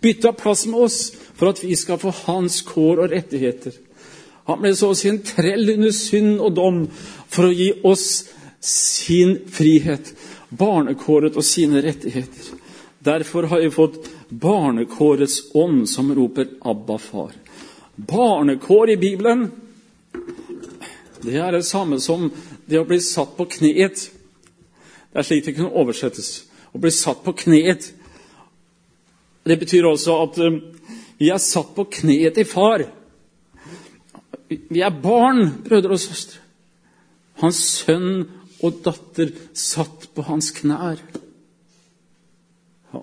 Bytta 0.02 0.34
plass 0.36 0.66
med 0.68 0.84
oss 0.84 0.98
for 1.38 1.52
at 1.52 1.62
vi 1.64 1.76
skal 1.78 2.00
få 2.02 2.12
hans 2.26 2.60
kår 2.66 3.04
og 3.04 3.14
rettigheter. 3.14 3.72
Han 4.50 4.60
ble 4.60 4.74
så 4.76 4.90
å 4.92 4.98
si 4.98 5.08
en 5.08 5.22
trell 5.24 5.70
under 5.76 5.94
synd 5.96 6.42
og 6.42 6.56
dom 6.58 6.82
for 7.32 7.48
å 7.48 7.54
gi 7.54 7.70
oss 7.88 8.06
sin 8.62 9.36
frihet, 9.50 10.12
barnekåret 10.50 11.38
og 11.38 11.46
sine 11.46 11.80
rettigheter. 11.82 12.58
Derfor 13.02 13.48
har 13.50 13.62
vi 13.62 13.70
fått 13.74 14.10
barnekårets 14.28 15.54
ånd, 15.58 15.88
som 15.88 16.12
roper 16.14 16.46
'Abba, 16.60 16.98
far'. 16.98 17.38
Barnekår 17.96 18.90
i 18.90 18.96
Bibelen 18.96 19.50
det 21.22 21.36
er 21.38 21.52
det 21.54 21.64
samme 21.66 22.00
som 22.02 22.26
det 22.66 22.80
å 22.80 22.86
bli 22.88 22.98
satt 23.02 23.36
på 23.36 23.46
kneet. 23.50 24.08
Det 25.12 25.20
er 25.20 25.26
slik 25.26 25.46
det 25.46 25.54
kunne 25.56 25.74
oversettes. 25.78 26.48
Å 26.74 26.80
bli 26.82 26.90
satt 26.94 27.22
på 27.22 27.34
kneet. 27.44 27.92
Det 29.46 29.58
betyr 29.60 29.86
også 29.86 30.18
at 30.24 30.38
eh, 30.42 30.58
vi 31.20 31.30
er 31.30 31.42
satt 31.42 31.74
på 31.76 31.86
kneet 32.00 32.34
til 32.38 32.48
far. 32.48 32.86
Vi 34.48 34.82
er 34.82 35.02
barn, 35.02 35.44
brødre 35.64 35.94
og 35.94 36.02
søstre. 36.02 36.40
Hans 37.42 37.60
sønn 37.82 38.24
og 38.62 38.80
datter 38.84 39.30
satt 39.56 40.08
på 40.14 40.24
hans 40.26 40.50
knær. 40.58 41.00
Ja. 42.92 43.02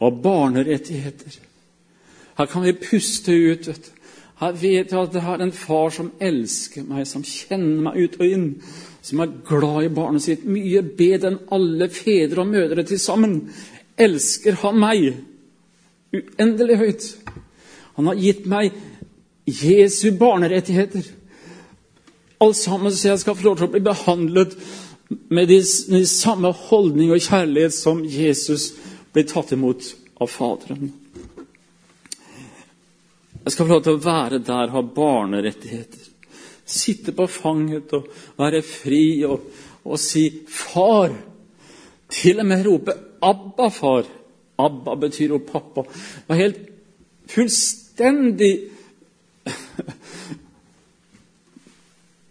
Og 0.00 0.22
barnerettigheter. 0.24 1.36
Her 2.38 2.50
kan 2.50 2.64
vi 2.64 2.74
puste 2.78 3.32
ut. 3.32 3.68
vet 3.68 3.84
du. 3.84 4.03
Her 4.44 4.56
vet 4.60 4.90
jeg 4.92 5.00
at 5.00 5.14
jeg 5.16 5.24
har 5.24 5.40
en 5.40 5.54
far 5.56 5.92
som 5.94 6.10
elsker 6.20 6.84
meg, 6.84 7.06
som 7.08 7.22
kjenner 7.24 7.86
meg 7.86 7.94
ut 7.96 8.16
og 8.18 8.24
inn, 8.28 8.48
som 9.00 9.22
er 9.24 9.30
glad 9.48 9.86
i 9.86 9.92
barnet 9.96 10.24
sitt. 10.24 10.42
Mye 10.44 10.82
bedre 10.84 11.30
enn 11.30 11.38
alle 11.54 11.88
fedre 11.92 12.42
og 12.42 12.50
mødre 12.50 12.84
til 12.84 13.00
sammen. 13.00 13.38
Elsker 13.96 14.58
han 14.60 14.76
meg 14.82 15.14
uendelig 16.12 16.76
høyt. 16.82 17.06
Han 17.96 18.10
har 18.10 18.20
gitt 18.20 18.44
meg 18.50 18.74
Jesu 19.48 20.10
barnerettigheter. 20.20 21.06
Alt 22.44 22.58
sammen 22.60 22.92
så 22.92 23.14
jeg 23.14 23.22
skal 23.22 23.38
få 23.38 23.46
lov 23.48 23.56
til 23.62 23.68
å 23.70 23.72
bli 23.72 23.84
behandlet 23.86 24.58
med 25.32 25.48
de, 25.48 25.62
de 25.88 26.02
samme 26.10 26.52
holdning 26.66 27.14
og 27.14 27.24
kjærlighet 27.24 27.76
som 27.76 28.04
Jesus 28.04 28.74
ble 29.14 29.24
tatt 29.30 29.56
imot 29.56 29.88
av 30.20 30.28
Faderen. 30.28 30.92
Jeg 33.44 33.52
skal 33.52 33.66
få 33.66 33.74
lov 33.74 33.82
til 33.84 33.98
å 33.98 34.04
være 34.04 34.38
der, 34.40 34.70
ha 34.72 34.80
barnerettigheter. 34.96 36.10
Sitte 36.64 37.12
på 37.12 37.26
fanget 37.28 37.92
og 37.92 38.06
være 38.40 38.62
fri 38.64 39.24
og, 39.28 39.40
og 39.84 39.98
si 40.00 40.30
'far'. 40.48 41.12
Til 42.08 42.40
og 42.40 42.46
med 42.46 42.66
rope 42.66 42.92
'Abba, 43.20 43.68
far'. 43.68 44.08
Abba 44.58 44.94
betyr 44.94 45.28
jo 45.28 45.38
pappa. 45.38 45.82
Det 45.82 46.28
var 46.28 46.36
helt 46.36 46.60
fullstendig 47.28 48.70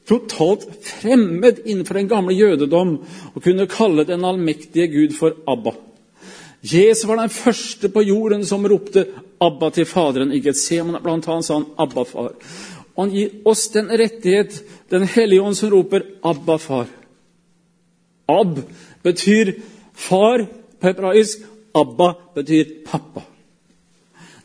totalt 0.07 0.67
fremmed 0.81 1.59
innenfor 1.65 1.93
den 1.93 2.07
gamle 2.07 2.33
jødedom 2.33 2.97
å 3.35 3.39
kunne 3.39 3.67
kalle 3.71 4.03
den 4.07 4.25
allmektige 4.25 4.87
Gud 4.87 5.13
for 5.17 5.35
Abba. 5.47 5.75
Jesus 6.63 7.07
var 7.07 7.19
den 7.19 7.29
første 7.29 7.89
på 7.89 8.01
jorden 8.01 8.45
som 8.45 8.65
ropte 8.65 9.05
Abba 9.41 9.69
til 9.69 9.85
Faderen 9.85 10.31
i 10.31 10.39
Getsemane. 10.39 11.01
Blant 11.03 11.27
annet 11.27 11.45
sa 11.45 11.57
han 11.57 11.65
Abba, 11.77 12.05
far. 12.07 12.31
Og 12.95 13.03
han 13.03 13.11
gir 13.11 13.33
oss 13.45 13.67
den 13.73 13.91
rettighet, 13.91 14.63
Den 14.91 15.03
hellige 15.03 15.41
ånd, 15.41 15.55
som 15.55 15.71
roper 15.73 16.01
Abba, 16.23 16.57
far. 16.57 16.87
Ab 18.29 18.59
betyr 19.03 19.53
far 19.93 20.45
på 20.79 20.87
hebraisk. 20.87 21.39
Abba 21.75 22.13
betyr 22.35 22.85
pappa. 22.85 23.25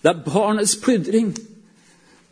Det 0.02 0.10
er 0.10 0.22
barnets 0.24 0.76
pludring. 0.76 1.34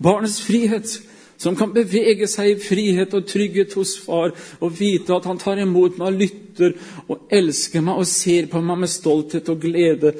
Barnets 0.02 0.40
frihet, 0.42 1.02
som 1.38 1.56
kan 1.56 1.72
bevege 1.74 2.28
seg 2.30 2.50
i 2.50 2.60
frihet 2.60 3.14
og 3.14 3.26
trygghet 3.28 3.74
hos 3.76 3.96
far 4.04 4.32
og 4.60 4.78
vite 4.78 5.14
at 5.16 5.26
han 5.28 5.40
tar 5.40 5.60
imot 5.62 5.98
meg 6.00 6.08
og 6.08 6.20
lytter 6.22 6.76
og 7.06 7.32
elsker 7.32 7.84
meg 7.84 8.00
og 8.00 8.08
ser 8.10 8.48
på 8.52 8.62
meg 8.64 8.84
med 8.84 8.92
stolthet 8.92 9.50
og 9.52 9.60
glede. 9.60 10.14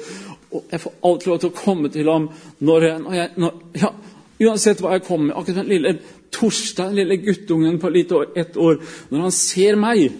Og 0.53 0.69
jeg 0.71 0.83
får 0.83 0.99
alt 1.09 1.25
lov 1.27 1.41
til 1.41 1.51
å 1.51 1.57
komme 1.57 1.91
til 1.93 2.11
ham 2.11 2.29
når 2.59 2.87
jeg, 2.87 3.01
når 3.03 3.17
jeg 3.17 3.33
når, 3.43 3.57
ja, 3.81 3.95
Uansett 4.37 4.81
hva 4.83 4.93
jeg 4.93 5.07
kommer 5.07 5.31
med. 5.31 5.37
Akkurat 5.39 5.63
den 5.63 5.71
lille 5.71 5.91
Torstein, 6.29 6.91
den 6.91 6.99
lille 6.99 7.17
guttungen 7.23 7.79
på 7.81 7.89
litt 7.89 8.11
år, 8.13 8.27
ett 8.37 8.57
år. 8.57 8.77
Når 9.09 9.23
han 9.25 9.33
ser 9.33 9.79
meg 9.81 10.11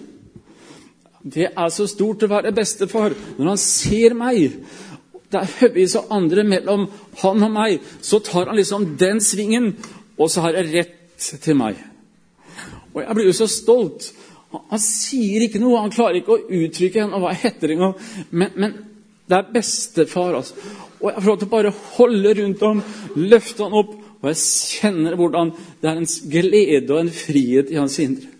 Det 1.22 1.48
er 1.50 1.70
så 1.70 1.86
stort 1.86 2.22
å 2.24 2.30
være 2.30 2.54
bestefar. 2.56 3.14
Når 3.38 3.48
han 3.52 3.60
ser 3.62 4.14
meg 4.18 4.58
det 5.28 5.42
er 5.42 5.56
høyvis 5.58 5.96
og 6.00 6.12
andre 6.14 6.40
mellom 6.48 6.86
han 7.20 7.42
og 7.44 7.50
meg, 7.52 7.82
så 8.00 8.16
tar 8.24 8.48
han 8.48 8.56
liksom 8.56 8.94
den 9.00 9.20
svingen, 9.20 9.74
og 10.18 10.30
så 10.30 10.44
har 10.44 10.58
jeg 10.58 10.72
rett 10.74 11.30
til 11.42 11.56
meg. 11.58 11.78
Og 12.94 13.02
jeg 13.04 13.16
blir 13.16 13.28
jo 13.28 13.36
så 13.36 13.48
stolt. 13.50 14.10
Han, 14.52 14.80
sier 14.80 15.44
ikke 15.44 15.60
noe, 15.62 15.80
han 15.82 15.92
klarer 15.92 16.20
ikke 16.20 16.36
å 16.36 16.60
uttrykke 16.60 17.02
henne, 17.02 17.16
og 17.16 17.26
hva 17.26 17.34
heter 17.36 17.74
engang. 17.74 17.94
Men, 18.30 18.54
men 18.56 18.76
det 19.28 19.36
er 19.38 19.50
bestefar, 19.52 20.38
altså. 20.38 20.56
Og 20.98 21.10
jeg 21.12 21.22
får 21.22 21.30
lov 21.30 21.38
til 21.38 21.48
å 21.48 21.52
bare 21.52 21.74
holde 21.98 22.34
rundt 22.40 22.64
ham, 22.64 22.80
løfte 23.18 23.66
ham 23.66 23.76
opp, 23.82 23.92
og 24.18 24.30
jeg 24.32 24.40
kjenner 24.80 25.14
hvordan 25.18 25.52
det 25.78 25.90
er 25.90 26.00
en 26.00 26.08
glede 26.32 26.94
og 26.94 27.02
en 27.04 27.12
frihet 27.14 27.70
i 27.70 27.78
hans 27.78 27.98
indre. 28.02 28.32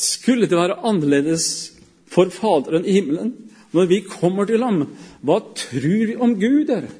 Skulle 0.00 0.48
det 0.48 0.58
være 0.58 0.80
annerledes 0.86 1.46
for 2.10 2.30
Faderen 2.32 2.86
i 2.88 2.98
himmelen 2.98 3.32
når 3.76 3.88
vi 3.90 4.00
kommer 4.06 4.48
til 4.48 4.64
ham? 4.64 4.84
Hva 5.24 5.40
tror 5.56 6.04
vi 6.10 6.16
om 6.16 6.36
Gud, 6.40 6.66
dere? 6.68 6.90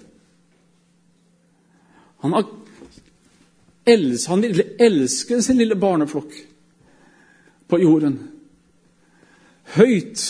Han, 2.20 2.32
har, 2.32 2.46
han 4.28 4.44
ville 4.44 4.66
elske 4.78 5.40
sin 5.42 5.60
lille 5.60 5.76
barneflokk 5.80 6.34
på 7.70 7.80
jorden. 7.80 8.18
Høyt, 9.76 10.22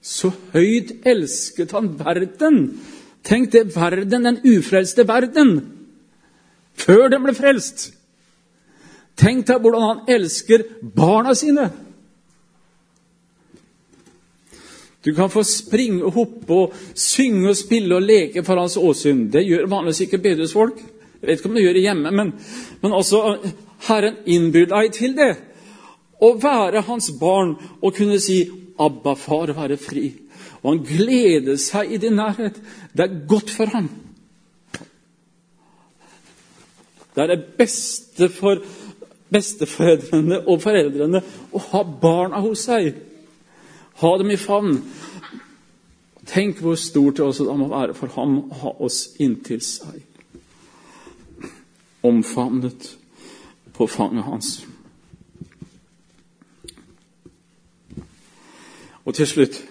så 0.00 0.30
høyt 0.54 0.94
elsket 1.06 1.74
han 1.74 1.94
verden. 1.98 2.60
Tenk 3.24 3.52
det, 3.52 3.66
verden, 3.76 4.28
den 4.28 4.40
ufrelste 4.44 5.06
verden, 5.08 5.56
før 6.74 7.08
den 7.08 7.24
ble 7.24 7.34
frelst. 7.36 7.88
Tenk 9.16 9.46
deg 9.48 9.62
hvordan 9.62 9.88
han 9.88 10.04
elsker 10.10 10.66
barna 10.96 11.34
sine. 11.38 11.70
Du 15.04 15.12
kan 15.14 15.30
få 15.30 15.42
springe 15.44 16.04
og 16.04 16.12
hoppe 16.16 16.54
og 16.54 16.74
synge 16.96 17.50
og 17.52 17.56
spille 17.58 17.96
og 17.96 18.06
leke 18.06 18.44
for 18.44 18.56
hans 18.56 18.76
åsyn. 18.80 19.26
Det 19.32 19.44
gjør 19.44 19.68
vanligvis 19.68 20.00
ikke 20.06 20.22
bedehusfolk. 20.24 20.80
Jeg 21.24 21.30
vet 21.30 21.40
ikke 21.40 21.48
om 21.48 21.56
det 21.56 21.64
gjør 21.64 21.76
det 21.78 21.84
hjemme, 21.86 22.10
men, 22.12 22.32
men 22.82 22.92
altså, 22.92 23.38
Herren 23.88 24.18
innbyr 24.28 24.68
deg 24.68 24.90
til 24.92 25.16
det. 25.16 25.30
Å 26.20 26.34
være 26.40 26.84
hans 26.84 27.08
barn 27.20 27.56
og 27.80 27.96
kunne 27.96 28.20
si 28.20 28.44
'Abba, 28.78 29.14
far, 29.14 29.52
være 29.54 29.78
fri'. 29.78 30.12
Og 30.62 30.72
han 30.72 30.84
gleder 30.84 31.56
seg 31.56 31.92
i 31.92 32.00
din 32.02 32.16
nærhet. 32.18 32.60
Det 32.96 33.04
er 33.04 33.26
godt 33.28 33.50
for 33.50 33.70
ham. 33.70 33.88
Det 37.14 37.22
er 37.22 37.26
det 37.26 37.44
beste 37.58 38.28
for 38.28 38.62
besteforeldrene 39.30 40.40
og 40.48 40.62
foreldrene 40.62 41.20
å 41.52 41.62
ha 41.70 41.82
barna 42.02 42.40
hos 42.42 42.66
seg. 42.66 42.94
Ha 44.00 44.16
dem 44.18 44.32
i 44.34 44.40
favn. 44.40 44.80
Tenk 46.26 46.58
hvor 46.64 46.74
stort 46.80 47.16
det 47.18 47.26
også 47.26 47.46
da 47.46 47.54
må 47.58 47.68
være 47.70 47.94
for 47.94 48.10
ham 48.16 48.38
å 48.48 48.60
ha 48.62 48.74
oss 48.86 49.06
inntil 49.22 49.62
seg. 49.62 50.02
Omfavnet 52.04 52.98
på 53.74 53.86
fanget 53.86 54.24
hans. 54.24 54.66
Og 59.04 59.14
til 59.14 59.26
slutt 59.26 59.64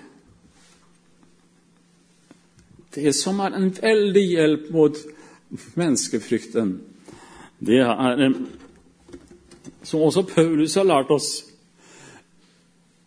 Det 2.95 3.15
som 3.15 3.39
er 3.41 3.55
en 3.57 3.71
veldig 3.81 4.21
hjelp 4.21 4.67
mot 4.69 4.97
menneskefrykten, 5.75 6.75
det 7.59 7.79
er 7.81 8.33
Som 9.83 10.01
også 10.01 10.21
Paulus 10.21 10.75
har 10.75 10.83
lært 10.83 11.09
oss 11.11 11.52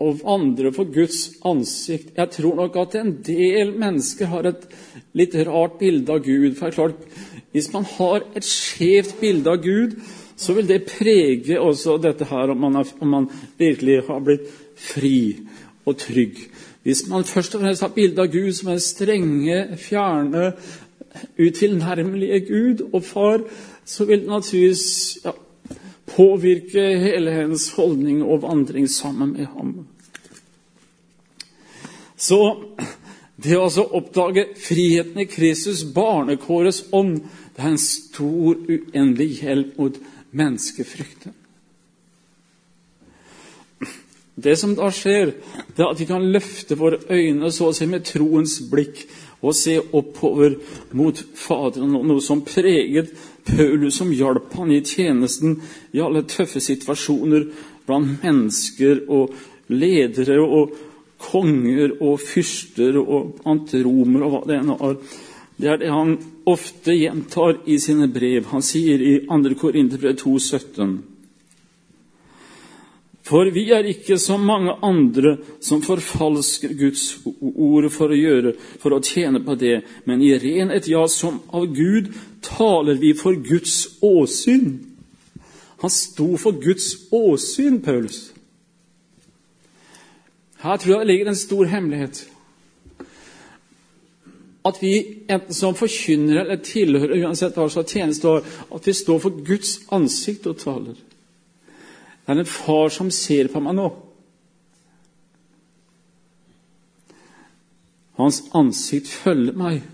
å 0.03 0.13
vandre 0.19 0.73
for 0.77 0.91
Guds 0.93 1.39
ansikt. 1.49 2.13
Jeg 2.19 2.33
tror 2.35 2.59
nok 2.59 2.77
at 2.83 2.99
en 3.01 3.15
del 3.25 3.73
mennesker 3.81 4.29
har 4.33 4.49
et 4.51 4.67
litt 5.17 5.37
rart 5.49 5.79
bilde 5.81 6.13
av 6.13 6.21
Gud. 6.25 6.53
For 6.57 6.67
det 6.67 6.73
er 6.73 6.77
klart, 6.77 7.01
Hvis 7.53 7.73
man 7.73 7.87
har 7.89 8.21
et 8.37 8.45
skjevt 8.45 9.15
bilde 9.21 9.49
av 9.49 9.63
Gud, 9.65 9.95
så 10.37 10.53
vil 10.53 10.67
det 10.69 10.85
prege 10.85 11.57
også 11.61 11.97
dette 11.97 12.27
her, 12.29 12.51
om 12.53 12.59
man, 12.61 12.77
er, 12.77 12.91
om 13.01 13.09
man 13.09 13.31
virkelig 13.57 14.03
har 14.09 14.21
blitt 14.21 14.51
fri 14.77 15.39
og 15.87 15.97
trygg. 15.97 16.37
Hvis 16.85 17.07
man 17.09 17.25
først 17.25 17.55
og 17.55 17.63
fremst 17.65 17.83
har 17.83 17.95
bilde 17.97 18.21
av 18.21 18.29
Gud 18.29 18.53
som 18.53 18.69
en 18.75 18.83
strenge, 18.83 19.79
fjerne, 19.81 20.53
utilnærmelige 21.41 22.41
Gud 22.51 22.85
og 22.93 23.03
far, 23.05 23.41
så 23.85 24.05
vil 24.05 24.21
det 24.21 24.29
naturligvis 24.29 24.85
ja, 25.25 25.33
påvirke 26.07 26.85
hele 27.03 27.35
hennes 27.35 27.71
holdning 27.77 28.23
og 28.25 28.43
vandring 28.47 28.89
sammen 28.91 29.35
med 29.37 29.47
ham. 29.57 29.73
Så 32.17 32.41
det 33.37 33.57
å 33.59 33.69
oppdage 33.99 34.47
friheten 34.57 35.21
i 35.21 35.29
Kristus, 35.29 35.85
barnekårets 35.85 36.87
ånd, 36.97 37.21
det 37.57 37.65
er 37.65 37.75
en 37.75 37.81
stor, 37.81 38.57
uendelig 38.69 39.43
hjelp 39.43 39.77
mot 39.81 39.99
menneskefrykten. 40.37 41.35
Det 44.37 44.53
som 44.61 44.75
da 44.77 44.91
skjer, 44.93 45.33
det 45.77 45.81
er 45.81 45.93
at 45.93 46.01
vi 46.01 46.09
kan 46.09 46.25
løfte 46.33 46.77
våre 46.77 46.99
øyne 47.09 47.49
så 47.53 47.71
å 47.71 47.77
si 47.77 47.87
med 47.89 48.05
troens 48.05 48.59
blikk 48.69 49.07
og 49.41 49.55
se 49.57 49.79
oppover 49.81 50.59
mot 50.97 51.23
Faderen, 51.37 51.93
noe 51.93 52.21
som 52.25 52.43
preget 52.45 53.15
Paulus 53.47 53.97
som 54.01 54.13
hjalp 54.13 54.55
han 54.59 54.73
i 54.75 54.83
tjenesten 54.85 55.61
i 55.95 56.03
alle 56.03 56.25
tøffe 56.29 56.61
situasjoner 56.61 57.47
blant 57.87 58.23
mennesker 58.25 59.05
og 59.07 59.35
ledere 59.73 60.41
og 60.43 60.75
konger 61.23 61.97
og 62.03 62.21
fyrster 62.21 62.99
og 63.01 63.41
antiromer 63.49 64.27
og 64.27 64.35
hva 64.35 64.45
det 64.49 64.61
ene 64.61 64.77
er. 64.91 64.97
Det 65.57 65.69
er 65.73 65.81
det 65.81 65.93
han 65.93 66.17
ofte 66.47 66.93
gjentar 66.93 67.63
i 67.65 67.79
sine 67.81 68.09
brev. 68.13 68.51
Han 68.53 68.65
sier 68.65 69.01
i 69.01 69.19
2. 69.25 69.55
Korinterbrev 69.57 70.19
2,17.: 70.21 70.99
For 73.27 73.49
vi 73.51 73.65
er 73.73 73.89
ikke 73.89 74.19
som 74.23 74.45
mange 74.47 74.77
andre 74.85 75.39
som 75.65 75.81
forfalsker 75.83 76.77
Guds 76.79 77.07
ord 77.41 77.89
for 77.91 78.13
å 78.13 78.21
gjøre, 78.21 78.53
for 78.79 78.95
å 78.95 79.03
tjene 79.03 79.41
på 79.43 79.57
det, 79.59 79.81
men 80.05 80.23
i 80.23 80.37
renhet, 80.39 80.87
ja, 80.93 81.07
som 81.09 81.41
av 81.51 81.67
Gud 81.75 82.13
taler 82.47 82.95
vi 83.01 83.13
for 83.15 83.37
Guds 83.49 83.99
åsyn. 84.03 84.79
Han 85.83 85.91
sto 85.91 86.37
for 86.37 86.57
Guds 86.63 86.95
åsyn, 87.13 87.83
Paulus. 87.83 88.33
Her 90.63 90.77
tror 90.77 90.93
jeg 90.93 91.01
det 91.01 91.07
ligger 91.07 91.29
en 91.29 91.37
stor 91.37 91.65
hemmelighet. 91.65 92.29
At 94.67 94.79
vi 94.83 94.95
enten 95.31 95.55
som 95.55 95.77
forkynnere 95.79 96.41
eller 96.41 96.63
tilhører 96.65 97.21
uansett 97.23 97.55
hva 97.55 97.69
slags 97.71 97.93
tjeneste 97.93 98.29
har, 98.29 98.47
at 98.75 98.87
vi 98.87 98.95
står 98.97 99.21
for 99.23 99.45
Guds 99.47 99.79
ansikt 99.95 100.49
og 100.51 100.59
taler. 100.59 100.97
Det 102.27 102.35
er 102.35 102.41
en 102.43 102.51
far 102.51 102.89
som 102.91 103.11
ser 103.15 103.53
på 103.53 103.63
meg 103.63 103.77
nå. 103.79 103.91
Hans 108.17 108.41
ansikt 108.57 109.13
følger 109.13 109.55
meg. 109.61 109.85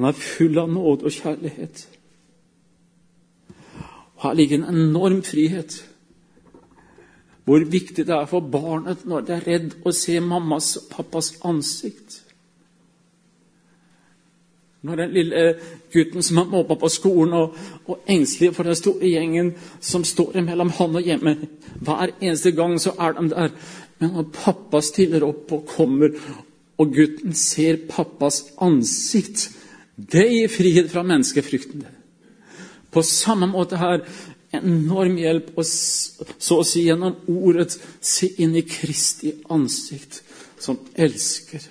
Han 0.00 0.08
er 0.08 0.16
full 0.16 0.56
av 0.56 0.70
nåde 0.72 1.04
og 1.04 1.12
kjærlighet. 1.12 1.80
Og 4.16 4.22
Her 4.22 4.36
ligger 4.38 4.56
en 4.56 4.76
enorm 4.76 5.18
frihet. 5.22 5.74
Hvor 7.44 7.64
viktig 7.68 8.06
det 8.06 8.14
er 8.14 8.24
for 8.30 8.40
barnet 8.40 9.04
når 9.04 9.26
det 9.28 9.34
er 9.34 9.44
redd 9.44 9.76
å 9.84 9.92
se 9.92 10.16
mammas 10.24 10.70
og 10.80 10.88
pappas 10.94 11.28
ansikt. 11.44 12.22
Når 14.80 15.02
den 15.02 15.14
lille 15.18 15.44
gutten 15.92 16.24
som 16.24 16.40
er 16.40 16.48
mobba 16.48 16.80
på 16.80 16.88
skolen 16.88 17.36
og, 17.36 17.60
og 17.84 18.08
engstelig 18.08 18.54
for 18.56 18.64
den 18.64 18.80
store 18.80 19.04
gjengen 19.04 19.52
som 19.84 20.04
står 20.04 20.40
mellom 20.48 20.72
han 20.80 20.96
og 20.96 21.04
hjemmet 21.04 21.44
Hver 21.84 22.14
eneste 22.22 22.56
gang 22.56 22.80
så 22.80 22.96
er 22.96 23.20
de 23.20 23.28
der. 23.36 23.52
Men 24.00 24.16
når 24.16 24.32
pappa 24.32 24.80
stiller 24.80 25.28
opp 25.28 25.52
og 25.52 25.66
kommer, 25.76 26.16
og 26.80 26.94
gutten 26.96 27.36
ser 27.36 27.84
pappas 27.90 28.46
ansikt 28.56 29.50
det 30.08 30.26
gir 30.28 30.48
frihet 30.48 30.90
fra 30.92 31.02
menneskefrykten. 31.04 31.84
På 32.90 33.02
samme 33.06 33.46
måte 33.50 33.78
her 33.80 34.02
enorm 34.56 35.18
hjelp 35.20 35.52
å 35.58 35.64
så 35.64 36.60
å 36.60 36.66
si 36.66 36.86
gjennom 36.88 37.20
ordet 37.30 37.76
se 38.00 38.30
inn 38.42 38.56
i 38.58 38.64
Kristi 38.66 39.32
ansikt, 39.52 40.22
som 40.60 40.80
elsker, 40.98 41.62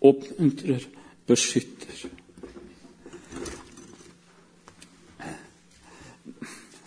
oppmuntrer, 0.00 0.86
beskytter. 1.28 2.06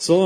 Så 0.03 0.17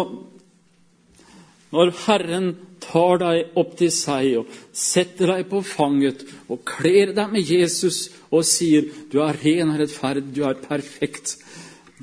når 1.76 1.92
Herren 2.06 2.54
tar 2.82 3.20
deg 3.22 3.58
opp 3.60 3.76
til 3.78 3.92
seg 3.94 4.40
og 4.40 4.54
setter 4.72 5.34
deg 5.34 5.50
på 5.52 5.60
fanget 5.66 6.24
og 6.48 6.64
kler 6.66 7.12
deg 7.18 7.34
med 7.34 7.52
Jesus 7.52 8.08
og 8.32 8.46
sier 8.46 8.84
'Du 9.12 9.20
er 9.20 9.34
ren 9.46 9.70
og 9.70 9.80
rettferdig, 9.80 10.36
du 10.36 10.44
er 10.44 10.54
perfekt', 10.54 11.38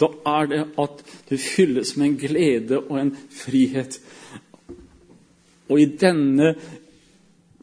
da 0.01 0.07
er 0.27 0.47
det 0.47 0.65
at 0.79 1.05
du 1.31 1.37
fylles 1.37 1.97
med 1.97 2.07
en 2.07 2.17
glede 2.17 2.79
og 2.79 3.01
en 3.01 3.17
frihet. 3.31 4.01
Og 5.69 5.81
i 5.81 5.85
denne 5.85 6.55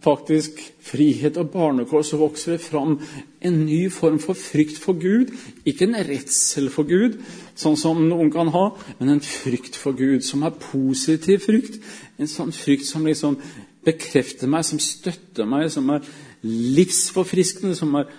faktisk 0.01 0.51
frihet 0.81 1.37
og 1.37 1.51
barnekår, 1.53 2.01
så 2.01 2.17
vokser 2.17 2.51
det 2.51 2.61
fram 2.61 2.99
en 3.41 3.65
ny 3.65 3.91
form 3.91 4.19
for 4.19 4.33
frykt 4.33 4.79
for 4.81 4.97
Gud. 4.97 5.33
Ikke 5.65 5.85
en 5.85 5.95
redsel 5.95 6.69
for 6.73 6.89
Gud, 6.89 7.19
sånn 7.55 7.77
som 7.77 8.01
noen 8.09 8.31
kan 8.33 8.49
ha, 8.53 8.69
men 8.99 9.09
en 9.09 9.21
frykt 9.21 9.77
for 9.77 9.97
Gud 9.97 10.25
som 10.25 10.43
er 10.47 10.57
positiv 10.57 11.45
frykt. 11.45 11.77
En 12.17 12.29
sånn 12.29 12.53
frykt 12.55 12.89
som 12.89 13.05
liksom 13.05 13.37
bekrefter 13.85 14.49
meg, 14.49 14.65
som 14.65 14.81
støtter 14.81 15.45
meg, 15.49 15.69
som 15.73 15.89
er 15.93 16.05
livsforfriskende, 16.41 17.75
som 17.77 17.95
er 17.99 18.09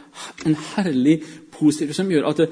en 0.47 0.57
herlig 0.75 1.21
positiv 1.53 1.93
som 1.97 2.11
gjør 2.11 2.29
at 2.31 2.45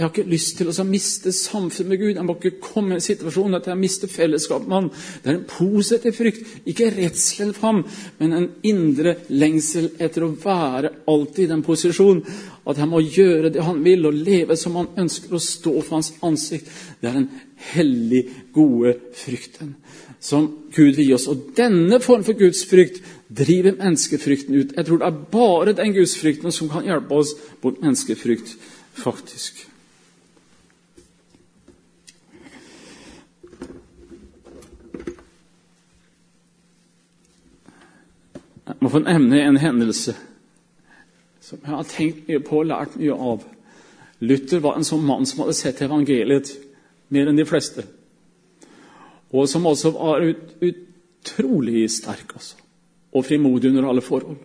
jeg 0.00 0.06
har 0.06 0.12
ikke 0.14 0.30
lyst 0.32 0.54
til 0.56 0.70
å 0.70 0.84
miste 0.88 1.32
samfunnet 1.34 1.90
med 1.90 1.98
Gud. 2.00 2.14
Jeg 2.14 2.24
må 2.24 2.34
ikke 2.38 2.62
komme 2.62 2.94
i 2.94 2.96
en 2.96 3.04
situasjon 3.04 3.58
at 3.58 3.66
jeg 3.68 3.76
mister 3.76 4.08
fellesskap 4.08 4.64
med 4.64 4.76
Han. 4.76 4.86
Det 5.20 5.28
er 5.28 5.34
en 5.34 5.48
positiv 5.50 6.14
frykt. 6.16 6.46
Ikke 6.64 6.88
redselen 6.94 7.52
for 7.52 7.66
ham, 7.66 7.82
men 8.16 8.32
en 8.32 8.48
indre 8.64 9.16
lengsel 9.28 9.90
etter 10.00 10.24
å 10.24 10.30
være 10.40 10.94
alltid 11.10 11.44
i 11.44 11.50
den 11.50 11.66
posisjonen 11.66 12.22
at 12.70 12.80
jeg 12.80 12.88
må 12.88 13.02
gjøre 13.02 13.50
det 13.52 13.66
han 13.66 13.84
vil, 13.84 14.06
og 14.08 14.24
leve 14.24 14.56
som 14.56 14.78
han 14.78 14.88
ønsker, 15.04 15.34
og 15.34 15.42
stå 15.44 15.74
for 15.82 15.98
hans 15.98 16.12
ansikt. 16.24 16.70
Det 17.00 17.10
er 17.10 17.18
den 17.18 17.30
hellig, 17.74 18.24
gode 18.54 18.96
frykten 19.14 19.74
som 20.20 20.48
Gud 20.74 20.96
vil 20.96 21.06
gi 21.10 21.14
oss. 21.16 21.28
Og 21.30 21.50
denne 21.56 22.00
form 22.02 22.24
for 22.24 22.38
gudsfrykt 22.38 23.02
driver 23.30 23.76
menneskefrykten 23.78 24.54
ut. 24.54 24.72
Jeg 24.76 24.86
tror 24.86 24.98
det 24.98 25.06
er 25.06 25.24
bare 25.32 25.74
den 25.78 25.94
gudsfrykten 25.94 26.52
som 26.52 26.70
kan 26.70 26.86
hjelpe 26.86 27.14
oss 27.14 27.34
mot 27.62 27.78
menneskefrykt, 27.82 28.56
faktisk. 28.98 29.66
Jeg 38.66 38.76
må 38.80 38.90
få 38.90 39.02
nevne 39.02 39.42
en 39.44 39.58
hendelse 39.60 40.14
som 41.42 41.58
jeg 41.64 41.72
har 41.74 41.88
tenkt 41.90 42.28
mye 42.28 42.42
på 42.46 42.60
og 42.60 42.68
lært 42.70 42.96
mye 43.00 43.14
av. 43.14 43.42
Luther 44.22 44.60
var 44.62 44.76
en 44.78 44.86
sånn 44.86 45.02
mann 45.02 45.26
som 45.26 45.42
hadde 45.42 45.56
sett 45.58 45.80
evangeliet 45.82 46.52
mer 47.10 47.30
enn 47.30 47.38
de 47.38 47.46
fleste. 47.48 47.82
Og 49.34 49.48
som 49.50 49.66
også 49.66 49.90
var 49.96 50.22
ut, 50.22 50.54
utrolig 50.62 51.88
sterk 51.90 52.36
altså. 52.36 52.58
Og 53.12 53.24
frimodig 53.26 53.70
under 53.70 53.88
alle 53.90 54.04
forhold. 54.04 54.36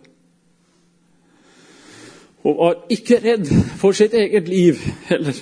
Og 2.46 2.56
var 2.62 2.80
ikke 2.90 3.18
redd 3.22 3.50
for 3.80 3.96
sitt 3.96 4.14
eget 4.14 4.48
liv 4.48 4.78
heller. 5.08 5.34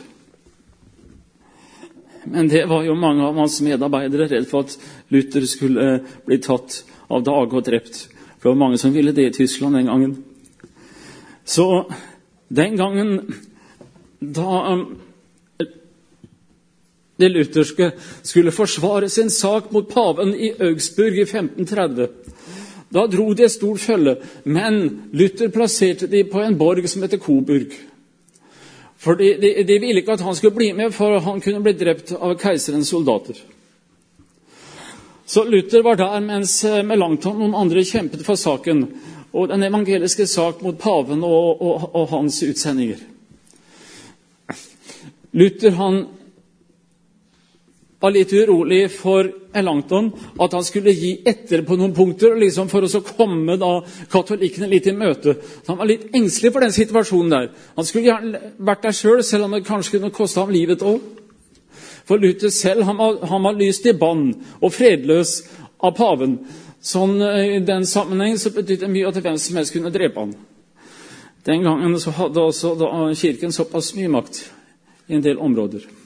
Men 2.25 2.49
det 2.49 2.64
var 2.68 2.85
jo 2.87 2.97
mange 2.97 3.25
av 3.27 3.37
hans 3.37 3.61
medarbeidere 3.64 4.31
redd 4.31 4.49
for 4.49 4.64
at 4.64 4.77
Luther 5.12 5.45
skulle 5.49 5.99
bli 6.25 6.39
tatt 6.41 6.81
av 7.12 7.25
dage 7.25 7.53
og 7.53 7.66
drept. 7.66 8.07
For 8.39 8.49
det 8.49 8.55
var 8.55 8.62
mange 8.62 8.81
som 8.81 8.95
ville 8.95 9.12
det 9.12 9.29
i 9.29 9.35
Tyskland 9.37 9.77
den 9.77 9.91
gangen. 9.91 10.16
Så 11.45 11.85
den 12.49 12.77
gangen 12.77 13.35
da 14.20 14.79
det 17.16 17.29
lutherske 17.31 17.91
skulle 18.22 18.53
forsvare 18.53 19.09
sin 19.09 19.31
sak 19.31 19.72
mot 19.72 19.89
paven 19.89 20.35
i 20.35 20.51
Augsburg 20.61 21.18
i 21.18 21.27
1530 21.29 22.09
da 22.95 23.07
dro 23.11 23.32
de 23.34 23.45
et 23.45 23.53
stort 23.53 23.82
følge, 23.82 24.16
men 24.45 25.09
Luther 25.12 25.51
plasserte 25.53 26.07
de 26.11 26.22
på 26.30 26.42
en 26.42 26.59
borg 26.59 26.86
som 26.88 27.03
heter 27.03 27.18
Coburg. 27.18 27.74
For 28.97 29.18
de, 29.18 29.34
de, 29.40 29.51
de, 29.66 29.78
ville 29.82 30.01
ikke 30.01 30.14
at 30.14 30.22
han 30.24 30.36
skulle 30.38 30.55
bli 30.55 30.70
med, 30.72 30.95
for 30.95 31.18
han 31.20 31.42
kunne 31.45 31.62
bli 31.64 31.74
drept 31.76 32.14
av 32.14 32.38
keiserens 32.40 32.88
soldater. 32.88 33.36
Så 35.26 35.45
Luther 35.45 35.82
var 35.82 35.99
der 35.99 36.20
mens 36.22 36.62
Melanchthon 36.64 37.36
og 37.36 37.42
noen 37.42 37.59
andre 37.64 37.84
kjempet 37.84 38.24
for 38.24 38.38
saken 38.38 38.86
og 39.34 39.49
den 39.51 39.66
evangeliske 39.66 40.26
sak 40.30 40.62
mot 40.62 40.78
paven 40.78 41.24
og, 41.26 41.62
og, 41.62 41.88
og 41.97 42.09
hans 42.12 42.38
utsendinger. 42.47 43.01
Luther 45.34 45.74
han 45.80 46.05
var 48.05 48.13
litt 48.13 48.33
urolig 48.37 48.83
for 48.93 49.31
Melanchthon, 49.55 50.11
at 50.45 50.53
han 50.53 50.65
skulle 50.67 50.93
gi 50.93 51.15
etter 51.25 51.63
på 51.65 51.79
noen 51.81 51.95
punkter 51.97 52.35
liksom 52.37 52.69
for 52.69 52.85
å 52.85 53.01
komme 53.07 53.57
da 53.61 53.79
katolikkene 54.13 54.69
litt 54.69 54.91
i 54.91 54.97
møte. 54.97 55.39
Så 55.63 55.73
han 55.73 55.81
var 55.81 55.89
litt 55.89 56.11
engstelig 56.13 56.53
for 56.53 56.67
den 56.67 56.75
situasjonen 56.77 57.33
der. 57.33 57.49
Han 57.79 57.89
skulle 57.89 58.11
gjerne 58.11 58.43
vært 58.59 58.85
der 58.85 58.99
sjøl, 58.99 59.23
selv, 59.23 59.29
selv 59.31 59.49
om 59.49 59.57
det 59.57 59.65
kanskje 59.65 59.97
kunne 59.97 60.13
koste 60.13 60.45
ham 60.45 60.53
livet 60.53 60.85
òg. 60.85 61.01
For 62.05 62.21
Luther 62.21 62.53
selv 62.53 62.85
han 62.85 63.01
var, 63.01 63.23
han 63.31 63.49
var 63.49 63.57
lyst 63.57 63.89
i 63.89 63.97
bann 63.97 64.27
og 64.61 64.75
fredløs 64.77 65.39
av 65.81 65.97
paven. 65.97 66.39
Sånn, 66.85 67.17
eh, 67.25 67.57
I 67.57 67.65
den 67.65 67.89
sammenheng 67.89 68.37
så 68.37 68.53
betydde 68.53 68.85
det 68.85 68.93
mye 68.93 69.09
at 69.09 69.17
hvem 69.25 69.41
som 69.41 69.57
helst 69.57 69.73
kunne 69.73 69.93
drepe 69.95 70.21
han. 70.21 70.37
Den 71.49 71.65
gangen 71.65 71.97
så 72.01 72.13
hadde 72.13 72.41
også 72.53 72.77
da, 72.81 72.93
Kirken 73.17 73.53
såpass 73.53 73.95
mye 73.97 74.13
makt 74.13 74.45
i 75.09 75.17
en 75.17 75.25
del 75.25 75.41
områder. 75.41 76.04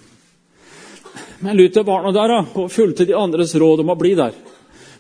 Men 1.41 1.57
Luther 1.57 1.85
var 1.87 2.03
nå 2.03 2.13
der 2.15 2.35
og 2.39 2.71
fulgte 2.73 3.07
de 3.07 3.17
andres 3.17 3.55
råd 3.55 3.85
om 3.85 3.93
å 3.93 3.99
bli 3.99 4.15
der. 4.19 4.35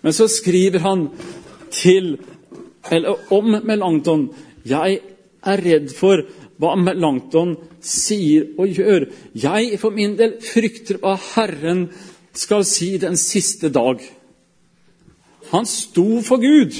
Men 0.04 0.14
så 0.14 0.28
skriver 0.30 0.84
han 0.84 1.08
til, 1.74 2.16
eller 2.90 3.32
om 3.34 3.56
Melanchthon 3.66 4.28
Jeg 4.68 5.00
er 5.42 5.62
redd 5.64 5.90
for 5.94 6.22
hva 6.58 6.74
Melanchthon 6.78 7.56
sier 7.84 8.52
og 8.58 8.70
gjør. 8.74 9.08
Jeg 9.34 9.78
for 9.80 9.94
min 9.94 10.16
del 10.18 10.36
frykter 10.42 11.00
hva 11.02 11.16
Herren 11.34 11.86
skal 12.38 12.64
si 12.66 12.96
den 13.02 13.16
siste 13.18 13.70
dag. 13.74 14.02
Han 15.50 15.66
sto 15.66 16.20
for 16.26 16.42
Gud. 16.42 16.74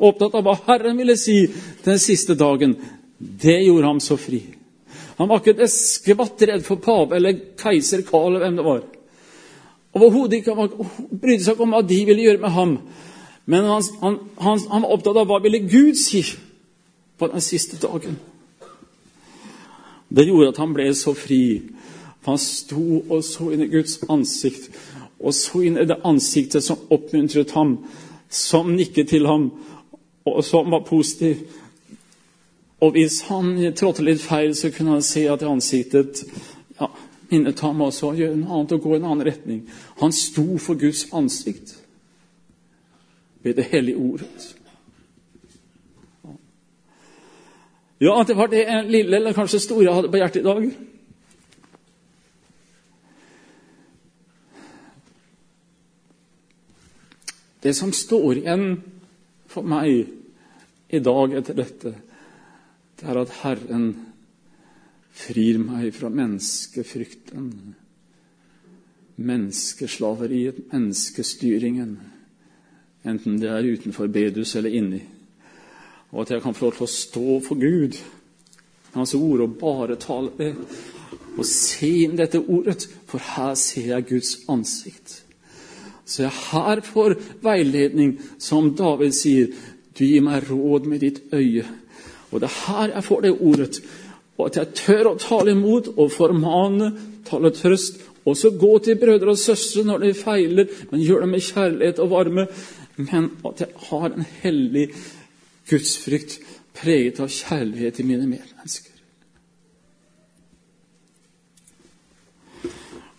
Opptatt 0.00 0.34
av 0.34 0.44
hva 0.44 0.56
Herren 0.66 0.96
ville 0.98 1.16
si 1.20 1.42
den 1.84 2.00
siste 2.00 2.34
dagen. 2.34 2.74
Det 3.18 3.60
gjorde 3.60 3.86
ham 3.86 4.00
så 4.00 4.16
fri. 4.20 4.40
Han 5.20 5.28
var 5.28 5.42
ikke 5.42 5.52
et 5.60 5.72
skvatt 5.72 6.42
redd 6.48 6.64
for 6.64 6.80
pave 6.80 7.18
eller 7.18 7.36
keiser 7.60 8.00
Karl 8.08 8.30
eller 8.30 8.46
hvem 8.46 8.56
det 8.56 8.64
var. 8.64 8.80
Overhodet 9.92 10.38
ikke. 10.40 10.54
Han 10.56 10.70
brydde 11.20 11.44
seg 11.44 11.54
ikke 11.56 11.66
om 11.66 11.74
hva 11.76 11.82
de 11.84 11.98
ville 12.08 12.24
gjøre 12.24 12.40
med 12.40 12.54
ham. 12.54 12.72
Men 13.50 13.68
han, 13.68 13.84
han, 14.00 14.16
han, 14.40 14.62
han 14.70 14.86
var 14.86 14.94
opptatt 14.96 15.20
av 15.20 15.28
hva 15.28 15.42
ville 15.44 15.60
Gud 15.68 15.98
si 16.00 16.22
på 17.20 17.28
den 17.28 17.44
siste 17.44 17.76
dagen. 17.82 18.16
Det 20.08 20.24
gjorde 20.24 20.54
at 20.54 20.62
han 20.62 20.72
ble 20.74 20.88
så 20.96 21.12
fri. 21.14 21.42
For 22.20 22.32
han 22.32 22.40
sto 22.40 22.84
og 23.02 23.20
så 23.24 23.50
inn 23.52 23.64
i 23.66 23.70
Guds 23.72 23.98
ansikt, 24.08 24.70
og 25.20 25.36
så 25.36 25.60
inn 25.68 25.76
i 25.80 25.88
det 25.88 26.00
ansiktet 26.04 26.64
som 26.64 26.80
oppmuntret 26.92 27.52
ham, 27.56 27.76
som 28.28 28.72
nikket 28.72 29.12
til 29.12 29.28
ham, 29.28 29.50
og 30.24 30.40
som 30.44 30.72
var 30.72 30.86
positiv. 30.88 31.44
Og 32.80 32.90
hvis 32.96 33.20
han 33.28 33.52
trådte 33.76 34.04
litt 34.04 34.22
feil, 34.24 34.54
så 34.56 34.70
kunne 34.72 34.96
han 34.96 35.04
se 35.04 35.26
at 35.28 35.42
ansiktet 35.44 36.22
ja, 36.80 36.88
minnet 37.30 37.60
ham 37.60 37.82
også 37.84 38.10
å 38.10 38.16
gjøre 38.16 38.38
noe 38.40 38.56
annet 38.56 38.72
og 38.76 38.86
gå 38.86 38.94
i 38.94 39.00
en 39.00 39.10
annen 39.10 39.26
retning. 39.26 39.60
Han 40.00 40.14
sto 40.16 40.46
for 40.58 40.80
Guds 40.80 41.06
ansikt 41.12 41.76
ved 43.44 43.60
det 43.60 43.68
hellige 43.72 44.00
ordet. 44.00 44.56
Ja, 48.00 48.24
det 48.26 48.36
var 48.36 48.48
det 48.48 48.64
lille 48.88 49.16
eller 49.16 49.36
kanskje 49.36 49.60
store 49.60 49.84
jeg 49.84 49.94
hadde 49.94 50.08
på 50.08 50.16
hjertet 50.16 50.40
i 50.40 50.48
dag. 50.48 50.70
Det 57.60 57.74
som 57.76 57.92
står 57.92 58.38
igjen 58.40 58.70
for 59.52 59.68
meg 59.68 60.08
i 60.88 61.00
dag 61.04 61.34
etter 61.36 61.58
dette, 61.58 61.92
det 63.00 63.08
er 63.08 63.20
at 63.20 63.36
Herren 63.42 63.86
frir 65.16 65.58
meg 65.62 65.90
fra 65.96 66.08
menneskefrykten, 66.12 67.46
menneskeslaveriet, 69.20 70.66
menneskestyringen, 70.72 71.96
enten 73.04 73.40
det 73.40 73.50
er 73.50 73.72
utenfor 73.74 74.12
bedus 74.12 74.54
eller 74.60 74.76
inni 74.76 75.00
og 76.10 76.22
at 76.22 76.30
jeg 76.30 76.42
kan 76.42 76.54
få 76.54 76.66
lov 76.66 76.76
til 76.76 76.86
å 76.86 76.94
stå 76.94 77.40
for 77.46 77.60
Gud, 77.60 77.98
Hans 78.90 79.14
ord, 79.14 79.44
og 79.44 79.58
bare 79.60 79.94
tale 80.02 80.32
det. 80.34 80.54
Og 81.38 81.44
se 81.46 81.86
inn 82.02 82.16
dette 82.18 82.40
ordet, 82.42 82.88
for 83.06 83.22
her 83.22 83.52
ser 83.54 83.92
jeg 83.92 84.08
Guds 84.08 84.32
ansikt. 84.50 85.20
Så 86.02 86.24
jeg 86.24 86.34
her 86.50 86.82
får 86.82 87.14
veiledning, 87.44 88.16
som 88.42 88.72
David 88.74 89.14
sier, 89.14 89.52
du 89.94 90.02
gir 90.02 90.24
meg 90.26 90.48
råd 90.50 90.88
med 90.90 91.04
ditt 91.06 91.22
øye. 91.30 91.62
Og 92.30 92.40
det 92.40 92.48
er 92.48 92.58
her 92.66 92.94
jeg 92.94 93.04
får 93.04 93.20
det 93.20 93.32
ordet. 93.40 93.80
Og 94.38 94.46
at 94.46 94.56
jeg 94.56 94.74
tør 94.80 95.10
å 95.10 95.18
tale 95.20 95.54
imot 95.56 95.90
og 95.96 96.12
formane, 96.14 96.92
tale 97.28 97.50
trøst. 97.54 98.00
Også 98.28 98.52
gå 98.60 98.78
til 98.84 98.98
brødre 99.00 99.32
og 99.32 99.40
søstre 99.40 99.84
når 99.84 100.04
de 100.04 100.14
feiler, 100.14 100.68
men 100.90 101.02
gjør 101.02 101.24
det 101.24 101.28
med 101.32 101.44
kjærlighet 101.44 102.02
og 102.04 102.10
varme. 102.10 102.46
Men 102.96 103.30
at 103.48 103.64
jeg 103.64 103.88
har 103.88 104.06
en 104.10 104.28
hellig 104.42 104.90
gudsfrykt 105.70 106.38
preget 106.76 107.20
av 107.20 107.32
kjærlighet 107.32 107.98
til 107.98 108.08
mine 108.08 108.28
medmennesker. 108.28 108.90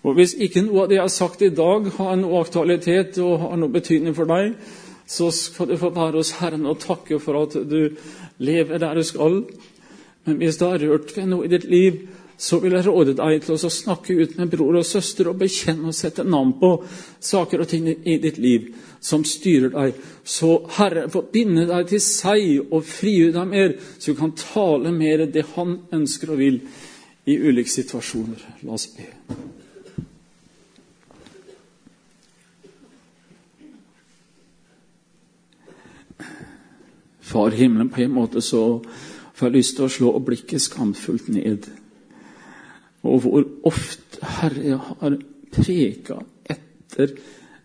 Og 0.01 0.15
Hvis 0.17 0.33
ikke 0.33 0.63
noe 0.65 0.83
av 0.83 0.89
det 0.89 0.97
jeg 0.97 1.05
har 1.05 1.13
sagt 1.13 1.43
i 1.45 1.51
dag, 1.53 1.89
har 1.97 2.15
noe 2.17 2.41
aktualitet 2.41 3.19
og 3.21 3.43
har 3.43 3.59
noe 3.61 3.73
betydning 3.73 4.15
for 4.17 4.29
deg, 4.29 4.55
så 5.05 5.27
skal 5.35 5.69
du 5.69 5.75
få 5.77 5.91
være 5.93 6.17
hos 6.21 6.31
Herren 6.39 6.65
og 6.65 6.79
takke 6.81 7.19
for 7.21 7.43
at 7.43 7.57
du 7.69 7.91
lever 8.41 8.81
der 8.81 8.97
du 8.97 9.05
skal. 9.05 9.43
Men 10.25 10.41
hvis 10.41 10.57
du 10.57 10.65
har 10.67 10.81
rørt 10.81 11.13
ved 11.15 11.29
noe 11.29 11.45
i 11.45 11.51
ditt 11.51 11.69
liv, 11.69 12.01
så 12.41 12.57
vil 12.59 12.73
jeg 12.73 12.87
råde 12.87 13.13
deg 13.17 13.43
til 13.43 13.53
å 13.53 13.69
snakke 13.69 14.15
ut 14.17 14.37
med 14.39 14.49
bror 14.49 14.79
og 14.79 14.85
søster 14.87 15.29
og 15.29 15.37
bekjenne 15.43 15.91
og 15.91 15.97
sette 15.97 16.25
navn 16.25 16.55
på 16.57 16.71
saker 17.21 17.61
og 17.61 17.69
ting 17.69 17.85
i 17.91 18.17
ditt 18.21 18.39
liv 18.41 18.71
som 19.01 19.25
styrer 19.25 19.69
deg. 19.75 20.01
Så 20.25 20.55
Herre 20.77 21.07
får 21.13 21.29
binde 21.33 21.67
deg 21.69 21.89
til 21.93 22.01
seg 22.01 22.71
og 22.71 22.85
frigjøre 22.89 23.37
deg 23.37 23.53
mer, 23.53 23.77
så 23.97 24.13
du 24.13 24.21
kan 24.21 24.33
tale 24.37 24.93
mer 24.95 25.27
det 25.29 25.45
Han 25.55 25.77
ønsker 25.93 26.33
og 26.33 26.41
vil 26.41 26.61
i 27.29 27.37
ulike 27.37 27.69
situasjoner. 27.69 28.41
La 28.65 28.73
oss 28.73 28.89
be. 28.95 29.05
Far 37.31 37.55
himmelen, 37.55 37.89
på 37.89 38.03
en 38.03 38.15
måte 38.15 38.43
så 38.43 38.81
får 39.33 39.47
jeg 39.47 39.55
lyst 39.55 39.77
til 39.77 39.87
å 39.87 39.93
slå 39.95 40.15
blikket 40.25 40.63
skamfullt 40.65 41.29
ned. 41.31 41.69
Og 43.07 43.23
hvor 43.23 43.45
ofte, 43.69 44.19
Herre, 44.37 44.77
har 45.01 45.15
preka 45.51 46.19
etter 46.51 47.15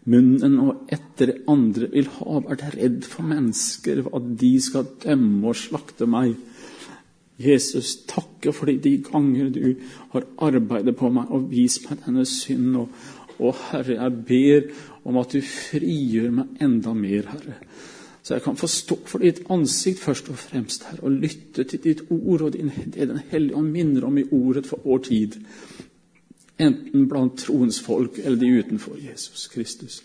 munnen 0.07 0.59
og 0.63 0.93
etter 0.95 1.35
andre 1.51 1.91
vil 1.93 2.09
ha 2.21 2.39
vært 2.47 2.77
redd 2.77 3.03
for 3.09 3.27
mennesker, 3.27 4.05
at 4.07 4.31
de 4.41 4.53
skal 4.63 4.87
dømme 5.03 5.51
og 5.51 5.59
slakte 5.59 6.09
meg. 6.11 6.37
Jesus, 7.43 7.99
takke 8.09 8.55
for 8.57 8.71
de 8.71 8.95
ganger 9.05 9.51
du 9.53 9.75
har 10.15 10.25
arbeidet 10.47 10.97
på 10.97 11.11
meg 11.13 11.33
og 11.35 11.51
vist 11.51 11.91
meg 11.91 12.01
denne 12.07 12.25
synd. 12.29 12.79
Og, 12.81 12.95
og 13.43 13.59
Herre, 13.73 13.99
jeg 13.99 14.25
ber 14.31 14.71
om 15.07 15.21
at 15.21 15.35
du 15.35 15.43
frigjør 15.45 16.33
meg 16.39 16.65
enda 16.65 16.95
mer, 16.97 17.29
Herre. 17.35 17.59
Så 18.27 18.35
jeg 18.35 18.43
kan 18.43 18.57
forstå 18.59 18.97
for 19.07 19.23
ditt 19.23 19.45
ansikt 19.55 20.01
først 20.03 20.29
og 20.33 20.39
fremst, 20.41 20.89
Herre, 20.89 21.05
og 21.07 21.15
lytte 21.15 21.63
til 21.63 21.79
ditt 21.85 22.01
ord 22.11 22.43
og 22.43 22.57
din, 22.57 22.73
det 22.95 23.07
Den 23.09 23.21
hellige 23.31 23.55
ånd 23.55 23.71
minner 23.71 24.05
om 24.05 24.19
i 24.19 24.25
ordet 24.33 24.67
for 24.67 24.81
vår 24.83 24.99
tid. 24.99 25.37
Enten 26.59 27.07
blant 27.09 27.39
troens 27.39 27.79
folk 27.81 28.19
eller 28.19 28.39
de 28.41 28.59
utenfor 28.59 28.97
Jesus 28.99 29.47
Kristus. 29.47 30.03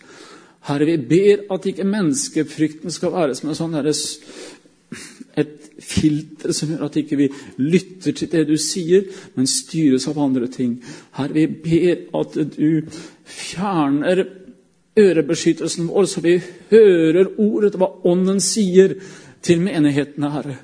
Herre, 0.68 0.86
vi 0.86 0.96
ber 0.96 1.54
at 1.54 1.66
ikke 1.66 1.84
menneskefrykten 1.84 2.90
skal 2.94 3.12
være 3.12 3.34
som 3.34 3.48
en 3.50 3.58
sånn 3.58 3.74
herre 3.74 3.94
et 5.36 5.70
filter 5.82 6.52
som 6.54 6.70
gjør 6.70 6.84
at 6.86 7.00
ikke 7.00 7.18
vi 7.18 7.28
lytter 7.58 8.14
til 8.14 8.30
det 8.30 8.44
du 8.52 8.54
sier, 8.60 9.02
men 9.34 9.50
styres 9.50 10.06
av 10.06 10.20
andre 10.22 10.46
ting. 10.46 10.76
Herre, 11.18 11.34
vi 11.34 11.46
ber 11.66 12.20
at 12.20 12.38
du 12.54 12.86
fjerner 13.24 14.22
ørebeskyttelsen 14.98 15.88
vår, 15.88 16.04
så 16.04 16.20
vi 16.20 16.40
hører 16.70 17.32
ordet, 17.38 17.76
hva 17.80 17.88
Ånden 18.04 18.40
sier 18.40 18.94
til 19.42 19.62
menighetene, 19.64 20.30
Herre. 20.30 20.56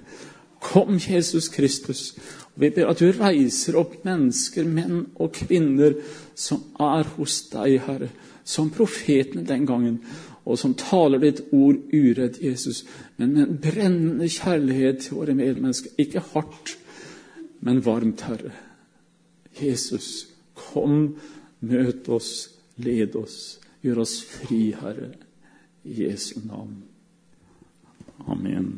Kom, 0.61 0.99
Jesus 0.99 1.49
Kristus. 1.49 2.14
Og 2.55 2.62
vi 2.62 2.70
ber 2.74 2.91
at 2.91 3.01
du 3.01 3.12
reiser 3.14 3.79
opp 3.79 4.01
mennesker, 4.05 4.66
menn 4.66 5.05
og 5.16 5.33
kvinner, 5.37 5.97
som 6.35 6.64
er 6.81 7.09
hos 7.16 7.41
deg, 7.53 7.79
Herre, 7.87 8.11
som 8.45 8.72
profetene 8.74 9.47
den 9.47 9.66
gangen, 9.68 10.01
og 10.49 10.59
som 10.59 10.74
taler 10.79 11.20
ditt 11.20 11.43
ord 11.53 11.76
uredd, 11.93 12.39
Jesus, 12.41 12.85
men 13.16 13.35
med 13.35 13.43
en 13.45 13.59
brennende 13.62 14.29
kjærlighet 14.33 15.03
til 15.05 15.18
våre 15.18 15.37
medmennesker. 15.37 15.93
Ikke 16.01 16.24
hardt, 16.33 16.76
men 17.61 17.85
varmt, 17.85 18.24
Herre. 18.24 18.55
Jesus, 19.61 20.29
kom, 20.55 21.16
møt 21.61 22.09
oss, 22.09 22.49
led 22.76 23.16
oss. 23.18 23.59
Gjør 23.83 24.03
oss 24.03 24.18
fri, 24.26 24.72
Herre, 24.74 25.12
i 25.85 26.03
Jesu 26.03 26.41
navn. 26.45 26.83
Amen. 28.26 28.72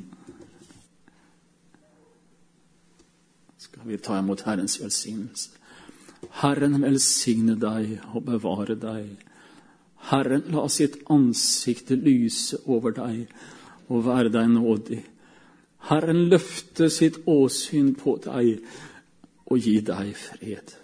Skal 3.58 3.88
vi 3.88 3.96
ta 3.96 4.18
imot 4.18 4.44
Herrens 4.44 4.76
velsignelse? 4.82 5.56
Herren 6.42 6.82
velsigne 6.82 7.56
deg 7.56 7.96
og 8.12 8.26
bevare 8.28 8.76
deg. 8.76 9.24
Herren 10.10 10.44
la 10.52 10.66
sitt 10.68 10.98
ansikt 11.12 11.90
lyse 11.96 12.60
over 12.66 12.92
deg 12.96 13.32
og 13.88 14.04
være 14.06 14.32
deg 14.32 14.52
nådig. 14.52 15.00
Herren 15.88 16.26
løfte 16.28 16.90
sitt 16.92 17.22
åsyn 17.26 17.94
på 17.96 18.18
deg 18.24 18.60
og 19.50 19.58
gi 19.58 19.78
deg 19.84 20.12
fred. 20.16 20.76